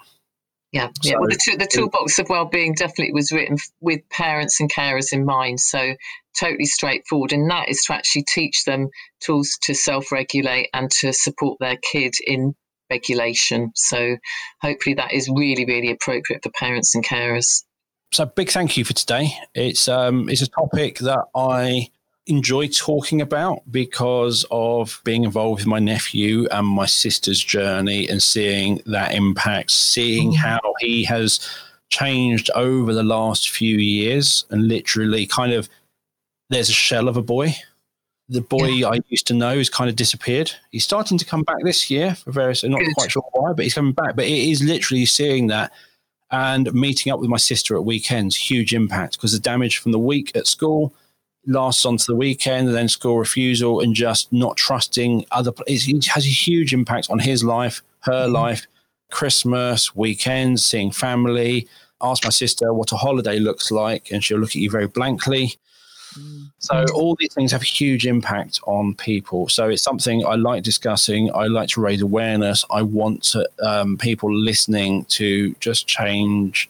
Yeah, 0.72 0.90
yeah. 1.04 1.16
Well, 1.20 1.30
the, 1.30 1.56
the 1.58 1.68
toolbox 1.72 2.18
of 2.18 2.30
well-being 2.30 2.74
definitely 2.74 3.14
was 3.14 3.32
written 3.32 3.58
with 3.80 4.02
parents 4.10 4.60
and 4.60 4.72
carers 4.72 5.14
in 5.14 5.24
mind. 5.24 5.60
So 5.60 5.94
totally 6.38 6.66
straightforward, 6.66 7.32
and 7.32 7.50
that 7.52 7.70
is 7.70 7.84
to 7.84 7.94
actually 7.94 8.24
teach 8.24 8.66
them 8.66 8.90
tools 9.20 9.58
to 9.64 9.76
self-regulate 9.76 10.70
and 10.74 10.90
to 10.90 11.14
support 11.14 11.60
their 11.60 11.78
kid 11.92 12.16
in 12.26 12.56
regulation. 12.90 13.72
So 13.76 14.18
hopefully 14.62 14.96
that 14.96 15.14
is 15.14 15.30
really, 15.30 15.66
really 15.66 15.92
appropriate 15.92 16.42
for 16.44 16.50
parents 16.50 16.96
and 16.96 17.06
carers. 17.06 17.64
So 18.12 18.26
big 18.26 18.50
thank 18.50 18.76
you 18.76 18.84
for 18.84 18.94
today. 18.94 19.34
It's 19.54 19.88
um, 19.88 20.28
it's 20.28 20.42
a 20.42 20.50
topic 20.50 21.00
that 21.00 21.26
I 21.36 21.90
enjoy 22.28 22.68
talking 22.68 23.22
about 23.22 23.62
because 23.70 24.46
of 24.50 25.02
being 25.04 25.24
involved 25.24 25.62
with 25.62 25.68
my 25.68 25.80
nephew 25.80 26.48
and 26.52 26.66
my 26.66 26.86
sister's 26.86 27.44
journey 27.44 28.08
and 28.08 28.24
seeing 28.24 28.82
that 28.86 29.14
impact, 29.14 29.72
seeing 29.72 30.32
mm. 30.32 30.36
how 30.36 30.62
he 30.80 31.04
has 31.04 31.48
changed 31.90 32.50
over 32.56 32.94
the 32.94 33.04
last 33.04 33.50
few 33.50 33.78
years 33.78 34.46
and 34.50 34.68
literally 34.68 35.28
kind 35.28 35.54
of 35.54 35.70
there's 36.50 36.70
a 36.70 36.74
shell 36.74 37.08
of 37.08 37.18
a 37.18 37.22
boy 37.22 37.54
the 38.30 38.42
boy 38.42 38.68
yeah. 38.68 38.88
I 38.88 39.00
used 39.10 39.28
to 39.28 39.34
know 39.34 39.58
has 39.58 39.70
kind 39.70 39.90
of 39.90 39.96
disappeared. 39.96 40.52
He's 40.72 40.84
starting 40.84 41.18
to 41.18 41.26
come 41.26 41.44
back 41.44 41.58
this 41.64 41.90
year 41.90 42.16
for 42.16 42.32
various, 42.32 42.64
not 42.64 42.80
Good. 42.80 42.96
quite 42.96 43.12
sure 43.12 43.24
why, 43.34 43.54
but 43.54 43.64
he's 43.64 43.74
coming 43.74 43.94
back. 43.94 44.16
But 44.16 44.26
it 44.26 44.50
is 44.50 44.64
literally 44.64 45.06
seeing 45.06 45.48
that 45.48 45.72
and 46.32 46.74
meeting 46.74 47.12
up 47.12 47.20
with 47.20 47.30
my 47.30 47.38
sister 47.38 47.76
at 47.76 47.86
weekends, 47.86 48.36
huge 48.36 48.74
impact 48.74 49.18
because 49.18 49.34
the 49.34 49.40
damage 49.40 49.78
from 49.78 49.92
the 49.92 50.00
week 50.00 50.36
at 50.36 50.48
school 50.48 50.94
lasts 51.46 51.86
on 51.86 51.98
to 51.98 52.06
the 52.06 52.16
weekend 52.16 52.68
and 52.68 52.76
then 52.76 52.88
school 52.88 53.18
refusal 53.20 53.82
and 53.82 53.94
just 53.96 54.32
not 54.32 54.58
trusting 54.58 55.26
other. 55.32 55.52
It 55.68 56.06
has 56.08 56.26
a 56.26 56.30
huge 56.30 56.74
impact 56.74 57.10
on 57.10 57.20
his 57.20 57.44
life, 57.44 57.82
her 58.02 58.26
mm-hmm. 58.26 58.34
life, 58.34 58.68
Christmas, 59.12 59.96
weekends, 59.96 60.66
seeing 60.66 60.92
family. 60.92 61.68
Ask 62.02 62.24
my 62.24 62.30
sister 62.30 62.74
what 62.74 62.92
a 62.92 62.98
holiday 62.98 63.40
looks 63.40 63.72
like, 63.72 64.12
and 64.12 64.24
she'll 64.24 64.40
look 64.40 64.50
at 64.52 64.56
you 64.56 64.70
very 64.70 64.88
blankly. 64.88 65.58
So 66.60 66.86
all 66.94 67.16
these 67.20 67.34
things 67.34 67.52
have 67.52 67.62
a 67.62 67.66
huge 67.66 68.06
impact 68.06 68.60
on 68.66 68.94
people. 68.96 69.50
So 69.50 69.70
it's 69.70 69.84
something 69.84 70.26
I 70.26 70.36
like 70.36 70.64
discussing. 70.64 71.32
I 71.34 71.48
like 71.48 71.70
to 71.70 71.82
raise 71.82 72.02
awareness. 72.02 72.64
I 72.70 72.82
want 72.82 73.24
to, 73.24 73.50
um, 73.64 73.98
people 73.98 74.34
listening 74.34 75.06
to 75.06 75.54
just 75.60 75.88
change. 75.88 76.70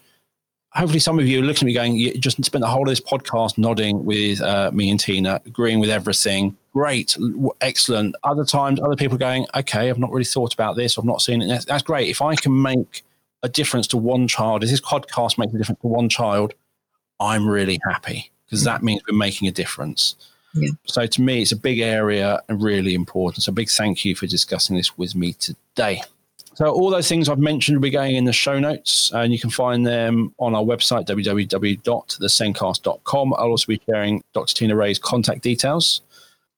Hopefully, 0.75 0.99
some 0.99 1.19
of 1.19 1.27
you 1.27 1.39
are 1.39 1.43
looking 1.43 1.67
at 1.67 1.67
me 1.67 1.73
going, 1.73 1.95
you 1.95 2.13
just 2.15 2.43
spent 2.43 2.61
the 2.63 2.67
whole 2.67 2.81
of 2.81 2.89
this 2.89 2.99
podcast 2.99 3.57
nodding 3.59 4.03
with 4.05 4.41
uh, 4.41 4.71
me 4.73 4.89
and 4.89 4.99
Tina, 4.99 5.39
agreeing 5.45 5.79
with 5.79 5.91
everything. 5.91 6.57
Great, 6.73 7.15
excellent. 7.61 8.15
Other 8.23 8.43
times, 8.43 8.79
other 8.79 8.95
people 8.95 9.17
going, 9.17 9.45
okay, 9.53 9.89
I've 9.89 9.99
not 9.99 10.11
really 10.11 10.25
thought 10.25 10.53
about 10.53 10.75
this. 10.75 10.97
I've 10.97 11.05
not 11.05 11.21
seen 11.21 11.43
it. 11.43 11.47
That's, 11.47 11.65
that's 11.65 11.83
great. 11.83 12.09
If 12.09 12.23
I 12.23 12.35
can 12.35 12.59
make 12.59 13.03
a 13.43 13.49
difference 13.49 13.85
to 13.87 13.97
one 13.97 14.27
child, 14.27 14.63
if 14.63 14.71
this 14.71 14.81
podcast 14.81 15.37
makes 15.37 15.53
a 15.53 15.57
difference 15.57 15.81
to 15.81 15.87
one 15.87 16.09
child, 16.09 16.55
I'm 17.19 17.47
really 17.47 17.79
happy 17.87 18.31
because 18.45 18.63
that 18.63 18.81
means 18.81 19.01
we're 19.07 19.17
making 19.17 19.47
a 19.47 19.51
difference. 19.51 20.15
Yeah. 20.55 20.69
So 20.85 21.05
to 21.05 21.21
me, 21.21 21.41
it's 21.41 21.51
a 21.51 21.57
big 21.57 21.79
area 21.79 22.41
and 22.47 22.61
really 22.61 22.93
important. 22.93 23.43
So 23.43 23.51
big 23.51 23.69
thank 23.69 24.05
you 24.05 24.15
for 24.15 24.27
discussing 24.27 24.75
this 24.75 24.97
with 24.97 25.15
me 25.15 25.33
today. 25.33 26.01
So 26.55 26.71
all 26.71 26.89
those 26.91 27.09
things 27.09 27.29
I've 27.29 27.39
mentioned 27.39 27.77
will 27.77 27.81
be 27.81 27.89
going 27.89 28.15
in 28.15 28.25
the 28.25 28.33
show 28.33 28.59
notes, 28.59 29.11
and 29.13 29.33
you 29.33 29.39
can 29.39 29.49
find 29.49 29.87
them 29.87 30.35
on 30.37 30.53
our 30.53 30.61
website 30.61 31.07
www.thesencast.com. 31.07 33.33
I'll 33.33 33.47
also 33.47 33.65
be 33.67 33.81
sharing 33.89 34.21
Dr. 34.33 34.55
Tina 34.55 34.75
Rae's 34.75 34.99
contact 34.99 35.41
details. 35.41 36.01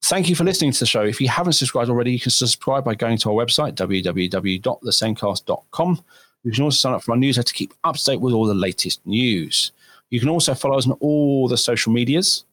Thank 0.02 0.28
you 0.28 0.36
for 0.36 0.44
listening 0.44 0.72
to 0.72 0.80
the 0.80 0.86
show. 0.86 1.02
If 1.02 1.18
you 1.20 1.28
haven't 1.28 1.54
subscribed 1.54 1.88
already, 1.88 2.12
you 2.12 2.20
can 2.20 2.30
subscribe 2.30 2.84
by 2.84 2.94
going 2.94 3.16
to 3.18 3.30
our 3.30 3.34
website 3.34 3.74
www.thesencast.com. 3.74 6.04
You 6.44 6.52
can 6.52 6.62
also 6.62 6.76
sign 6.76 6.92
up 6.92 7.02
for 7.02 7.12
our 7.12 7.16
newsletter 7.16 7.48
to 7.48 7.54
keep 7.54 7.72
up 7.82 7.96
to 7.96 8.04
date 8.04 8.20
with 8.20 8.34
all 8.34 8.44
the 8.46 8.54
latest 8.54 9.00
news. 9.06 9.72
You 10.10 10.20
can 10.20 10.28
also 10.28 10.52
follow 10.54 10.76
us 10.76 10.86
on 10.86 10.92
all 11.00 11.48
the 11.48 11.56
social 11.56 11.90
medias 11.92 12.44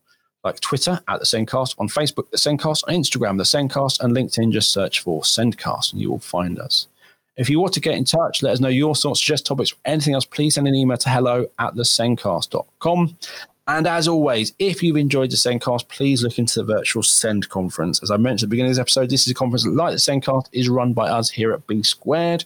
like 0.44 0.60
Twitter 0.62 1.00
at 1.08 1.20
the 1.20 1.26
SENCast, 1.26 1.76
on 1.78 1.88
Facebook, 1.88 2.32
the 2.32 2.38
SENCast, 2.38 2.84
on 2.88 2.96
Instagram, 2.96 3.38
the 3.38 3.44
SENCast, 3.44 4.00
and 4.00 4.16
LinkedIn, 4.16 4.52
just 4.52 4.74
search 4.74 5.02
for 5.02 5.22
SENCast 5.22 5.94
and 5.94 6.02
you 6.02 6.10
will 6.10 6.18
find 6.20 6.58
us. 6.60 6.88
If 7.36 7.50
you 7.50 7.60
want 7.60 7.74
to 7.74 7.80
get 7.80 7.96
in 7.96 8.06
touch, 8.06 8.44
let 8.44 8.54
us 8.54 8.60
know 8.60 8.68
your 8.68 8.94
thoughts, 8.94 9.20
suggest 9.20 9.46
topics, 9.46 9.74
anything 9.86 10.14
else, 10.14 10.26
please 10.26 10.56
send 10.56 10.68
an 10.68 10.76
email 10.76 10.98
to 10.98 11.10
hello 11.10 11.48
at 11.58 11.74
thesencast.com. 11.74 13.18
And 13.66 13.88
as 13.88 14.08
always, 14.08 14.54
if 14.60 14.84
you've 14.84 14.98
enjoyed 14.98 15.32
the 15.32 15.38
SENCast, 15.38 15.88
please 15.88 16.22
look 16.22 16.38
into 16.38 16.60
the 16.60 16.66
virtual 16.66 17.02
Send 17.02 17.48
conference. 17.48 18.04
As 18.04 18.12
I 18.12 18.18
mentioned 18.18 18.48
at 18.48 18.50
the 18.50 18.56
beginning 18.56 18.72
of 18.72 18.76
this 18.76 18.82
episode, 18.82 19.10
this 19.10 19.26
is 19.26 19.32
a 19.32 19.36
conference 19.36 19.66
like 19.66 19.94
the 19.94 19.98
SENCast 19.98 20.50
is 20.52 20.68
run 20.68 20.94
by 20.94 21.08
us 21.08 21.30
here 21.30 21.54
at 21.54 21.66
B 21.66 21.82
Squared. 21.82 22.44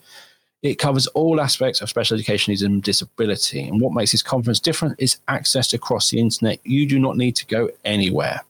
It 0.62 0.76
covers 0.76 1.08
all 1.08 1.42
aspects 1.42 1.82
of 1.82 1.90
special 1.90 2.16
education 2.16 2.54
and 2.64 2.84
disability. 2.84 3.68
And 3.68 3.82
what 3.82 3.94
makes 3.94 4.12
this 4.12 4.22
conference 4.22 4.60
different 4.60 4.96
is 5.00 5.18
access 5.28 5.74
across 5.74 6.12
the 6.12 6.20
internet. 6.20 6.60
You 6.64 6.88
do 6.88 7.00
not 7.00 7.18
need 7.18 7.36
to 7.38 7.48
go 7.48 7.70
anywhere. 7.84 8.42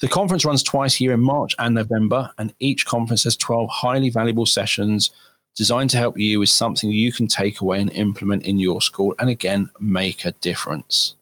The 0.00 0.08
conference 0.08 0.44
runs 0.44 0.62
twice 0.62 1.00
a 1.00 1.04
year 1.04 1.12
in 1.12 1.20
March 1.20 1.54
and 1.58 1.74
November, 1.74 2.30
and 2.36 2.52
each 2.58 2.84
conference 2.84 3.24
has 3.24 3.36
12 3.36 3.70
highly 3.70 4.10
valuable 4.10 4.46
sessions 4.46 5.10
designed 5.56 5.90
to 5.90 5.96
help 5.96 6.18
you 6.18 6.38
with 6.38 6.50
something 6.50 6.90
you 6.90 7.12
can 7.12 7.26
take 7.26 7.60
away 7.60 7.80
and 7.80 7.90
implement 7.92 8.44
in 8.44 8.58
your 8.58 8.80
school 8.82 9.14
and 9.18 9.30
again 9.30 9.70
make 9.80 10.24
a 10.24 10.32
difference. 10.32 11.14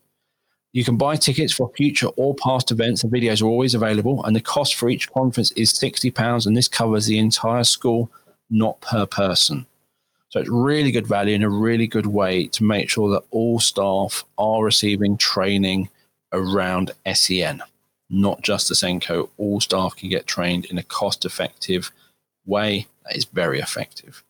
You 0.73 0.85
can 0.85 0.97
buy 0.97 1.15
tickets 1.15 1.53
for 1.53 1.71
future 1.77 2.09
or 2.17 2.35
past 2.35 2.73
events, 2.73 3.05
and 3.05 3.13
videos 3.13 3.41
are 3.41 3.47
always 3.47 3.77
available. 3.77 4.25
And 4.25 4.35
the 4.35 4.41
cost 4.41 4.75
for 4.75 4.91
each 4.91 5.09
conference 5.13 5.53
is 5.53 5.73
£60, 5.73 6.47
and 6.47 6.57
this 6.57 6.67
covers 6.67 7.07
the 7.07 7.17
entire 7.19 7.63
school, 7.63 8.11
not 8.51 8.81
per 8.81 9.07
person. 9.07 9.67
So 10.31 10.41
it's 10.41 10.51
really 10.51 10.91
good 10.91 11.07
value 11.07 11.37
and 11.37 11.45
a 11.45 11.49
really 11.49 11.87
good 11.87 12.07
way 12.07 12.49
to 12.49 12.65
make 12.65 12.91
sure 12.91 13.09
that 13.11 13.23
all 13.31 13.61
staff 13.61 14.25
are 14.37 14.65
receiving 14.65 15.17
training 15.17 15.91
around 16.33 16.91
SEN, 17.15 17.63
not 18.11 18.43
just 18.43 18.69
the 18.69 18.75
SENCO. 18.75 19.31
All 19.37 19.61
staff 19.61 19.95
can 19.95 20.09
get 20.09 20.27
trained 20.27 20.65
in 20.65 20.77
a 20.77 20.83
cost 20.83 21.25
effective 21.25 21.93
way 22.47 22.89
that 23.07 23.17
is 23.17 23.27
very 23.27 23.61
effective. 23.61 24.24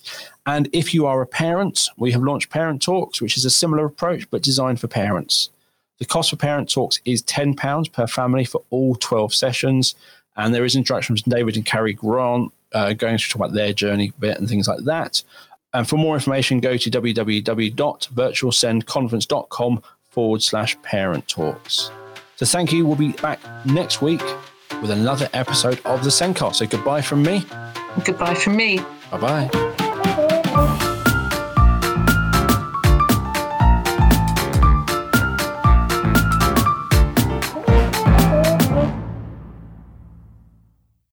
And 0.46 0.70
if 0.72 0.94
you 0.94 1.08
are 1.08 1.24
a 1.24 1.26
parent, 1.26 1.90
we 1.98 2.12
have 2.12 2.22
launched 2.22 2.52
Parent 2.52 2.84
Talks, 2.84 3.24
which 3.24 3.38
is 3.38 3.46
a 3.46 3.50
similar 3.50 3.86
approach 3.86 4.30
but 4.30 4.44
designed 4.44 4.80
for 4.80 4.88
parents. 4.88 5.50
The 5.98 6.06
cost 6.06 6.30
for 6.30 6.36
Parent 6.36 6.70
Talks 6.70 7.00
is 7.06 7.24
£10 7.24 7.92
per 7.92 8.06
family 8.06 8.46
for 8.46 8.62
all 8.70 8.94
12 8.94 9.34
sessions. 9.34 9.96
And 10.38 10.54
there 10.54 10.64
is 10.64 10.76
instruction 10.76 11.18
from 11.18 11.32
David 11.32 11.56
and 11.56 11.66
Carrie 11.66 11.94
Grant 11.94 12.54
uh, 12.74 12.94
going 12.94 13.18
to 13.18 13.30
talk 13.30 13.38
about 13.38 13.54
their 13.54 13.74
journey 13.74 14.14
bit 14.20 14.38
and 14.38 14.48
things 14.48 14.68
like 14.68 14.84
that. 14.86 15.24
And 15.74 15.88
for 15.88 15.96
more 15.98 16.16
information, 16.16 16.60
go 16.60 16.76
to 16.78 16.92
www.virtualsendconference.com 16.92 19.84
forward 20.10 20.44
slash 20.44 20.82
parent 20.82 21.26
talks. 21.28 21.90
So 22.36 22.46
thank 22.46 22.74
you. 22.74 22.86
We'll 22.86 22.98
be 22.98 23.14
back 23.14 23.40
next 23.66 24.02
week 24.02 24.22
with 24.82 24.92
another 24.92 25.30
episode 25.34 25.80
of 25.86 26.04
the 26.04 26.10
SENCast. 26.10 26.56
So 26.56 26.68
goodbye 26.68 27.02
from 27.02 27.24
me. 27.24 27.46
Goodbye 28.04 28.36
from 28.36 28.58
me. 28.58 28.80
Bye 29.12 29.50
bye. 29.50 29.78